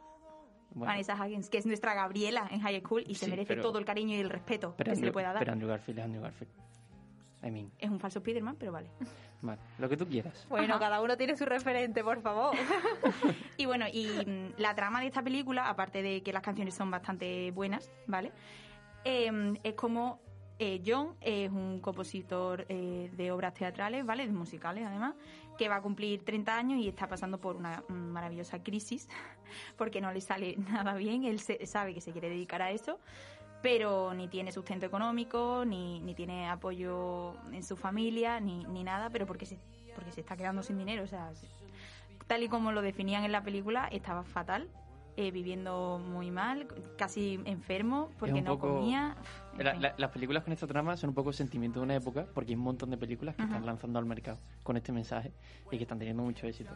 Bueno. 0.75 0.91
Vanessa 0.91 1.15
Huggins, 1.15 1.49
que 1.49 1.57
es 1.59 1.65
nuestra 1.65 1.93
Gabriela 1.93 2.47
en 2.51 2.59
High 2.61 2.81
School 2.81 3.03
y 3.07 3.15
se 3.15 3.27
merece 3.27 3.49
pero- 3.49 3.61
todo 3.61 3.77
el 3.79 3.85
cariño 3.85 4.15
y 4.15 4.19
el 4.19 4.29
respeto 4.29 4.75
que 4.75 4.95
se 4.95 5.05
le 5.05 5.11
pueda 5.11 5.29
dar. 5.33 5.39
pero 5.39 5.51
Andrew 5.53 5.69
Garfield 5.69 5.99
es 5.99 6.05
Andrew 6.05 6.21
Garfield. 6.23 6.51
I 7.43 7.51
mean, 7.51 7.71
Es 7.77 7.89
un 7.89 7.99
falso 7.99 8.19
Spiderman, 8.19 8.55
pero 8.55 8.71
vale. 8.71 8.89
vale, 9.41 9.59
lo 9.77 9.89
que 9.89 9.97
tú 9.97 10.07
quieras. 10.07 10.45
Bueno, 10.49 10.79
cada 10.79 11.01
uno 11.01 11.17
tiene 11.17 11.35
su 11.35 11.45
referente, 11.45 12.03
por 12.03 12.21
favor. 12.21 12.55
y 13.57 13.65
bueno, 13.65 13.85
y 13.91 14.07
mm, 14.07 14.53
la 14.61 14.73
trama 14.75 15.01
de 15.01 15.07
esta 15.07 15.21
película, 15.21 15.67
aparte 15.69 16.01
de 16.01 16.21
que 16.23 16.31
las 16.31 16.41
canciones 16.41 16.73
son 16.73 16.89
bastante 16.89 17.51
buenas, 17.51 17.91
¿vale? 18.07 18.31
Eh, 19.05 19.53
es 19.63 19.73
como 19.73 20.21
eh, 20.59 20.81
John 20.85 21.15
es 21.19 21.49
un 21.51 21.79
compositor 21.81 22.65
eh, 22.69 23.09
de 23.13 23.31
obras 23.31 23.53
teatrales, 23.53 24.05
¿vale? 24.05 24.25
De 24.25 24.31
musicales, 24.31 24.85
además, 24.85 25.15
que 25.57 25.67
va 25.67 25.75
a 25.77 25.81
cumplir 25.81 26.23
30 26.23 26.55
años 26.57 26.79
y 26.79 26.87
está 26.87 27.07
pasando 27.07 27.39
por 27.39 27.57
una 27.57 27.83
mm, 27.89 27.93
maravillosa 27.93 28.63
crisis 28.63 29.09
porque 29.77 29.99
no 29.99 30.13
le 30.13 30.21
sale 30.21 30.55
nada 30.57 30.93
bien. 30.95 31.25
Él 31.25 31.39
se- 31.39 31.65
sabe 31.65 31.93
que 31.93 31.99
se 32.01 32.11
quiere 32.13 32.29
dedicar 32.29 32.61
a 32.61 32.71
eso, 32.71 32.99
pero 33.63 34.13
ni 34.13 34.27
tiene 34.27 34.51
sustento 34.51 34.85
económico, 34.85 35.63
ni, 35.65 35.99
ni 36.01 36.13
tiene 36.13 36.49
apoyo 36.49 37.33
en 37.51 37.63
su 37.63 37.75
familia, 37.77 38.39
ni, 38.39 38.65
ni 38.65 38.83
nada, 38.83 39.09
pero 39.09 39.25
porque 39.25 39.45
se, 39.47 39.57
porque 39.95 40.11
se 40.11 40.19
está 40.21 40.35
quedando 40.37 40.61
sin 40.61 40.77
dinero. 40.77 41.03
O 41.03 41.07
sea, 41.07 41.33
se- 41.33 41.47
tal 42.27 42.43
y 42.43 42.49
como 42.49 42.71
lo 42.73 42.81
definían 42.81 43.23
en 43.23 43.31
la 43.31 43.41
película, 43.41 43.87
estaba 43.87 44.23
fatal, 44.23 44.67
eh, 45.15 45.31
viviendo 45.31 45.97
muy 46.03 46.29
mal, 46.29 46.67
casi 46.97 47.39
enfermo, 47.45 48.09
porque 48.19 48.41
no 48.41 48.57
poco- 48.57 48.75
comía. 48.75 49.15
en 49.57 49.63
La- 49.63 49.71
fin. 49.73 49.81
la- 49.81 49.93
las 49.97 50.09
películas 50.11 50.43
con 50.43 50.51
esta 50.51 50.67
trama 50.67 50.97
son 50.97 51.11
un 51.11 51.15
poco 51.15 51.31
sentimiento 51.31 51.79
de 51.79 51.85
una 51.85 51.95
época, 51.95 52.25
porque 52.33 52.51
hay 52.51 52.55
un 52.57 52.63
montón 52.63 52.89
de 52.89 52.97
películas 52.97 53.35
que 53.35 53.43
están 53.43 53.65
lanzando 53.65 53.97
al 53.97 54.05
mercado 54.05 54.39
con 54.63 54.75
este 54.75 54.91
mensaje 54.91 55.31
y 55.71 55.77
que 55.77 55.83
están 55.83 55.99
teniendo 55.99 56.23
mucho 56.23 56.47
éxito. 56.47 56.71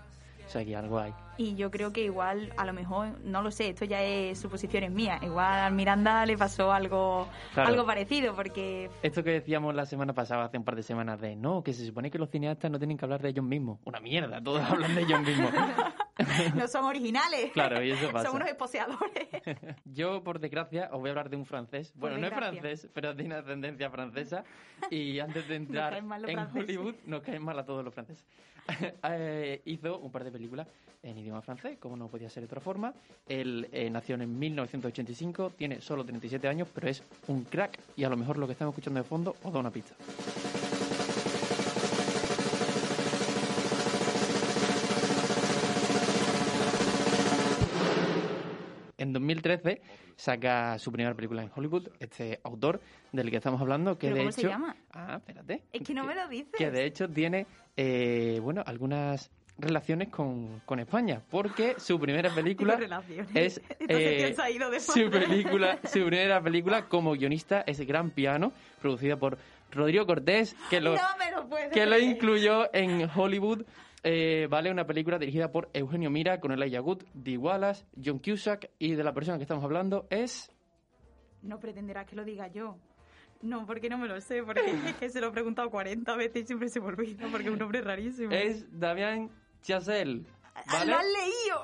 O 0.48 0.50
sea, 0.50 0.64
que 0.64 0.76
algo 0.78 0.98
hay. 0.98 1.14
Y 1.36 1.56
yo 1.56 1.70
creo 1.70 1.92
que 1.92 2.02
igual, 2.04 2.54
a 2.56 2.66
lo 2.66 2.72
mejor, 2.72 3.20
no 3.24 3.42
lo 3.42 3.52
sé, 3.52 3.70
esto 3.70 3.84
ya 3.84 4.02
es 4.02 4.40
suposiciones 4.40 4.90
mías. 4.92 5.22
Igual 5.22 5.60
a 5.60 5.70
Miranda 5.70 6.26
le 6.26 6.38
pasó 6.38 6.72
algo, 6.72 7.28
Claro. 7.54 7.70
algo 7.70 7.86
parecido, 7.86 8.34
porque 8.34 8.90
Esto 9.04 9.24
que 9.26 9.32
decíamos 9.32 9.76
la 9.76 9.86
semana 9.86 10.14
pasada, 10.14 10.46
hace 10.46 10.58
un 10.58 10.64
par 10.64 10.78
de 10.78 10.84
semanas, 10.84 11.20
de 11.20 11.36
no, 11.36 11.64
que 11.64 11.74
se 11.74 11.86
supone 11.86 12.10
que 12.10 12.18
los 12.18 12.30
cineastas 12.30 12.72
no 12.72 12.80
tienen 12.80 12.98
que 12.98 13.04
hablar 13.04 13.22
de 13.22 13.30
ellos 13.30 13.44
mismos. 13.46 13.80
Una 13.84 14.00
mierda, 14.00 14.42
todos 14.42 14.62
hablan 14.72 14.96
de 14.96 15.02
ellos 15.02 15.20
mismos. 15.22 15.52
no 16.56 16.68
son 16.68 16.86
originales. 16.86 17.52
Claro, 17.52 17.84
y 17.84 17.92
eso 17.92 18.12
pasa. 18.12 18.28
Son 18.28 18.36
unos 18.36 18.50
esposeadores. 18.50 19.28
Yo, 19.86 20.24
por 20.24 20.40
desgracia, 20.40 20.90
os 20.92 21.00
voy 21.00 21.10
a 21.10 21.12
hablar 21.12 21.30
de 21.30 21.38
un 21.38 21.46
francés. 21.46 21.92
Por 21.92 22.02
Bueno, 22.02 22.18
no 22.18 22.28
es 22.28 22.34
francés, 22.34 22.88
pero 22.94 23.16
tiene 23.16 23.36
ascendencia 23.36 23.90
francesa. 23.90 24.44
Y 24.90 25.20
antes 25.20 25.48
de 25.48 25.56
entrar 25.58 25.94
en 25.96 26.08
franceses. 26.08 26.56
Hollywood, 26.56 26.96
nos 27.06 27.22
caen 27.22 27.44
mal 27.44 27.58
a 27.60 27.66
todos 27.66 27.84
los 27.84 27.94
franceses. 27.94 28.26
Eh, 29.04 29.62
hizo 29.66 30.00
un 30.00 30.12
par 30.12 30.24
de 30.24 30.32
películas 30.32 30.68
en 31.04 31.18
idioma 31.18 31.42
francés, 31.42 31.78
como 31.80 31.96
no 31.96 32.08
podía 32.08 32.30
ser 32.30 32.42
de 32.42 32.48
otra 32.48 32.60
forma. 32.60 32.94
Él 33.28 33.68
eh, 33.72 33.90
nació 33.90 34.16
en 34.16 34.38
1985, 34.38 35.52
tiene 35.52 35.82
solo 35.82 36.04
37 36.04 36.48
años, 36.48 36.68
pero 36.74 36.90
es 36.90 37.04
un 37.28 37.44
crack. 37.46 37.80
Y 37.96 38.04
a 38.04 38.10
lo 38.10 38.18
mejor 38.18 38.38
lo 38.38 38.46
que 38.46 38.54
estamos 38.54 38.74
escuchando 38.74 39.02
de 39.02 39.08
fondo 39.08 39.36
os 39.44 39.54
da 39.54 39.60
una 39.60 39.72
pizza. 39.72 39.96
2013 49.42 49.82
saca 50.16 50.80
su 50.80 50.92
primera 50.92 51.16
película 51.16 51.44
en 51.44 51.52
Hollywood, 51.56 51.90
este 52.00 52.40
autor 52.44 52.82
del 53.12 53.30
que 53.30 53.38
estamos 53.38 53.62
hablando, 53.62 53.98
que 53.98 54.08
¿Pero 54.08 54.16
de 54.16 54.22
cómo 54.22 54.30
hecho... 54.32 54.42
se 54.42 54.48
llama? 54.48 54.76
Ah, 54.92 55.18
espérate. 55.18 55.64
Es 55.72 55.82
que 55.82 55.94
no 55.94 56.04
me 56.04 56.16
lo 56.16 56.28
dices. 56.28 56.54
Que 56.58 56.72
de 56.72 56.86
hecho 56.86 57.08
tiene, 57.08 57.46
eh, 57.76 58.40
bueno, 58.42 58.64
algunas 58.66 59.30
relaciones 59.60 60.10
con, 60.10 60.62
con 60.66 60.80
España, 60.80 61.22
porque 61.30 61.76
su 61.78 62.00
primera 62.00 62.30
película 62.36 62.80
es 63.34 63.62
de 63.80 64.80
su 64.80 65.10
película, 65.10 65.80
su 65.84 66.06
primera 66.06 66.42
película 66.42 66.88
como 66.88 67.14
guionista 67.14 67.62
es 67.62 67.80
Gran 67.82 68.12
Piano, 68.12 68.52
producida 68.82 69.18
por 69.18 69.38
Rodrigo 69.72 70.06
Cortés, 70.06 70.56
que 70.70 70.80
lo, 70.80 70.96
No 70.96 71.02
lo 71.32 71.72
que 71.72 71.86
lo 71.86 72.00
incluyó 72.00 72.74
en 72.74 73.10
Hollywood. 73.14 73.66
Eh, 74.10 74.48
vale, 74.48 74.72
una 74.72 74.88
película 74.88 75.20
dirigida 75.20 75.52
por 75.52 75.70
Eugenio 75.74 76.10
Mira, 76.10 76.40
con 76.40 76.54
Elijah 76.54 76.82
Wood, 76.82 77.04
Dee 77.14 77.38
Wallace, 77.38 77.86
John 78.02 78.20
Cusack 78.20 78.72
y 78.80 78.96
de 78.96 79.04
la 79.04 79.14
persona 79.14 79.38
que 79.38 79.44
estamos 79.44 79.66
hablando 79.66 80.08
es 80.10 80.50
No 81.42 81.60
pretenderás 81.60 82.06
que 82.06 82.16
lo 82.16 82.24
diga 82.24 82.48
yo. 82.48 82.78
No, 83.42 83.66
porque 83.66 83.90
no 83.90 83.98
me 83.98 84.08
lo 84.08 84.22
sé, 84.22 84.44
porque 84.44 84.62
es 84.88 84.96
que 84.96 85.10
se 85.10 85.20
lo 85.20 85.28
he 85.28 85.32
preguntado 85.32 85.70
40 85.70 86.16
veces 86.16 86.44
y 86.44 86.46
siempre 86.48 86.70
se 86.70 86.80
me 86.80 86.88
olvida, 86.88 87.28
porque 87.30 87.48
es 87.48 87.54
un 87.54 87.60
nombre 87.60 87.82
rarísimo. 87.82 88.32
es 88.32 88.66
Damián 88.80 89.30
Chazelle. 89.62 90.24
¿vale? 90.72 90.92
¡Lo 90.92 90.98
has 90.98 91.06
leído! 91.06 91.62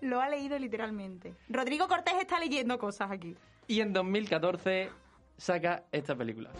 lo 0.02 0.20
ha 0.20 0.28
leído 0.28 0.58
literalmente. 0.58 1.36
Rodrigo 1.48 1.86
Cortés 1.86 2.14
está 2.20 2.40
leyendo 2.40 2.78
cosas 2.80 3.12
aquí. 3.12 3.36
Y 3.68 3.80
en 3.80 3.92
2014 3.92 4.90
saca 5.36 5.84
esta 5.92 6.16
película. 6.16 6.50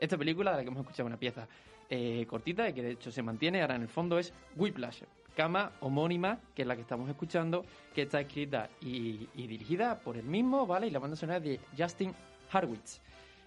Esta 0.00 0.16
película, 0.16 0.52
de 0.52 0.56
la 0.56 0.62
que 0.62 0.68
hemos 0.68 0.80
escuchado 0.80 1.06
una 1.06 1.18
pieza 1.18 1.46
eh, 1.88 2.24
cortita 2.26 2.68
y 2.68 2.72
que 2.72 2.82
de 2.82 2.90
hecho 2.92 3.12
se 3.12 3.22
mantiene 3.22 3.60
ahora 3.60 3.76
en 3.76 3.82
el 3.82 3.88
fondo, 3.88 4.18
es 4.18 4.32
Whiplash, 4.56 5.02
cama 5.36 5.72
homónima, 5.80 6.38
que 6.54 6.62
es 6.62 6.68
la 6.68 6.74
que 6.74 6.82
estamos 6.82 7.08
escuchando, 7.08 7.64
que 7.94 8.02
está 8.02 8.20
escrita 8.20 8.70
y, 8.80 9.28
y 9.34 9.46
dirigida 9.46 9.98
por 10.00 10.16
el 10.16 10.24
mismo, 10.24 10.66
¿vale? 10.66 10.86
Y 10.86 10.90
la 10.90 10.98
banda 10.98 11.16
sonora 11.16 11.40
de 11.40 11.60
Justin 11.76 12.14
Harwitz. 12.50 13.00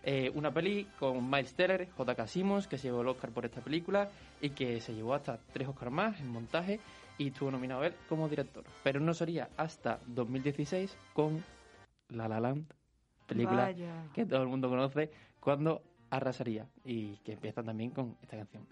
Eh, 0.05 0.29
una 0.35 0.51
peli 0.51 0.85
con 0.99 1.29
Miles 1.29 1.53
Teller, 1.55 1.89
J.K. 1.95 2.27
Simmons, 2.27 2.67
que 2.67 2.77
se 2.77 2.89
llevó 2.89 3.01
el 3.01 3.07
Oscar 3.07 3.31
por 3.31 3.45
esta 3.45 3.61
película 3.61 4.09
y 4.41 4.49
que 4.49 4.81
se 4.81 4.93
llevó 4.93 5.13
hasta 5.13 5.39
tres 5.53 5.67
Oscars 5.67 5.91
más 5.91 6.19
en 6.19 6.27
montaje 6.27 6.79
y 7.17 7.27
estuvo 7.27 7.49
nominado 7.49 7.85
él 7.85 7.93
como 8.09 8.27
director. 8.27 8.65
Pero 8.83 8.99
no 8.99 9.13
sería 9.13 9.49
hasta 9.55 9.99
2016 10.07 10.97
con 11.13 11.41
La 12.09 12.27
La 12.27 12.41
Land, 12.41 12.65
película 13.25 13.63
Vaya. 13.63 14.03
que 14.13 14.25
todo 14.25 14.41
el 14.41 14.49
mundo 14.49 14.67
conoce, 14.69 15.09
cuando 15.39 15.81
arrasaría 16.15 16.67
y 16.85 17.17
que 17.17 17.33
empieza 17.33 17.63
también 17.63 17.89
con 17.91 18.17
esta 18.21 18.37
canción. 18.37 18.67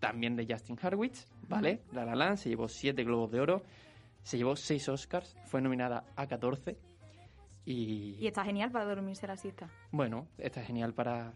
También 0.00 0.36
de 0.36 0.46
Justin 0.48 0.78
Harwitz, 0.80 1.26
¿vale? 1.48 1.80
La 1.92 2.04
La 2.04 2.14
Land 2.14 2.36
se 2.36 2.48
llevó 2.50 2.68
7 2.68 3.02
Globos 3.04 3.30
de 3.30 3.40
Oro, 3.40 3.62
se 4.22 4.36
llevó 4.36 4.54
6 4.54 4.88
Oscars, 4.90 5.36
fue 5.46 5.60
nominada 5.62 6.04
a 6.14 6.26
14 6.26 6.76
y, 7.64 8.16
Y 8.20 8.26
está 8.26 8.44
genial 8.44 8.70
para 8.70 8.84
dormirse 8.84 9.26
la 9.26 9.36
siesta. 9.36 9.70
bueno, 9.90 10.26
está 10.36 10.62
genial 10.62 10.92
para 10.92 11.32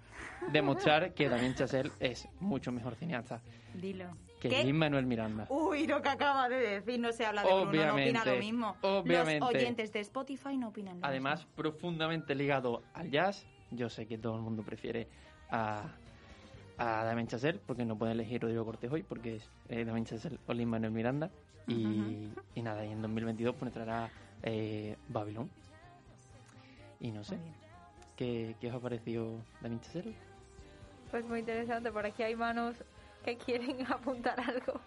demostrar 0.53 1.14
que 1.14 1.28
Damien 1.28 1.55
Chazelle 1.55 1.91
es 2.01 2.28
mucho 2.41 2.70
mejor 2.70 2.95
cineasta 2.97 3.41
Dilo. 3.74 4.11
Que 4.39 4.49
¿Qué? 4.49 4.64
Lin 4.64 4.76
Manuel 4.76 5.07
Miranda. 5.07 5.47
Uy, 5.51 5.86
lo 5.86 6.01
que 6.01 6.09
acaba 6.09 6.49
de 6.49 6.57
decir, 6.57 7.01
no 7.01 7.12
se 7.12 7.26
habla 7.26 7.43
de 7.43 7.49
Bruno, 7.49 7.64
no 7.64 7.70
opina 7.70 7.93
Obviamente, 7.93 8.30
lo 8.32 8.39
mismo. 8.39 8.76
obviamente. 8.82 9.41
Los 9.41 9.49
oyentes 9.49 9.93
de 9.93 10.01
Spotify 10.01 10.57
no 10.57 10.68
opinan 10.68 11.01
lo 11.01 11.07
Además, 11.07 11.47
profundamente 11.57 12.34
ligado 12.34 12.82
al 12.95 13.11
jazz, 13.11 13.47
yo 13.70 13.89
sé 13.89 14.07
que 14.07 14.16
todo 14.18 14.36
el 14.36 14.43
mundo 14.43 14.62
prefiere 14.62 15.09
a, 15.51 15.93
a 16.76 17.05
Damien 17.05 17.26
Chazelle, 17.26 17.59
porque 17.66 17.84
no 17.84 17.97
puede 17.99 18.12
elegir 18.12 18.41
Rodrigo 18.43 18.64
Cortés 18.64 18.93
hoy, 18.93 19.03
porque 19.03 19.36
es 19.36 19.51
eh, 19.68 19.84
Damien 19.84 20.05
Chazelle 20.05 20.39
o 20.47 20.53
Lin 20.53 20.68
Manuel 20.68 20.93
Miranda. 20.93 21.30
Y 21.66 22.62
nada, 22.62 22.86
y 22.86 22.93
en 22.93 23.03
2022 23.03 23.55
pues 23.57 23.68
entrará 23.68 24.11
eh, 24.43 24.97
Babylon. 25.09 25.51
Y 27.01 27.11
no 27.11 27.22
sé, 27.24 27.39
¿qué, 28.16 28.57
¿qué 28.61 28.68
os 28.68 28.74
ha 28.74 28.80
parecido 28.80 29.43
Damien 29.61 29.80
Chazelle? 29.80 30.14
Pues 31.11 31.24
muy 31.24 31.41
interesante, 31.41 31.91
por 31.93 32.07
aquí 32.07 32.22
hay 32.22 32.36
manos 32.36 32.76
que 33.25 33.37
quieren 33.37 33.87
apuntar 33.93 34.39
algo. 34.41 34.81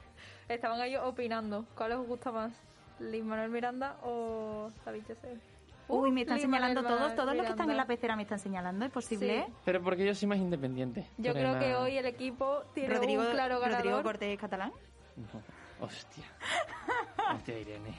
Estaban 0.47 0.81
ellos 0.81 1.03
opinando. 1.05 1.65
¿Cuál 1.75 1.93
os 1.93 2.07
gusta 2.07 2.31
más? 2.31 2.53
¿Lin 2.99 3.27
Manuel 3.27 3.49
Miranda 3.49 3.97
o 4.03 4.69
David 4.85 5.03
Chazelle? 5.07 5.39
Uy, 5.87 6.11
me 6.11 6.21
están 6.21 6.37
Lin 6.37 6.49
Manuel 6.49 6.73
señalando 6.73 6.97
todos, 6.97 7.15
todos 7.15 7.35
los 7.35 7.45
que 7.45 7.51
están 7.51 7.69
en 7.69 7.77
la 7.77 7.85
pecera 7.85 8.15
me 8.15 8.23
están 8.23 8.39
señalando, 8.39 8.85
¿es 8.85 8.91
posible? 8.91 9.45
Sí. 9.45 9.53
Pero 9.65 9.81
porque 9.81 10.05
yo 10.05 10.15
soy 10.15 10.27
más 10.27 10.37
independiente. 10.37 11.07
Yo 11.17 11.33
creo 11.33 11.59
que 11.59 11.75
hoy 11.75 11.97
el 11.97 12.05
equipo 12.05 12.63
tiene 12.73 12.93
Rodrigo, 12.93 13.23
un 13.23 13.31
claro 13.31 13.59
ganador. 13.59 13.83
Rodrigo 13.83 14.03
Cortés 14.03 14.39
catalán. 14.39 14.71
No, 15.17 15.85
hostia. 15.85 16.23
Hostia, 17.35 17.59
Irene. 17.59 17.95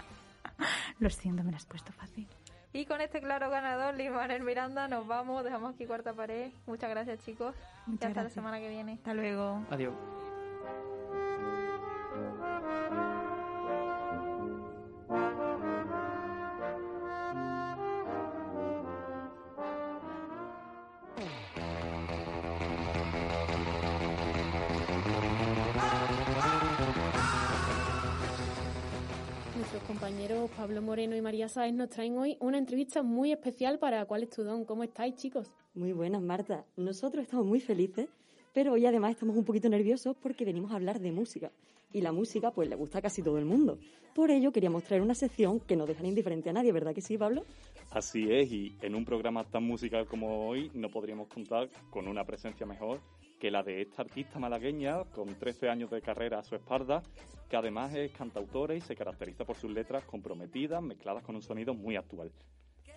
Lo 0.99 1.11
siento, 1.11 1.43
me 1.43 1.51
lo 1.51 1.57
has 1.57 1.66
puesto 1.66 1.93
fácil. 1.93 2.26
Y 2.73 2.87
con 2.87 3.01
este 3.01 3.20
claro 3.20 3.51
ganador, 3.51 3.95
Lin 3.95 4.12
Manuel 4.12 4.43
Miranda, 4.43 4.89
nos 4.89 5.07
vamos. 5.07 5.45
Dejamos 5.45 5.75
aquí 5.75 5.85
cuarta 5.87 6.12
pared. 6.14 6.51
Muchas 6.66 6.89
gracias, 6.91 7.18
chicos. 7.25 7.55
y 7.87 7.91
Muchas 7.91 8.09
hasta 8.09 8.09
la 8.09 8.12
gracias. 8.14 8.33
semana 8.33 8.59
que 8.61 8.68
viene. 8.70 8.93
Hasta 8.95 9.14
luego. 9.14 9.61
Adiós. 9.70 9.93
Compañeros 30.03 30.50
Pablo 30.57 30.82
Moreno 30.82 31.14
y 31.14 31.22
María 31.22 31.48
Sáez 31.48 31.72
nos 31.72 31.88
traen 31.88 32.18
hoy 32.18 32.36
una 32.40 32.59
entrevista 32.59 33.05
muy 33.05 33.30
especial 33.30 33.78
para 33.78 34.05
¿Cuál 34.05 34.24
es 34.24 34.30
tu 34.30 34.42
don? 34.42 34.64
¿Cómo 34.64 34.82
estáis, 34.82 35.14
chicos? 35.14 35.46
Muy 35.74 35.92
buenas, 35.92 36.20
Marta. 36.20 36.64
Nosotros 36.76 37.22
estamos 37.22 37.46
muy 37.46 37.61
felices, 37.61 38.09
pero 38.53 38.72
hoy 38.72 38.84
además 38.84 39.12
estamos 39.12 39.36
un 39.36 39.44
poquito 39.44 39.68
nerviosos 39.68 40.16
porque 40.20 40.44
venimos 40.44 40.72
a 40.72 40.74
hablar 40.74 40.98
de 40.98 41.12
música. 41.12 41.53
Y 41.93 42.01
la 42.01 42.12
música, 42.12 42.51
pues, 42.51 42.68
le 42.68 42.76
gusta 42.76 42.99
a 42.99 43.03
casi 43.03 43.22
todo 43.22 43.38
el 43.38 43.45
mundo. 43.45 43.78
Por 44.14 44.30
ello, 44.30 44.53
queríamos 44.53 44.84
traer 44.84 45.03
una 45.03 45.14
sección 45.14 45.61
que 45.61 45.76
no 45.76 45.86
deja 45.86 46.07
indiferente 46.07 46.51
a 46.51 46.53
nadie, 46.53 46.72
¿verdad 46.72 46.95
que 46.95 47.01
sí, 47.01 47.16
Pablo? 47.16 47.45
Así 47.90 48.30
es, 48.30 48.51
y 48.51 48.76
en 48.82 48.95
un 48.95 49.05
programa 49.05 49.45
tan 49.45 49.64
musical 49.64 50.07
como 50.07 50.49
hoy 50.49 50.70
no 50.74 50.88
podríamos 50.88 51.28
contar 51.28 51.68
con 51.90 52.09
una 52.09 52.24
presencia 52.24 52.66
mejor 52.66 53.01
que 53.43 53.51
la 53.51 53.62
de 53.62 53.82
esta 53.82 54.03
artista 54.03 54.38
malagueña 54.38 55.03
con 55.07 55.34
13 55.34 55.68
años 55.68 55.90
de 55.90 56.01
carrera 56.01 56.38
a 56.38 56.45
su 56.45 56.55
espalda, 56.55 57.03
que 57.51 57.57
además 57.57 57.93
es 57.93 58.12
cantautora 58.12 58.74
y 58.74 58.80
se 58.80 58.95
caracteriza 58.95 59.45
por 59.45 59.57
sus 59.57 59.70
letras 59.70 60.05
comprometidas, 60.05 60.80
mezcladas 60.80 61.24
con 61.24 61.34
un 61.34 61.43
sonido 61.43 61.74
muy 61.74 61.97
actual. 61.97 62.30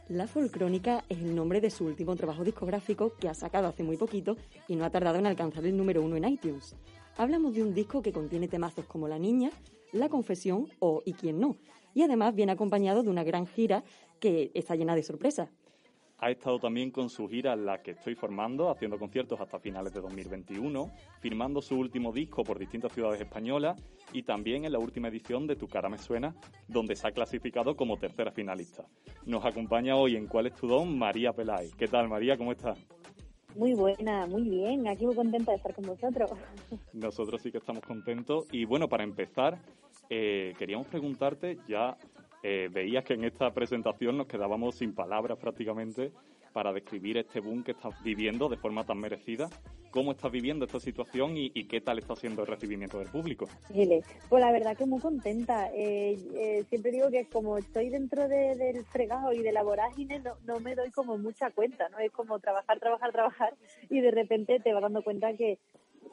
La 0.08 0.28
Folcrónica 0.28 1.04
es 1.10 1.18
el 1.18 1.36
nombre 1.36 1.62
de 1.62 1.72
su 1.72 1.86
último 1.86 2.16
trabajo 2.16 2.44
discográfico 2.44 3.14
que 3.20 3.28
ha 3.28 3.34
sacado 3.34 3.68
hace 3.68 3.82
muy 3.82 3.98
poquito 3.98 4.38
y 4.68 4.76
no 4.76 4.86
ha 4.86 4.92
tardado 4.92 5.18
en 5.18 5.26
alcanzar 5.26 5.66
el 5.66 5.76
número 5.76 6.04
uno 6.04 6.16
en 6.16 6.26
iTunes. 6.26 6.76
Hablamos 7.18 7.54
de 7.56 7.64
un 7.64 7.74
disco 7.74 8.02
que 8.02 8.12
contiene 8.12 8.50
temazos 8.50 8.86
como 8.86 9.08
La 9.08 9.18
Niña, 9.18 9.50
La 9.94 10.10
Confesión 10.10 10.68
o 10.80 11.02
Y 11.06 11.14
quién 11.14 11.40
no, 11.40 11.56
y 11.94 12.02
además 12.02 12.36
viene 12.36 12.52
acompañado 12.52 13.04
de 13.04 13.10
una 13.10 13.24
gran 13.24 13.48
gira 13.48 13.86
que 14.20 14.52
está 14.54 14.76
llena 14.76 14.96
de 14.96 15.04
sorpresas. 15.04 15.50
Ha 16.18 16.32
estado 16.32 16.60
también 16.60 16.92
con 16.92 17.10
su 17.10 17.30
gira 17.30 17.56
La 17.56 17.82
que 17.82 17.92
estoy 17.92 18.16
formando, 18.16 18.70
haciendo 18.70 19.00
conciertos 19.00 19.40
hasta 19.40 19.60
finales 19.60 19.94
de 19.94 20.02
2021, 20.02 20.92
firmando 21.22 21.62
su 21.62 21.80
último 21.80 22.12
disco 22.12 22.44
por 22.44 22.60
distintas 22.60 22.92
ciudades 22.92 23.22
españolas 23.22 23.82
y 24.12 24.24
también 24.24 24.66
en 24.66 24.74
la 24.74 24.80
última 24.80 25.08
edición 25.08 25.48
de 25.48 25.56
Tu 25.56 25.70
cara 25.70 25.88
me 25.88 25.98
suena, 25.98 26.36
donde 26.68 26.98
se 26.98 27.08
ha 27.08 27.12
clasificado 27.12 27.78
como 27.78 27.98
tercera 27.98 28.32
finalista. 28.32 28.86
Nos 29.26 29.46
acompaña 29.46 29.96
hoy 29.96 30.18
en 30.18 30.28
¿Cuál 30.28 30.48
es 30.48 30.56
tu 30.56 30.68
don? 30.68 30.98
María 30.98 31.32
Pelay. 31.32 31.72
¿Qué 31.78 31.88
tal, 31.88 32.10
María? 32.10 32.38
¿Cómo 32.38 32.52
estás? 32.52 32.78
Muy 33.56 33.74
buena, 33.74 34.26
muy 34.28 34.44
bien. 34.44 34.88
Aquí 34.88 35.06
muy 35.06 35.16
contenta 35.16 35.52
de 35.52 35.58
estar 35.58 35.74
con 35.74 35.86
vosotros. 35.86 36.32
Nosotros 36.94 37.42
sí 37.42 37.52
que 37.52 37.60
estamos 37.60 37.84
contentos. 37.84 38.48
Y 38.52 38.66
bueno, 38.66 38.90
para 38.90 39.04
empezar, 39.04 39.58
eh, 40.10 40.54
queríamos 40.60 40.88
preguntarte, 40.88 41.58
ya 41.68 41.98
eh, 42.44 42.70
veías 42.72 43.04
que 43.06 43.14
en 43.14 43.24
esta 43.24 43.52
presentación 43.54 44.18
nos 44.18 44.28
quedábamos 44.28 44.76
sin 44.76 44.94
palabras 44.94 45.38
prácticamente 45.40 46.12
para 46.56 46.72
describir 46.72 47.18
este 47.18 47.42
boom 47.42 47.66
que 47.66 47.72
estás 47.72 48.02
viviendo 48.02 48.48
de 48.48 48.56
forma 48.56 48.86
tan 48.86 48.98
merecida. 48.98 49.50
¿Cómo 49.92 50.14
estás 50.14 50.32
viviendo 50.32 50.64
esta 50.64 50.80
situación 50.80 51.36
y, 51.36 51.52
y 51.54 51.66
qué 51.66 51.82
tal 51.82 52.00
está 52.00 52.16
siendo 52.16 52.44
el 52.44 52.48
recibimiento 52.48 52.98
del 52.98 53.10
público? 53.10 53.46
Pues 54.30 54.42
la 54.42 54.54
verdad 54.54 54.78
que 54.78 54.86
muy 54.86 55.02
contenta. 55.02 55.70
Eh, 55.74 56.18
eh, 56.34 56.64
siempre 56.70 56.92
digo 56.92 57.10
que 57.12 57.26
como 57.26 57.58
estoy 57.58 57.90
dentro 57.90 58.30
de- 58.30 58.56
del 58.56 58.86
fregado 58.86 59.34
y 59.34 59.42
de 59.42 59.52
la 59.52 59.64
vorágine, 59.64 60.20
no, 60.20 60.36
no 60.46 60.62
me 60.62 60.76
doy 60.76 60.92
como 60.92 61.18
mucha 61.18 61.52
cuenta, 61.52 61.90
¿no? 61.90 62.00
Es 62.00 62.12
como 62.14 62.40
trabajar, 62.40 62.80
trabajar, 62.80 63.12
trabajar 63.12 63.54
y 63.90 64.00
de 64.00 64.12
repente 64.12 64.62
te 64.62 64.72
vas 64.72 64.82
dando 64.82 65.04
cuenta 65.04 65.34
que, 65.36 65.60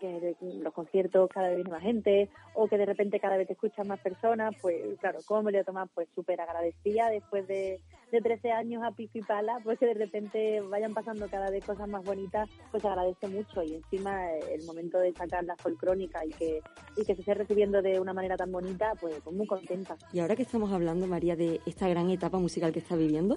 que 0.02 0.36
los 0.60 0.74
conciertos 0.74 1.30
cada 1.32 1.46
vez 1.46 1.56
viene 1.56 1.70
más 1.70 1.82
gente 1.82 2.28
o 2.54 2.66
que 2.66 2.76
de 2.76 2.86
repente 2.86 3.20
cada 3.20 3.36
vez 3.36 3.46
te 3.46 3.52
escuchan 3.52 3.86
más 3.86 4.00
personas, 4.00 4.54
pues 4.60 4.76
claro, 4.98 5.20
¿cómo 5.26 5.44
me 5.44 5.52
lo? 5.52 5.62
Pues 5.94 6.08
súper 6.14 6.40
agradecida 6.40 7.08
después 7.08 7.46
de, 7.46 7.80
de 8.10 8.20
13 8.20 8.50
años 8.50 8.82
a 8.82 8.90
pico 8.90 9.18
y 9.18 9.22
pala, 9.22 9.60
pues 9.62 9.78
que 9.78 9.86
de 9.86 9.94
repente 9.94 10.60
vayan 10.60 10.92
pasando 10.92 11.28
cada 11.28 11.50
vez 11.50 11.64
cosas 11.64 11.88
más 11.88 12.04
bonitas, 12.04 12.50
pues 12.72 12.84
agradece 12.84 13.28
mucho 13.28 13.62
y 13.62 13.76
encima 13.76 14.28
eh, 14.32 14.56
el 14.58 14.64
momento 14.66 14.98
de 14.98 15.12
sacar 15.12 15.44
la 15.44 15.56
folcrónica 15.56 16.24
y 16.26 16.30
que, 16.30 16.60
y 16.96 17.04
que 17.04 17.14
se 17.14 17.20
esté 17.20 17.34
recibiendo 17.34 17.80
de 17.80 18.00
una 18.00 18.12
manera 18.12 18.36
tan 18.36 18.50
bonita, 18.50 18.92
pues, 19.00 19.14
pues 19.22 19.36
muy 19.36 19.46
contenta. 19.46 19.96
Y 20.12 20.18
ahora 20.18 20.34
que 20.34 20.42
estamos 20.42 20.72
hablando, 20.72 21.06
María, 21.06 21.36
de 21.36 21.60
esta 21.64 21.88
gran 21.88 22.10
etapa 22.10 22.38
musical 22.38 22.72
que 22.72 22.80
estás 22.80 22.98
viviendo, 22.98 23.36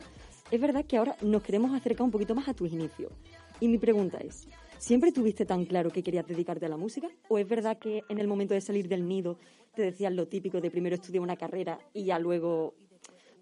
es 0.50 0.60
verdad 0.60 0.84
que 0.86 0.98
ahora 0.98 1.16
nos 1.22 1.44
queremos 1.44 1.72
acercar 1.74 2.04
un 2.04 2.12
poquito 2.12 2.34
más 2.34 2.48
a 2.48 2.54
tus 2.56 2.72
inicios. 2.72 3.12
Y 3.60 3.68
mi 3.68 3.78
pregunta 3.78 4.18
es, 4.18 4.48
¿siempre 4.78 5.12
tuviste 5.12 5.46
tan 5.46 5.66
claro 5.66 5.90
que 5.90 6.04
querías 6.04 6.28
dedicarte 6.28 6.66
a 6.66 6.70
la 6.70 6.78
música? 6.78 7.10
¿O 7.30 7.38
es 7.38 7.48
verdad 7.48 7.78
que 7.78 8.04
en 8.10 8.20
el 8.20 8.28
momento 8.28 8.54
de 8.54 8.62
salir 8.62 8.88
del 8.88 9.08
nido 9.08 9.38
te 9.76 9.82
decían 9.82 10.16
lo 10.16 10.28
típico 10.28 10.62
de 10.62 10.72
primero 10.72 10.96
estudiar 10.96 11.22
una 11.22 11.36
carrera 11.36 11.80
y 11.94 12.06
ya 12.06 12.20
luego 12.20 12.76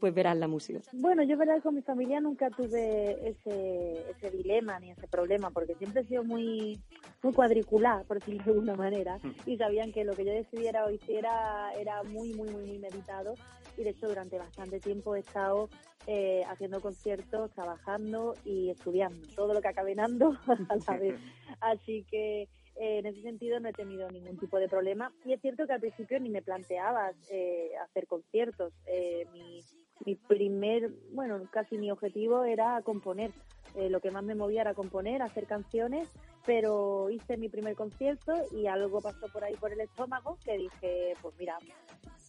pues 0.04 0.14
verás 0.14 0.36
la 0.36 0.50
música? 0.50 0.82
Bueno, 0.92 1.24
yo 1.24 1.38
verdad 1.38 1.64
con 1.64 1.76
mi 1.76 1.82
familia 1.82 2.20
nunca 2.20 2.50
tuve 2.50 3.26
ese, 3.26 4.04
ese 4.12 4.32
dilema 4.32 4.78
ni 4.78 4.92
ese 4.92 5.08
problema, 5.08 5.50
porque 5.50 5.76
siempre 5.76 6.02
he 6.02 6.06
sido 6.06 6.26
muy, 6.26 6.78
muy 7.22 7.34
cuadricular, 7.34 8.04
por 8.04 8.20
decirlo 8.20 8.44
de 8.44 8.52
alguna 8.52 8.76
manera, 8.76 9.18
y 9.46 9.56
sabían 9.56 9.94
que 9.94 10.04
lo 10.04 10.14
que 10.14 10.26
yo 10.26 10.34
decidiera 10.34 10.84
o 10.84 10.92
hiciera 10.92 11.72
era 11.80 12.04
muy, 12.04 12.34
muy, 12.34 12.50
muy, 12.50 12.66
muy 12.66 12.80
meditado, 12.80 13.36
y 13.78 13.84
de 13.84 13.92
hecho 13.92 14.10
durante 14.10 14.38
bastante 14.38 14.82
tiempo 14.82 15.16
he 15.16 15.22
estado 15.22 15.70
eh, 16.06 16.44
haciendo 16.50 16.82
conciertos, 16.82 17.52
trabajando 17.52 18.34
y 18.44 18.72
estudiando, 18.72 19.26
todo 19.38 19.54
lo 19.54 19.62
que 19.62 19.70
acabe 19.70 19.96
dando 19.96 20.32
a 20.68 20.76
la 20.86 20.98
vez. 21.00 21.18
Así 21.62 22.04
que 22.12 22.50
eh, 22.76 23.00
en 23.00 23.06
ese 23.06 23.22
sentido 23.22 23.60
no 23.62 23.70
he 23.70 23.74
tenido 23.74 24.10
ningún 24.10 24.38
tipo 24.38 24.60
de 24.60 24.68
problema. 24.68 25.14
Y 25.26 25.32
es 25.32 25.40
cierto 25.40 25.66
que 25.66 25.74
al 25.74 25.80
principio 25.80 26.20
ni 26.20 26.30
me 26.30 26.42
planteabas 26.42 27.16
eh, 27.32 27.72
hacer 27.86 28.06
conciertos. 28.08 28.74
Eh, 28.86 29.26
mi, 29.32 29.62
mi 30.06 30.16
primer, 30.16 30.92
bueno, 31.14 31.42
casi 31.52 31.78
mi 31.78 31.92
objetivo 31.92 32.44
era 32.44 32.82
componer. 32.84 33.32
Eh, 33.76 33.90
lo 33.90 34.00
que 34.02 34.12
más 34.12 34.24
me 34.24 34.36
movía 34.36 34.62
era 34.62 34.74
componer, 34.74 35.22
hacer 35.22 35.48
canciones 35.48 36.08
pero 36.46 37.10
hice 37.10 37.38
mi 37.38 37.50
primer 37.50 37.76
concierto 37.76 38.34
y 38.52 38.68
algo 38.68 39.02
pasó 39.02 39.28
por 39.28 39.44
ahí 39.44 39.56
por 39.56 39.72
el 39.72 39.80
estómago 39.82 40.38
que 40.44 40.58
dije, 40.58 41.14
pues 41.22 41.34
mira, 41.40 41.58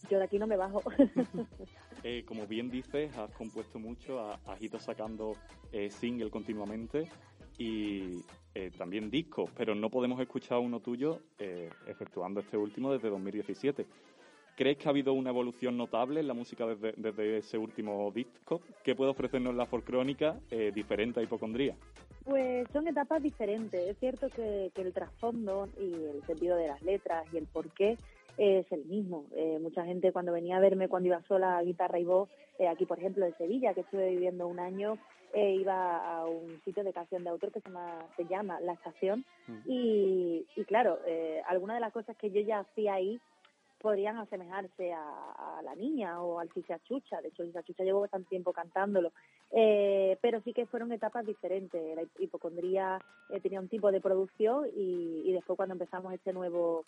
yo 0.09 0.19
de 0.19 0.25
aquí 0.25 0.39
no 0.39 0.47
me 0.47 0.57
bajo. 0.57 0.81
Eh, 2.07 2.23
como 2.23 2.45
bien 2.45 2.69
dices, 2.69 3.17
has 3.17 3.31
compuesto 3.31 3.79
mucho, 3.79 4.19
has 4.21 4.61
ido 4.61 4.79
sacando 4.79 5.33
eh, 5.71 5.89
single 5.89 6.29
continuamente 6.29 7.09
y 7.57 8.21
eh, 8.53 8.69
también 8.77 9.09
discos, 9.09 9.49
pero 9.57 9.73
no 9.73 9.89
podemos 9.89 10.19
escuchar 10.19 10.59
uno 10.59 10.81
tuyo 10.81 11.21
eh, 11.39 11.67
efectuando 11.87 12.41
este 12.41 12.57
último 12.57 12.93
desde 12.93 13.09
2017. 13.09 13.87
¿Crees 14.55 14.77
que 14.77 14.87
ha 14.87 14.91
habido 14.91 15.13
una 15.13 15.31
evolución 15.31 15.75
notable 15.75 16.21
en 16.21 16.27
la 16.27 16.33
música 16.33 16.65
desde, 16.65 16.93
desde 16.95 17.37
ese 17.37 17.57
último 17.57 18.09
disco? 18.11 18.61
¿Qué 18.83 18.95
puede 18.95 19.11
ofrecernos 19.11 19.53
la 19.53 19.65
folcrónica 19.65 20.39
eh, 20.49 20.71
diferente 20.73 21.19
a 21.19 21.23
Hipocondría? 21.23 21.75
Pues 22.23 22.65
son 22.71 22.87
etapas 22.87 23.21
diferentes. 23.21 23.85
Es 23.85 23.97
cierto 23.99 24.29
que, 24.29 24.71
que 24.73 24.81
el 24.81 24.93
trasfondo 24.93 25.67
y 25.77 25.93
el 25.93 26.23
sentido 26.25 26.55
de 26.55 26.67
las 26.67 26.81
letras 26.83 27.25
y 27.33 27.37
el 27.37 27.47
porqué 27.47 27.97
es 28.37 28.69
el 28.71 28.85
mismo. 28.85 29.25
Eh, 29.35 29.59
mucha 29.61 29.85
gente 29.85 30.11
cuando 30.11 30.31
venía 30.31 30.57
a 30.57 30.59
verme 30.59 30.87
cuando 30.87 31.07
iba 31.07 31.21
sola 31.23 31.57
a 31.57 31.63
guitarra 31.63 31.99
y 31.99 32.05
voz, 32.05 32.29
eh, 32.59 32.67
aquí 32.67 32.85
por 32.85 32.99
ejemplo 32.99 33.25
en 33.25 33.37
Sevilla, 33.37 33.73
que 33.73 33.81
estuve 33.81 34.09
viviendo 34.09 34.47
un 34.47 34.59
año, 34.59 34.97
eh, 35.33 35.51
iba 35.51 35.97
a 35.97 36.25
un 36.25 36.61
sitio 36.63 36.83
de 36.83 36.93
canción 36.93 37.23
de 37.23 37.29
autor 37.29 37.51
que 37.51 37.59
se 37.59 37.69
llama, 37.69 38.05
se 38.15 38.25
llama 38.25 38.59
La 38.61 38.73
Estación 38.73 39.25
y, 39.65 40.45
y 40.55 40.63
claro, 40.63 40.97
algunas 41.47 41.75
de 41.75 41.81
las 41.81 41.91
cosas 41.91 42.15
que 42.15 42.31
yo 42.31 42.39
ya 42.39 42.59
hacía 42.59 42.93
ahí 42.93 43.19
podrían 43.85 44.17
asemejarse 44.17 44.93
a, 44.93 45.61
la 45.63 45.75
niña 45.75 46.19
o 46.19 46.39
al 46.39 46.49
Chucha. 46.49 47.21
De 47.21 47.27
hecho, 47.27 47.43
el 47.43 47.53
Chucha 47.63 47.83
llevo 47.83 48.01
bastante 48.01 48.29
tiempo 48.29 48.51
cantándolo. 48.51 49.11
Eh, 49.51 50.17
pero 50.21 50.41
sí 50.41 50.53
que 50.53 50.65
fueron 50.65 50.91
etapas 50.91 51.23
diferentes. 51.23 51.95
La 51.95 52.01
hipocondría 52.17 52.99
eh, 53.29 53.39
tenía 53.41 53.59
un 53.59 53.67
tipo 53.67 53.91
de 53.91 54.01
producción 54.01 54.65
y, 54.75 55.21
y 55.23 55.31
después 55.33 55.55
cuando 55.55 55.73
empezamos 55.73 56.11
este 56.13 56.33
nuevo 56.33 56.83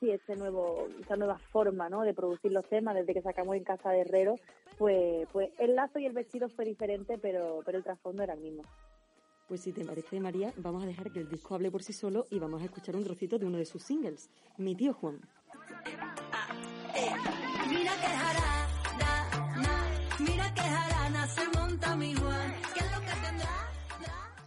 sí, 0.00 0.10
este 0.10 0.36
nuevo, 0.36 0.88
esta 0.98 1.16
nueva 1.16 1.38
forma 1.52 1.90
¿no? 1.90 2.00
de 2.00 2.14
producir 2.14 2.50
los 2.50 2.66
temas 2.66 2.94
desde 2.94 3.12
que 3.12 3.20
sacamos 3.20 3.54
en 3.54 3.64
casa 3.64 3.90
de 3.90 4.00
Herrero, 4.00 4.36
pues, 4.78 5.28
pues 5.30 5.50
el 5.58 5.76
lazo 5.76 5.98
y 5.98 6.06
el 6.06 6.14
vestido 6.14 6.48
fue 6.48 6.64
diferente, 6.64 7.18
pero, 7.18 7.60
pero 7.66 7.76
el 7.76 7.84
trasfondo 7.84 8.22
era 8.22 8.32
el 8.32 8.40
mismo. 8.40 8.62
Pues 9.48 9.60
si 9.60 9.72
te 9.72 9.84
parece, 9.84 10.18
María, 10.18 10.54
vamos 10.56 10.82
a 10.82 10.86
dejar 10.86 11.10
que 11.10 11.20
el 11.20 11.28
disco 11.28 11.54
hable 11.54 11.70
por 11.70 11.82
sí 11.82 11.92
solo 11.92 12.24
y 12.30 12.38
vamos 12.38 12.62
a 12.62 12.64
escuchar 12.64 12.96
un 12.96 13.04
trocito 13.04 13.38
de 13.38 13.44
uno 13.44 13.58
de 13.58 13.66
sus 13.66 13.82
singles, 13.82 14.30
Mi 14.56 14.74
tío 14.74 14.94
Juan. 14.94 15.20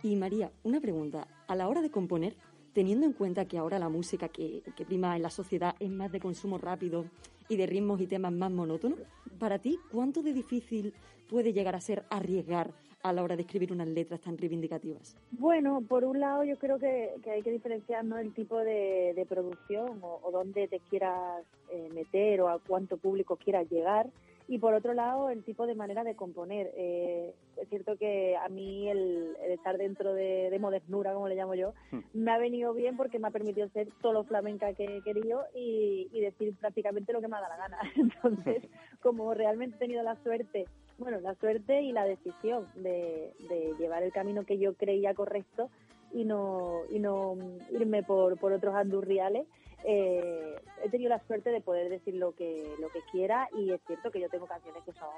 Y 0.04 0.16
María, 0.16 0.52
una 0.64 0.82
pregunta. 0.82 1.28
A 1.48 1.56
la 1.56 1.68
hora 1.68 1.82
de 1.82 1.92
componer, 1.92 2.36
teniendo 2.74 3.06
en 3.06 3.14
cuenta 3.14 3.46
que 3.46 3.58
ahora 3.58 3.80
la 3.80 3.90
música 3.90 4.30
que, 4.30 4.64
que 4.76 4.86
prima 4.86 5.16
en 5.16 5.22
la 5.22 5.30
sociedad 5.30 5.76
es 5.80 5.90
más 5.90 6.12
de 6.12 6.20
consumo 6.20 6.58
rápido 6.58 7.06
y 7.48 7.56
de 7.56 7.68
ritmos 7.68 8.02
y 8.02 8.08
temas 8.08 8.34
más 8.34 8.52
monótonos, 8.52 9.00
para 9.40 9.60
ti, 9.60 9.80
¿cuánto 9.92 10.24
de 10.24 10.34
difícil 10.34 10.94
puede 11.30 11.54
llegar 11.54 11.76
a 11.76 11.82
ser 11.82 12.06
arriesgar 12.10 12.74
a 13.04 13.14
la 13.14 13.24
hora 13.24 13.36
de 13.36 13.44
escribir 13.44 13.72
unas 13.72 13.88
letras 13.88 14.22
tan 14.22 14.38
reivindicativas? 14.38 15.16
Bueno, 15.32 15.82
por 15.88 16.04
un 16.04 16.20
lado 16.20 16.44
yo 16.44 16.58
creo 16.58 16.80
que, 16.80 17.16
que 17.24 17.32
hay 17.32 17.42
que 17.42 17.52
diferenciar 17.52 18.06
¿no? 18.06 18.18
el 18.18 18.34
tipo 18.34 18.58
de, 18.60 19.14
de 19.16 19.26
producción 19.26 20.00
o, 20.02 20.20
o 20.24 20.32
dónde 20.32 20.68
te 20.68 20.80
quieras 20.80 21.44
eh, 21.72 21.90
meter 21.94 22.42
o 22.42 22.50
a 22.50 22.60
cuánto 22.60 22.98
público 22.98 23.38
quieras 23.38 23.70
llegar 23.70 24.08
y 24.52 24.58
por 24.58 24.74
otro 24.74 24.94
lado 24.94 25.30
el 25.30 25.44
tipo 25.44 25.66
de 25.66 25.76
manera 25.76 26.04
de 26.04 26.16
componer. 26.16 26.72
Eh, 26.76 27.34
es 27.56 27.70
cierto 27.70 27.96
que 27.96 28.36
a 28.36 28.50
mí 28.50 28.90
el, 28.90 29.38
el 29.42 29.52
estar 29.52 29.78
dentro 29.78 30.14
de, 30.14 30.50
de, 30.50 30.60
modernura, 30.60 31.14
como 31.14 31.30
le 31.30 31.36
llamo 31.36 31.56
yo, 31.56 31.74
me 32.14 32.32
ha 32.32 32.38
venido 32.38 32.74
bien 32.74 32.98
porque 32.98 33.18
me 33.18 33.30
ha 33.30 33.32
permitido 33.32 33.70
ser 33.70 33.88
solo 34.02 34.26
flamenca 34.26 34.74
que 34.74 34.98
he 34.98 35.02
querido 35.04 35.46
y, 35.56 36.10
y 36.12 36.20
decir 36.20 36.54
prácticamente 36.56 37.14
lo 37.14 37.22
que 37.22 37.30
me 37.30 37.38
da 37.38 37.48
la 37.48 37.56
gana. 37.56 37.78
Entonces, 37.96 38.64
como 39.02 39.34
realmente 39.34 39.78
he 39.78 39.80
tenido 39.80 40.04
la 40.04 40.22
suerte 40.22 40.66
bueno, 41.02 41.20
la 41.20 41.36
suerte 41.36 41.82
y 41.82 41.92
la 41.92 42.06
decisión 42.06 42.68
de, 42.76 43.34
de, 43.50 43.74
llevar 43.80 44.04
el 44.04 44.14
camino 44.14 44.46
que 44.46 44.58
yo 44.58 44.76
creía 44.76 45.14
correcto 45.14 45.70
y 46.14 46.24
no, 46.26 46.82
y 46.92 47.00
no 47.00 47.36
irme 47.72 48.04
por, 48.04 48.38
por 48.38 48.54
otros 48.54 48.76
andurriales. 48.76 49.48
Eh, 49.84 50.56
he 50.84 50.90
tenido 50.90 51.10
la 51.10 51.26
suerte 51.26 51.50
de 51.50 51.60
poder 51.60 51.90
decir 51.90 52.14
lo 52.14 52.34
que 52.34 52.76
lo 52.80 52.90
que 52.90 53.00
quiera 53.12 53.50
y 53.58 53.72
es 53.72 53.82
cierto 53.88 54.12
que 54.12 54.20
yo 54.20 54.30
tengo 54.30 54.46
canciones 54.46 54.84
que 54.84 54.94
son 54.94 55.10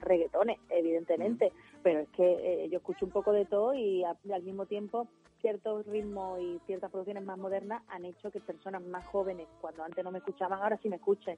reggaetones, 0.00 0.58
evidentemente, 0.70 1.52
pero 1.82 2.00
es 2.00 2.08
que 2.08 2.64
eh, 2.64 2.68
yo 2.70 2.78
escucho 2.78 3.04
un 3.04 3.12
poco 3.12 3.32
de 3.32 3.44
todo 3.44 3.74
y 3.74 4.04
a, 4.04 4.16
al 4.32 4.42
mismo 4.42 4.64
tiempo 4.64 5.06
ciertos 5.42 5.84
ritmos 5.86 6.40
y 6.40 6.58
ciertas 6.64 6.90
producciones 6.90 7.24
más 7.24 7.36
modernas 7.36 7.82
han 7.88 8.06
hecho 8.06 8.30
que 8.30 8.40
personas 8.40 8.82
más 8.86 9.04
jóvenes, 9.06 9.48
cuando 9.60 9.84
antes 9.84 10.02
no 10.02 10.10
me 10.10 10.18
escuchaban, 10.18 10.62
ahora 10.62 10.78
sí 10.82 10.88
me 10.88 10.96
escuchen 10.96 11.36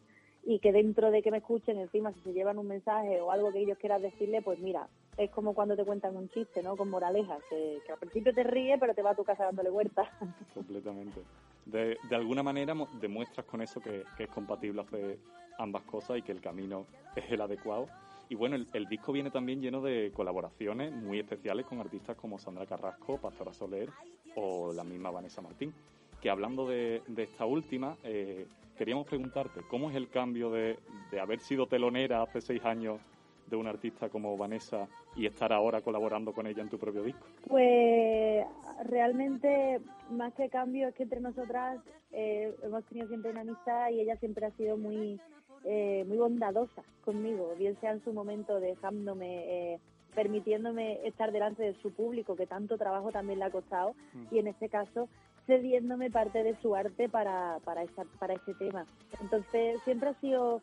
y 0.49 0.61
que 0.61 0.73
dentro 0.73 1.11
de 1.11 1.23
que 1.23 1.31
me 1.31 1.37
escuchen, 1.37 1.79
encima 1.79 2.11
si 2.15 2.21
se 2.21 2.33
llevan 2.33 2.59
un 2.59 2.67
mensaje 2.67 3.21
o 3.21 3.31
algo 3.31 3.53
que 3.53 3.59
ellos 3.59 3.77
quieran 3.77 4.01
decirle, 4.01 4.41
pues 4.41 4.59
mira, 4.59 4.89
es 5.19 5.31
como 5.31 5.53
cuando 5.53 5.77
te 5.77 5.85
cuentan 5.85 6.17
un 6.17 6.31
chiste, 6.31 6.63
¿no? 6.63 6.75
Con 6.75 6.89
moraleja, 6.89 7.37
que, 7.51 7.83
al 7.93 7.99
principio 7.99 8.33
te 8.33 8.45
ríe, 8.45 8.79
pero 8.79 8.95
te 8.95 9.03
va 9.03 9.11
a 9.11 9.15
tu 9.15 9.25
casa 9.25 9.45
dándole 9.45 9.69
vueltas. 9.69 10.09
Completamente. 10.55 11.21
De, 11.67 11.99
de, 12.09 12.17
alguna 12.17 12.43
manera 12.43 12.75
demuestras 12.99 13.45
con 13.45 13.61
eso 13.61 13.79
que, 13.83 14.05
que, 14.17 14.25
es 14.25 14.31
compatible 14.31 14.81
hacer 14.81 15.19
ambas 15.59 15.83
cosas 15.83 16.17
y 16.17 16.23
que 16.23 16.33
el 16.33 16.41
camino 16.41 16.87
es 17.15 17.31
el 17.31 17.43
adecuado. 17.43 17.87
Y 18.31 18.35
bueno, 18.35 18.57
el, 18.57 18.69
el, 18.73 18.87
disco 18.87 19.13
viene 19.13 19.31
también 19.31 19.61
lleno 19.61 19.83
de 19.83 20.13
colaboraciones 20.15 20.95
muy 20.95 21.19
especiales 21.19 21.67
con 21.67 21.79
artistas 21.79 22.17
como 22.17 22.39
Sandra 22.39 22.65
Carrasco, 22.65 23.19
Pastora 23.19 23.53
Soler 23.53 23.91
o 24.35 24.73
la 24.73 24.83
misma 24.83 25.11
Vanessa 25.11 25.43
Martín. 25.43 25.75
Que 26.23 26.31
hablando 26.31 26.67
de, 26.67 27.03
de 27.07 27.25
esta 27.25 27.45
última, 27.45 27.99
eh, 28.03 28.47
queríamos 28.79 29.07
preguntarte, 29.07 29.61
¿cómo 29.69 29.91
es 29.91 29.97
el 29.97 30.09
cambio 30.09 30.51
de, 30.51 30.79
de 31.11 31.21
haber 31.21 31.41
sido 31.41 31.67
telonera 31.67 32.23
hace 32.23 32.41
seis 32.41 32.65
años 32.65 33.01
de 33.47 33.57
una 33.57 33.71
artista 33.71 34.09
como 34.09 34.37
Vanessa 34.37 34.89
y 35.17 35.27
estar 35.27 35.53
ahora 35.53 35.81
colaborando 35.81 36.33
con 36.33 36.47
ella 36.47 36.63
en 36.63 36.69
tu 36.69 36.79
propio 36.79 37.03
disco? 37.03 37.27
Pues 37.47 38.47
realmente 38.85 39.81
más 40.11 40.33
que 40.35 40.49
cambio 40.49 40.89
es 40.89 40.95
que 40.95 41.03
entre 41.03 41.21
nosotras 41.21 41.81
eh, 42.13 42.55
hemos 42.63 42.85
tenido 42.85 43.09
siempre 43.09 43.31
una 43.31 43.41
amistad 43.41 43.91
y 43.91 44.01
ella 44.01 44.17
siempre 44.17 44.47
ha 44.47 44.51
sido 44.53 44.77
muy 44.77 45.21
eh, 45.65 46.05
muy 46.07 46.19
bondadosa 46.19 46.85
conmigo, 47.05 47.53
bien 47.59 47.77
sea 47.81 47.93
en 47.93 48.03
su 48.05 48.13
momento 48.13 48.61
dejándome, 48.61 49.73
eh, 49.75 49.81
permitiéndome 50.15 51.07
estar 51.07 51.33
delante 51.33 51.63
de 51.65 51.75
su 51.83 51.93
público 51.93 52.37
que 52.37 52.47
tanto 52.47 52.79
trabajo 52.79 53.11
también 53.11 53.41
le 53.41 53.47
ha 53.47 53.51
costado 53.51 53.95
mm. 54.15 54.35
y 54.35 54.39
en 54.39 54.47
este 54.47 54.69
caso 54.69 55.09
cediéndome 55.49 56.11
parte 56.11 56.45
de 56.45 56.55
su 56.61 56.77
arte 56.77 57.09
para, 57.09 57.59
para, 57.65 57.83
esa, 57.83 58.05
para 58.21 58.35
ese 58.35 58.55
tema. 58.55 58.85
Entonces 59.21 59.81
siempre 59.83 60.11
ha 60.11 60.21
sido, 60.21 60.61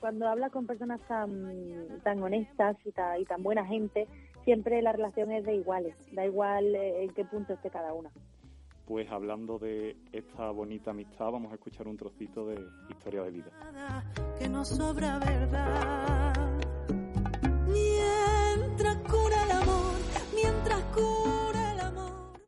cuando 0.00 0.28
hablas 0.28 0.50
con 0.50 0.66
personas 0.66 1.00
tan, 1.06 2.00
tan 2.02 2.20
honestas 2.22 2.76
y 2.84 2.90
tan, 2.90 3.20
y 3.20 3.24
tan 3.24 3.42
buena 3.42 3.64
gente, 3.64 4.08
siempre 4.44 4.82
la 4.82 4.92
relación 4.92 5.30
es 5.30 5.46
de 5.46 5.54
iguales, 5.54 5.94
da 6.12 6.26
igual 6.26 6.74
en 6.74 7.10
qué 7.14 7.24
punto 7.24 7.54
esté 7.54 7.70
cada 7.70 7.94
una. 7.94 8.10
Pues 8.86 9.10
hablando 9.10 9.58
de 9.58 9.96
esta 10.12 10.50
bonita 10.50 10.90
amistad, 10.90 11.30
vamos 11.30 11.52
a 11.52 11.54
escuchar 11.54 11.86
un 11.88 11.96
trocito 11.96 12.46
de 12.48 12.60
Historia 12.90 13.22
de 13.22 13.30
Vida. 13.30 13.50
Que 14.38 14.48
no 14.48 14.64
sobra 14.64 15.18
verdad. 15.20 16.53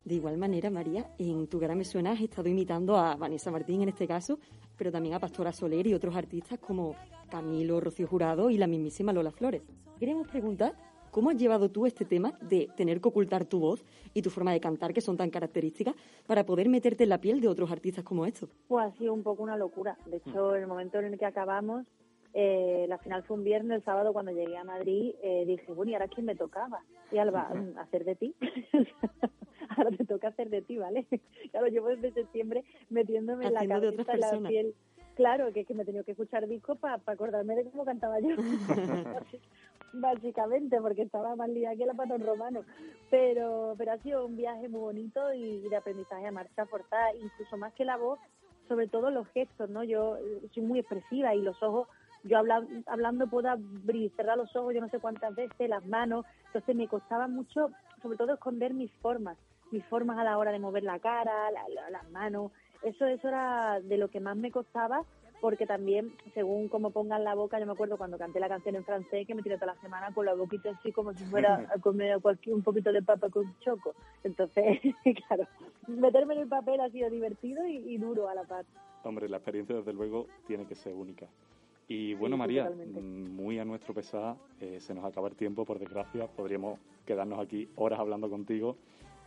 De 0.07 0.15
igual 0.15 0.39
manera, 0.39 0.71
María, 0.71 1.11
en 1.19 1.49
Tu 1.49 1.59
cara 1.59 1.75
me 1.75 1.85
suena 1.85 2.13
has 2.13 2.21
estado 2.21 2.49
imitando 2.49 2.97
a 2.97 3.17
Vanessa 3.17 3.51
Martín 3.51 3.83
en 3.83 3.89
este 3.89 4.07
caso, 4.07 4.39
pero 4.79 4.93
también 4.93 5.17
a 5.17 5.19
Pastora 5.19 5.51
Soler 5.51 5.85
y 5.85 5.95
otros 5.95 6.15
artistas 6.15 6.61
como 6.61 6.95
Camilo, 7.29 7.81
Rocío 7.81 8.07
Jurado 8.07 8.49
y 8.49 8.57
la 8.57 8.69
mismísima 8.69 9.13
Lola 9.13 9.33
Flores. 9.33 9.63
Queremos 9.99 10.29
preguntar 10.29 10.77
¿Cómo 11.11 11.31
has 11.31 11.37
llevado 11.39 11.71
tú 11.71 11.87
este 11.87 12.05
tema 12.05 12.35
de 12.43 12.69
tener 12.77 13.01
que 13.01 13.09
ocultar 13.09 13.47
tu 13.47 13.59
voz 13.59 13.83
y 14.13 14.21
tu 14.21 14.29
forma 14.29 14.53
de 14.53 14.61
cantar, 14.61 14.93
que 14.93 15.01
son 15.01 15.17
tan 15.17 15.31
características, 15.31 15.95
para 16.27 16.45
poder 16.45 16.69
meterte 16.69 17.05
en 17.05 17.09
la 17.09 17.23
piel 17.23 17.41
de 17.41 17.49
otros 17.49 17.73
artistas 17.73 18.05
como 18.05 18.27
estos? 18.27 18.51
Pues 18.69 18.85
ha 18.85 18.91
sido 18.99 19.15
un 19.15 19.23
poco 19.23 19.43
una 19.43 19.57
locura. 19.57 19.97
De 20.05 20.19
hecho, 20.19 20.55
el 20.55 20.67
momento 20.67 20.99
en 20.99 21.07
el 21.07 21.19
que 21.19 21.25
acabamos, 21.25 21.87
eh, 22.39 22.84
la 22.87 22.99
final 22.99 23.22
fue 23.22 23.39
un 23.39 23.45
viernes, 23.45 23.78
el 23.78 23.84
sábado 23.84 24.12
cuando 24.12 24.30
llegué 24.30 24.59
a 24.59 24.64
Madrid, 24.64 25.14
eh, 25.22 25.45
dije, 25.47 25.72
bueno, 25.72 25.91
¿y 25.91 25.95
ahora 25.95 26.09
quién 26.09 26.26
me 26.26 26.34
tocaba? 26.34 26.82
Y 27.11 27.16
Alba, 27.16 27.51
hacer 27.78 28.05
de 28.05 28.14
ti. 28.14 28.34
ahora 29.70 29.91
te 29.97 30.05
toca 30.05 30.28
hacer 30.28 30.51
de 30.51 30.61
ti, 30.61 30.76
¿vale? 30.76 31.07
Claro, 31.51 31.68
llevo 31.68 31.89
desde 31.89 32.12
septiembre 32.12 32.64
metiéndome 32.91 33.47
en 33.47 33.55
la 33.55 33.66
cabeza, 33.66 34.12
en 34.12 34.20
la 34.20 34.49
piel. 34.49 34.74
Claro, 35.14 35.51
que, 35.55 35.64
que 35.64 35.72
me 35.72 35.82
he 35.82 35.87
tenido 35.87 36.05
que 36.05 36.11
escuchar 36.11 36.47
discos 36.47 36.78
para 36.78 36.99
pa 36.99 37.12
acordarme 37.12 37.57
de 37.57 37.64
cómo 37.70 37.87
cantaba 37.87 38.20
yo. 38.20 38.37
básicamente, 39.95 40.78
porque 40.80 41.03
estaba 41.03 41.34
más 41.37 41.49
liada 41.49 41.74
que 41.74 41.87
la 41.87 41.95
patón 41.95 42.20
romano. 42.20 42.64
Pero, 43.11 43.74
pero 43.78 43.93
ha 43.93 43.99
sido 43.99 44.26
un 44.26 44.37
viaje 44.37 44.68
muy 44.68 44.80
bonito 44.80 45.32
y, 45.32 45.66
de 45.68 45.76
aprendizaje 45.76 46.26
a 46.26 46.32
marcha 46.32 46.66
forzada, 46.66 47.14
incluso 47.14 47.57
más 47.57 47.72
que 47.72 47.87
la 47.87 47.97
voz, 47.97 48.18
sobre 48.68 48.89
todo 48.89 49.11
los 49.11 49.26
gestos, 49.28 49.70
¿no? 49.70 49.84
Yo 49.84 50.18
soy 50.53 50.62
muy 50.62 50.80
expresiva 50.80 51.34
y 51.34 51.41
los 51.41 51.62
ojos, 51.62 51.89
yo 52.27 52.39
habla, 52.39 52.62
hablando 52.87 53.27
puedo 53.27 53.49
abrir, 53.51 54.11
cerrar 54.16 54.37
los 54.37 54.55
ojos 54.57 54.74
yo 54.74 54.81
no 54.81 54.89
sé 54.89 54.99
cuántas 54.99 55.35
veces, 55.35 55.68
las 55.68 55.85
manos, 55.87 56.24
entonces 56.47 56.74
me 56.77 56.89
costaba 56.89 57.29
mucho, 57.29 57.70
sobre 58.03 58.16
todo, 58.18 58.35
esconder 58.35 58.74
mis 58.74 58.91
formas. 59.03 59.37
mi 59.72 59.81
forma 59.81 60.20
a 60.20 60.22
la 60.22 60.39
hora 60.39 60.53
de 60.53 60.61
mover 60.61 60.85
la 60.85 61.01
cara, 61.01 61.51
la- 61.51 61.68
la- 61.74 61.91
las 61.91 62.09
manos. 62.11 62.53
Eso, 62.83 63.05
eso 63.07 63.27
era 63.27 63.81
de 63.81 63.97
lo 63.99 64.07
que 64.09 64.20
más 64.20 64.37
me 64.37 64.53
costaba 64.53 65.03
porque 65.41 65.66
también, 65.66 66.12
según 66.35 66.68
cómo 66.68 66.93
pongan 66.93 67.24
la 67.24 67.35
boca, 67.35 67.59
yo 67.59 67.66
me 67.66 67.72
acuerdo 67.72 67.99
cuando 67.99 68.16
canté 68.16 68.39
la 68.39 68.49
canción 68.49 68.77
en 68.77 68.85
francés 68.85 69.27
que 69.27 69.35
me 69.35 69.43
tiré 69.43 69.57
toda 69.57 69.74
la 69.74 69.81
semana 69.81 70.12
con 70.14 70.24
la 70.24 70.35
boquita 70.35 70.70
así 70.70 70.93
como 70.93 71.12
si 71.14 71.24
fuera 71.24 71.57
a 71.74 71.81
comer 71.81 72.20
cualquier, 72.22 72.55
un 72.55 72.62
poquito 72.62 72.93
de 72.93 73.03
papa 73.03 73.29
con 73.29 73.45
choco. 73.59 73.93
Entonces, 74.22 74.79
claro, 75.27 75.49
meterme 75.89 76.35
en 76.35 76.41
el 76.43 76.49
papel 76.49 76.81
ha 76.81 76.89
sido 76.91 77.11
divertido 77.11 77.66
y, 77.66 77.79
y 77.79 77.99
duro 77.99 78.29
a 78.29 78.35
la 78.37 78.45
par. 78.45 78.64
Hombre, 79.03 79.29
la 79.29 79.39
experiencia 79.39 79.74
desde 79.74 79.93
luego 79.93 80.27
tiene 80.47 80.64
que 80.66 80.77
ser 80.77 80.95
única. 80.95 81.27
Y 81.89 82.14
bueno, 82.14 82.37
Sí, 82.37 82.39
María, 82.39 82.64
totalmente. 82.64 83.01
muy 83.01 83.59
a 83.59 83.64
nuestro 83.64 83.95
pesar, 83.95 84.37
eh, 84.61 84.80
se 84.80 84.95
nos 84.95 85.05
acaba 85.05 85.28
el 85.28 85.37
tiempo, 85.37 85.64
por 85.64 85.78
desgracia. 85.78 86.26
Podríamos 86.26 86.80
quedarnos 87.05 87.39
aquí 87.39 87.68
horas 87.76 88.01
hablando 88.01 88.28
contigo 88.28 88.76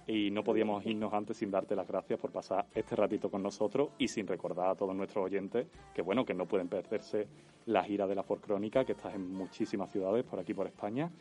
y 0.07 0.31
no 0.31 0.43
podíamos 0.43 0.85
irnos 0.85 1.13
antes 1.13 1.37
sin 1.37 1.51
darte 1.51 1.75
las 1.75 1.87
gracias 1.87 2.19
por 2.19 2.31
pasar 2.31 2.65
este 2.73 2.95
ratito 2.95 3.29
con 3.29 3.43
nosotros 3.43 3.89
y 3.99 4.07
sin 4.07 4.25
recordar 4.27 4.69
a 4.69 4.75
todos 4.75 4.95
nuestros 4.95 5.23
oyentes 5.23 5.67
que, 5.93 6.01
bueno, 6.01 6.25
que 6.25 6.33
no 6.33 6.47
pueden 6.47 6.67
perderse 6.67 7.27
la 7.67 7.83
gira 7.83 8.07
de 8.07 8.15
la 8.15 8.23
Forcrónica, 8.23 8.83
que 8.83 8.93
estás 8.93 9.13
en 9.13 9.31
muchísimas 9.31 9.91
ciudades 9.91 10.25
por 10.25 10.39
aquí, 10.39 10.53
por 10.53 10.65
España. 10.67 11.11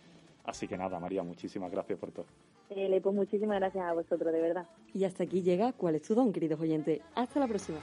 Así 0.44 0.66
que 0.66 0.78
nada, 0.78 0.98
María, 0.98 1.22
muchísimas 1.22 1.70
gracias 1.70 1.98
por 1.98 2.10
todo. 2.10 2.26
Eh, 2.70 2.88
le 2.88 3.00
pues 3.00 3.14
muchísimas 3.14 3.58
gracias 3.58 3.84
a 3.84 3.92
vosotros, 3.92 4.32
de 4.32 4.40
verdad. 4.40 4.66
Y 4.94 5.04
hasta 5.04 5.24
aquí 5.24 5.42
llega 5.42 5.72
¿Cuál 5.72 5.96
es 5.96 6.02
tu 6.02 6.14
don, 6.14 6.32
queridos 6.32 6.58
oyentes? 6.58 7.00
Hasta 7.14 7.40
la 7.40 7.46
próxima. 7.46 7.78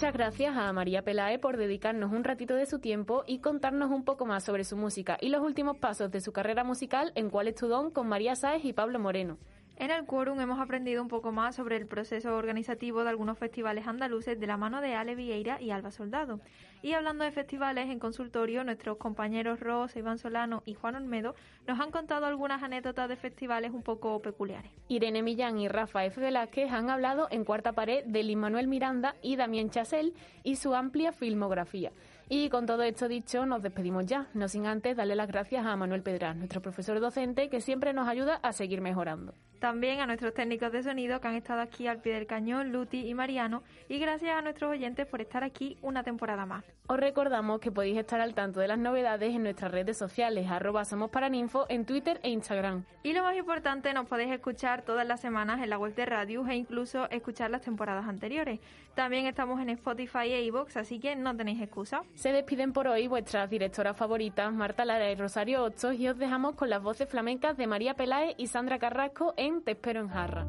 Muchas 0.00 0.14
gracias 0.14 0.56
a 0.56 0.72
María 0.72 1.02
Pelae 1.02 1.38
por 1.38 1.58
dedicarnos 1.58 2.10
un 2.10 2.24
ratito 2.24 2.54
de 2.54 2.64
su 2.64 2.78
tiempo 2.78 3.22
y 3.26 3.40
contarnos 3.40 3.90
un 3.90 4.02
poco 4.02 4.24
más 4.24 4.42
sobre 4.44 4.64
su 4.64 4.74
música 4.74 5.18
y 5.20 5.28
los 5.28 5.42
últimos 5.42 5.76
pasos 5.76 6.10
de 6.10 6.22
su 6.22 6.32
carrera 6.32 6.64
musical 6.64 7.12
en 7.16 7.28
Cuál 7.28 7.48
es 7.48 7.56
tu 7.56 7.68
don 7.68 7.90
con 7.90 8.08
María 8.08 8.34
Sáez 8.34 8.64
y 8.64 8.72
Pablo 8.72 8.98
Moreno. 8.98 9.36
En 9.80 9.90
el 9.90 10.04
Quórum 10.04 10.38
hemos 10.38 10.60
aprendido 10.60 11.00
un 11.00 11.08
poco 11.08 11.32
más 11.32 11.56
sobre 11.56 11.76
el 11.76 11.86
proceso 11.86 12.36
organizativo 12.36 13.02
de 13.02 13.08
algunos 13.08 13.38
festivales 13.38 13.86
andaluces 13.86 14.38
de 14.38 14.46
la 14.46 14.58
mano 14.58 14.82
de 14.82 14.94
Ale 14.94 15.14
Vieira 15.14 15.58
y 15.58 15.70
Alba 15.70 15.90
Soldado. 15.90 16.38
Y 16.82 16.92
hablando 16.92 17.24
de 17.24 17.32
festivales, 17.32 17.88
en 17.88 17.98
consultorio, 17.98 18.62
nuestros 18.62 18.98
compañeros 18.98 19.58
Rosa, 19.58 19.98
Iván 19.98 20.18
Solano 20.18 20.62
y 20.66 20.74
Juan 20.74 20.96
Olmedo 20.96 21.34
nos 21.66 21.80
han 21.80 21.92
contado 21.92 22.26
algunas 22.26 22.62
anécdotas 22.62 23.08
de 23.08 23.16
festivales 23.16 23.72
un 23.72 23.82
poco 23.82 24.20
peculiares. 24.20 24.70
Irene 24.88 25.22
Millán 25.22 25.58
y 25.58 25.68
Rafa 25.68 26.04
F. 26.04 26.20
Velázquez 26.20 26.70
han 26.70 26.90
hablado 26.90 27.28
en 27.30 27.46
cuarta 27.46 27.72
pared 27.72 28.04
de 28.04 28.22
Lin 28.22 28.38
Manuel 28.38 28.68
Miranda 28.68 29.16
y 29.22 29.36
Damián 29.36 29.70
Chasel 29.70 30.12
y 30.44 30.56
su 30.56 30.74
amplia 30.74 31.12
filmografía. 31.12 31.90
Y 32.32 32.48
con 32.48 32.64
todo 32.64 32.84
esto 32.84 33.08
dicho, 33.08 33.44
nos 33.44 33.60
despedimos 33.60 34.06
ya, 34.06 34.28
no 34.34 34.46
sin 34.46 34.64
antes 34.64 34.96
darle 34.96 35.16
las 35.16 35.26
gracias 35.26 35.66
a 35.66 35.74
Manuel 35.74 36.04
Pedraz, 36.04 36.36
nuestro 36.36 36.62
profesor 36.62 37.00
docente, 37.00 37.48
que 37.48 37.60
siempre 37.60 37.92
nos 37.92 38.06
ayuda 38.06 38.36
a 38.36 38.52
seguir 38.52 38.80
mejorando. 38.80 39.34
También 39.58 40.00
a 40.00 40.06
nuestros 40.06 40.32
técnicos 40.32 40.70
de 40.72 40.82
sonido 40.82 41.20
que 41.20 41.28
han 41.28 41.34
estado 41.34 41.60
aquí 41.60 41.88
al 41.88 42.00
pie 42.00 42.14
del 42.14 42.26
cañón, 42.26 42.70
Luti 42.70 43.06
y 43.06 43.14
Mariano, 43.14 43.62
y 43.88 43.98
gracias 43.98 44.38
a 44.38 44.42
nuestros 44.42 44.70
oyentes 44.70 45.06
por 45.06 45.20
estar 45.20 45.42
aquí 45.42 45.76
una 45.82 46.04
temporada 46.04 46.46
más. 46.46 46.64
Os 46.86 46.98
recordamos 46.98 47.60
que 47.60 47.70
podéis 47.70 47.98
estar 47.98 48.20
al 48.20 48.34
tanto 48.34 48.60
de 48.60 48.68
las 48.68 48.78
novedades 48.78 49.34
en 49.34 49.42
nuestras 49.42 49.72
redes 49.72 49.98
sociales, 49.98 50.48
arroba 50.48 50.84
somos 50.84 51.10
paraninfo 51.10 51.66
en 51.68 51.84
Twitter 51.84 52.20
e 52.22 52.30
Instagram. 52.30 52.84
Y 53.02 53.12
lo 53.12 53.22
más 53.22 53.36
importante, 53.36 53.92
nos 53.92 54.06
podéis 54.06 54.30
escuchar 54.30 54.82
todas 54.82 55.06
las 55.06 55.20
semanas 55.20 55.60
en 55.60 55.68
la 55.68 55.78
web 55.78 55.94
de 55.94 56.06
Radius 56.06 56.48
e 56.48 56.54
incluso 56.54 57.10
escuchar 57.10 57.50
las 57.50 57.60
temporadas 57.60 58.06
anteriores. 58.06 58.60
También 58.94 59.26
estamos 59.26 59.60
en 59.60 59.68
Spotify 59.70 60.32
e 60.32 60.44
iVoox, 60.44 60.76
así 60.76 61.00
que 61.00 61.16
no 61.16 61.36
tenéis 61.36 61.60
excusa. 61.60 62.02
Se 62.20 62.32
despiden 62.32 62.74
por 62.74 62.86
hoy 62.86 63.08
vuestras 63.08 63.48
directoras 63.48 63.96
favoritas, 63.96 64.52
Marta 64.52 64.84
Lara 64.84 65.10
y 65.10 65.14
Rosario 65.14 65.64
Ocho, 65.64 65.90
y 65.94 66.06
os 66.06 66.18
dejamos 66.18 66.54
con 66.54 66.68
las 66.68 66.82
voces 66.82 67.08
flamencas 67.08 67.56
de 67.56 67.66
María 67.66 67.94
Peláez 67.94 68.34
y 68.36 68.46
Sandra 68.46 68.78
Carrasco 68.78 69.32
en 69.38 69.62
Te 69.62 69.70
espero 69.70 70.00
en 70.00 70.08
jarra. 70.10 70.46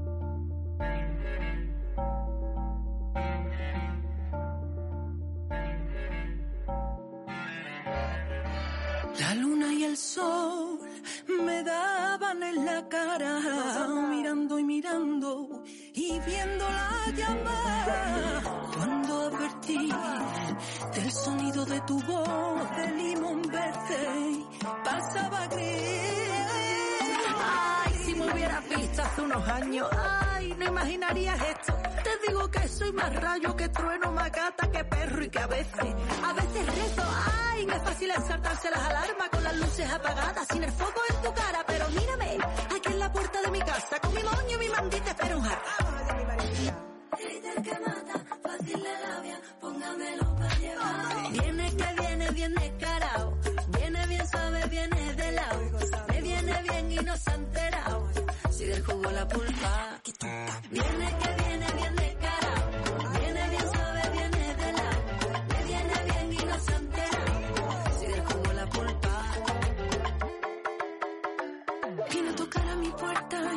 La 9.17 9.36
luna 9.36 9.74
y 9.74 9.86
el 9.86 9.95
sol 9.95 10.78
me 11.41 11.63
daban 11.63 12.43
en 12.43 12.65
la 12.65 12.89
cara, 12.89 13.39
mirando 14.09 14.59
y 14.59 14.63
mirando 14.65 15.51
viendo 16.20 16.66
la 16.70 17.12
llama. 17.16 18.41
Cuando 18.76 19.22
advertí 19.22 19.91
del 20.93 21.12
sonido 21.12 21.66
de 21.66 21.82
tu 21.82 22.01
voz 22.03 22.76
de 22.78 22.88
limón 22.91 23.41
verde, 23.43 24.45
pasaba 24.84 25.47
gris. 25.47 26.22
Ay, 27.43 27.93
si 28.05 28.16
me 28.16 28.32
hubieras 28.32 28.70
visto 28.70 29.01
hace 29.01 29.22
unos 29.22 29.47
años, 29.47 29.88
ay, 29.91 30.55
no 30.57 30.66
imaginarías 30.66 31.41
esto. 31.41 31.74
Te 32.03 32.28
digo 32.28 32.49
que 32.49 32.68
soy 32.68 32.91
más 32.93 33.16
rayo 33.16 33.55
que 33.55 33.70
trueno, 33.70 34.12
más 34.12 34.32
gata 34.32 34.72
que 34.72 34.84
perro 34.84 35.24
y 35.24 35.30
que 35.30 35.39
a 35.39 35.47
veces, 35.47 35.95
a 36.24 36.34
veces 36.34 36.66
rezo, 36.66 37.03
ay, 37.51 37.66
no 37.66 37.74
es 37.74 37.84
fácil 37.84 38.12
saltarse 38.28 38.70
las 38.70 38.80
alarmas 38.82 39.30
con 39.30 39.43
las 39.43 39.55
luces 39.57 39.91
apagadas, 39.91 40.47
sin 40.51 40.64
el 40.64 40.72
foco 40.72 41.01
en 41.09 41.22
tu 41.22 41.34
cara, 41.34 41.64
pero 41.68 41.88
mírame, 41.89 42.38
aquí 42.76 42.91
la 43.02 43.12
puerta 43.12 43.41
de 43.41 43.52
mi 43.52 43.60
casa, 43.60 43.99
con 43.99 44.14
mi 44.14 44.22
moño 44.22 44.56
y 44.56 44.58
mi 44.58 44.70
mandita 44.70 45.10
espero 45.10 45.38
un 45.39 45.43
que 47.64 47.80
mata, 47.86 48.16
fácil 48.43 48.84
labia, 49.04 49.41
póngamelo 49.60 50.36
para 50.36 50.56
llevar. 50.56 51.32
Viene 51.32 51.76
que 51.76 52.02
viene 52.02 52.32
bien 52.32 52.54
descarado, 52.56 53.38
viene 53.78 54.08
bien 54.08 54.28
suave, 54.28 54.66
viene 54.68 55.14
de 55.14 55.32
lado, 55.32 55.60
me 56.10 56.22
viene 56.22 56.64
bien 56.64 56.91
y 56.91 56.95
no 56.97 57.18
se 57.18 57.32
ha 57.32 57.36
enterado, 57.36 58.10
si 58.52 58.66
del 58.66 58.86
jugo 58.86 59.12
la 59.12 59.28
pulpa. 59.28 60.02
Viene 60.72 61.18
que 61.22 61.43
viene 61.43 61.51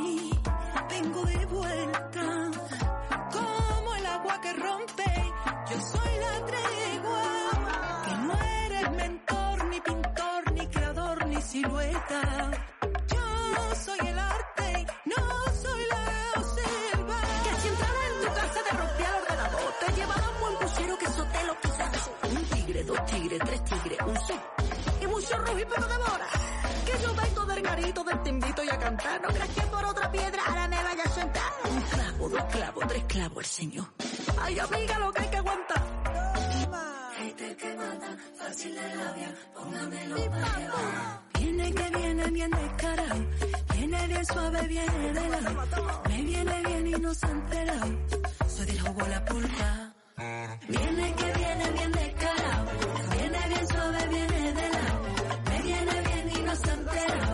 y 0.04 0.30
vengo 0.90 1.24
de 1.24 1.46
vuelta, 1.46 2.50
como 3.32 3.94
el 3.94 4.06
agua 4.06 4.40
que 4.40 4.52
rompe, 4.52 5.32
yo 5.70 5.80
soy 5.80 6.12
la 6.24 6.46
tregua, 6.46 7.22
que 8.04 8.14
no 8.26 8.34
eres 8.64 8.90
mentor, 8.92 9.64
ni 9.66 9.80
pintor, 9.80 10.52
ni 10.52 10.66
creador, 10.68 11.26
ni 11.26 11.42
silueta. 11.42 12.50
Yo 13.08 13.74
soy 13.84 13.98
el 14.08 14.18
arte, 14.18 14.86
no 15.06 15.16
soy 15.62 15.82
la 15.90 16.42
selva. 16.54 17.18
Que 17.44 17.60
si 17.60 17.68
entrara 17.68 18.00
en 18.08 18.14
tu 18.20 18.34
casa 18.34 18.60
te 18.68 18.76
rompía 18.76 19.08
el 19.08 19.22
ordenador, 19.22 19.72
te 19.80 19.92
llevaba 19.92 20.30
un 20.34 20.40
buen 20.40 20.54
pusero 20.58 20.98
que 20.98 21.04
eso 21.06 21.24
te 21.24 21.44
lo 21.44 21.60
quizás. 21.60 22.10
Un 22.30 22.44
tigre, 22.44 22.84
dos 22.84 23.06
tigres, 23.06 23.40
tres 23.44 23.64
tigres, 23.64 23.98
un 24.06 24.16
sí. 24.26 24.34
Y 25.02 25.06
mucho 25.06 25.36
rugir 25.38 25.66
pero 25.68 25.86
devora. 25.88 26.26
Que 26.32 26.43
vengo 27.72 28.04
del 28.04 28.28
invito 28.28 28.64
y 28.64 28.68
a 28.68 28.78
cantar. 28.78 29.20
No 29.22 29.28
creas 29.28 29.48
que 29.48 29.60
por 29.62 29.84
otra 29.84 30.10
piedra 30.12 30.42
ahora 30.46 30.68
me 30.68 30.82
vaya 30.82 31.02
a 31.04 31.10
sentar. 31.10 31.52
Un 31.70 31.82
clavo, 31.82 32.28
dos 32.28 32.44
clavos, 32.44 32.84
tres 32.88 33.04
clavos 33.04 33.38
el 33.38 33.50
señor. 33.50 33.86
Ay, 34.40 34.58
amiga, 34.58 34.98
lo 34.98 35.12
que 35.12 35.22
hay 35.22 35.28
que 35.28 35.36
aguantar. 35.36 35.82
Hater 37.16 37.56
que 37.56 37.74
mata, 37.76 38.16
fácil 38.38 38.74
de 38.74 38.96
labia, 38.96 39.34
póngamelo 39.54 40.16
para 40.30 40.58
llevar. 40.58 41.22
Viene 41.38 41.72
que 41.74 41.98
viene 41.98 42.30
bien 42.30 42.50
descarado, 42.50 43.26
viene 43.74 44.06
bien 44.08 44.26
suave, 44.26 44.66
viene 44.68 45.12
de 45.12 45.28
lado. 45.28 45.66
Me 46.08 46.22
viene 46.22 46.62
bien 46.66 46.86
y 46.86 46.90
no 46.92 47.14
se 47.14 47.26
ha 47.26 47.30
enterado, 47.30 47.86
soy 48.48 48.66
del 48.66 48.80
jugo 48.80 49.06
la 49.06 49.24
pulpa. 49.24 49.94
Viene 50.68 51.14
que 51.14 51.32
viene 51.32 51.70
bien 51.70 51.92
descarado, 51.92 52.70
viene 53.16 53.48
bien 53.48 53.68
suave, 53.68 54.08
viene 54.08 54.52
de 54.52 54.68
lado. 54.70 55.00
Me 55.50 55.62
viene 55.62 56.02
bien 56.02 56.30
y 56.36 56.42
no 56.42 56.56
se 56.56 56.70
ha 56.70 56.74
enterado, 56.74 57.33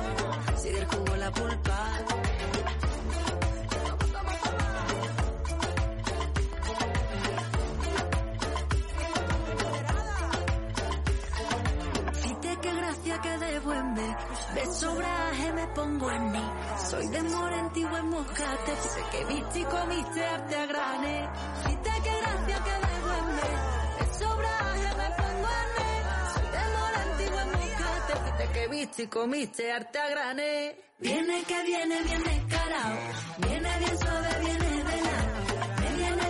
Fíjate 12.23 12.59
qué 12.61 12.75
gracia 12.75 13.21
que 13.21 13.39
de 13.39 13.61
buen 13.61 13.95
ver, 13.95 14.17
de 14.55 14.73
sobraje 14.73 15.53
me 15.53 15.67
pongo 15.69 16.11
en 16.11 16.33
mí. 16.33 16.51
Soy 16.91 17.07
de 17.09 17.23
morentivo 17.23 17.97
en 17.97 18.09
moscate, 18.09 18.77
sé 18.77 19.03
que 19.13 19.25
viste 19.27 19.59
y 19.61 19.65
comiste 19.65 20.25
arte 20.27 20.57
a 20.57 20.67
grane. 20.67 21.29
Fíjate 21.65 21.91
qué 22.03 22.21
gracia 22.21 22.65
que 22.65 22.87
de 22.87 23.01
buen 23.07 23.27
ver, 23.37 23.59
de 23.99 24.15
sobraje 24.19 24.97
me 24.97 25.11
pongo 25.17 25.47
ané. 25.47 25.81
Soy 25.81 25.90
que 28.53 28.69
viste 28.69 29.03
y 29.05 29.07
comiste 29.07 29.73
arte 29.73 29.99
a 29.99 30.09
grané. 30.09 30.77
Viene 30.99 31.43
que 31.45 31.63
viene, 31.63 32.03
viene 32.03 32.45
carao, 32.49 32.99
viene 33.39 33.79
bien 33.79 33.99
suave, 33.99 34.29
viene 34.41 34.83
velado, 34.85 35.81
me 35.81 35.97
viene 35.97 36.30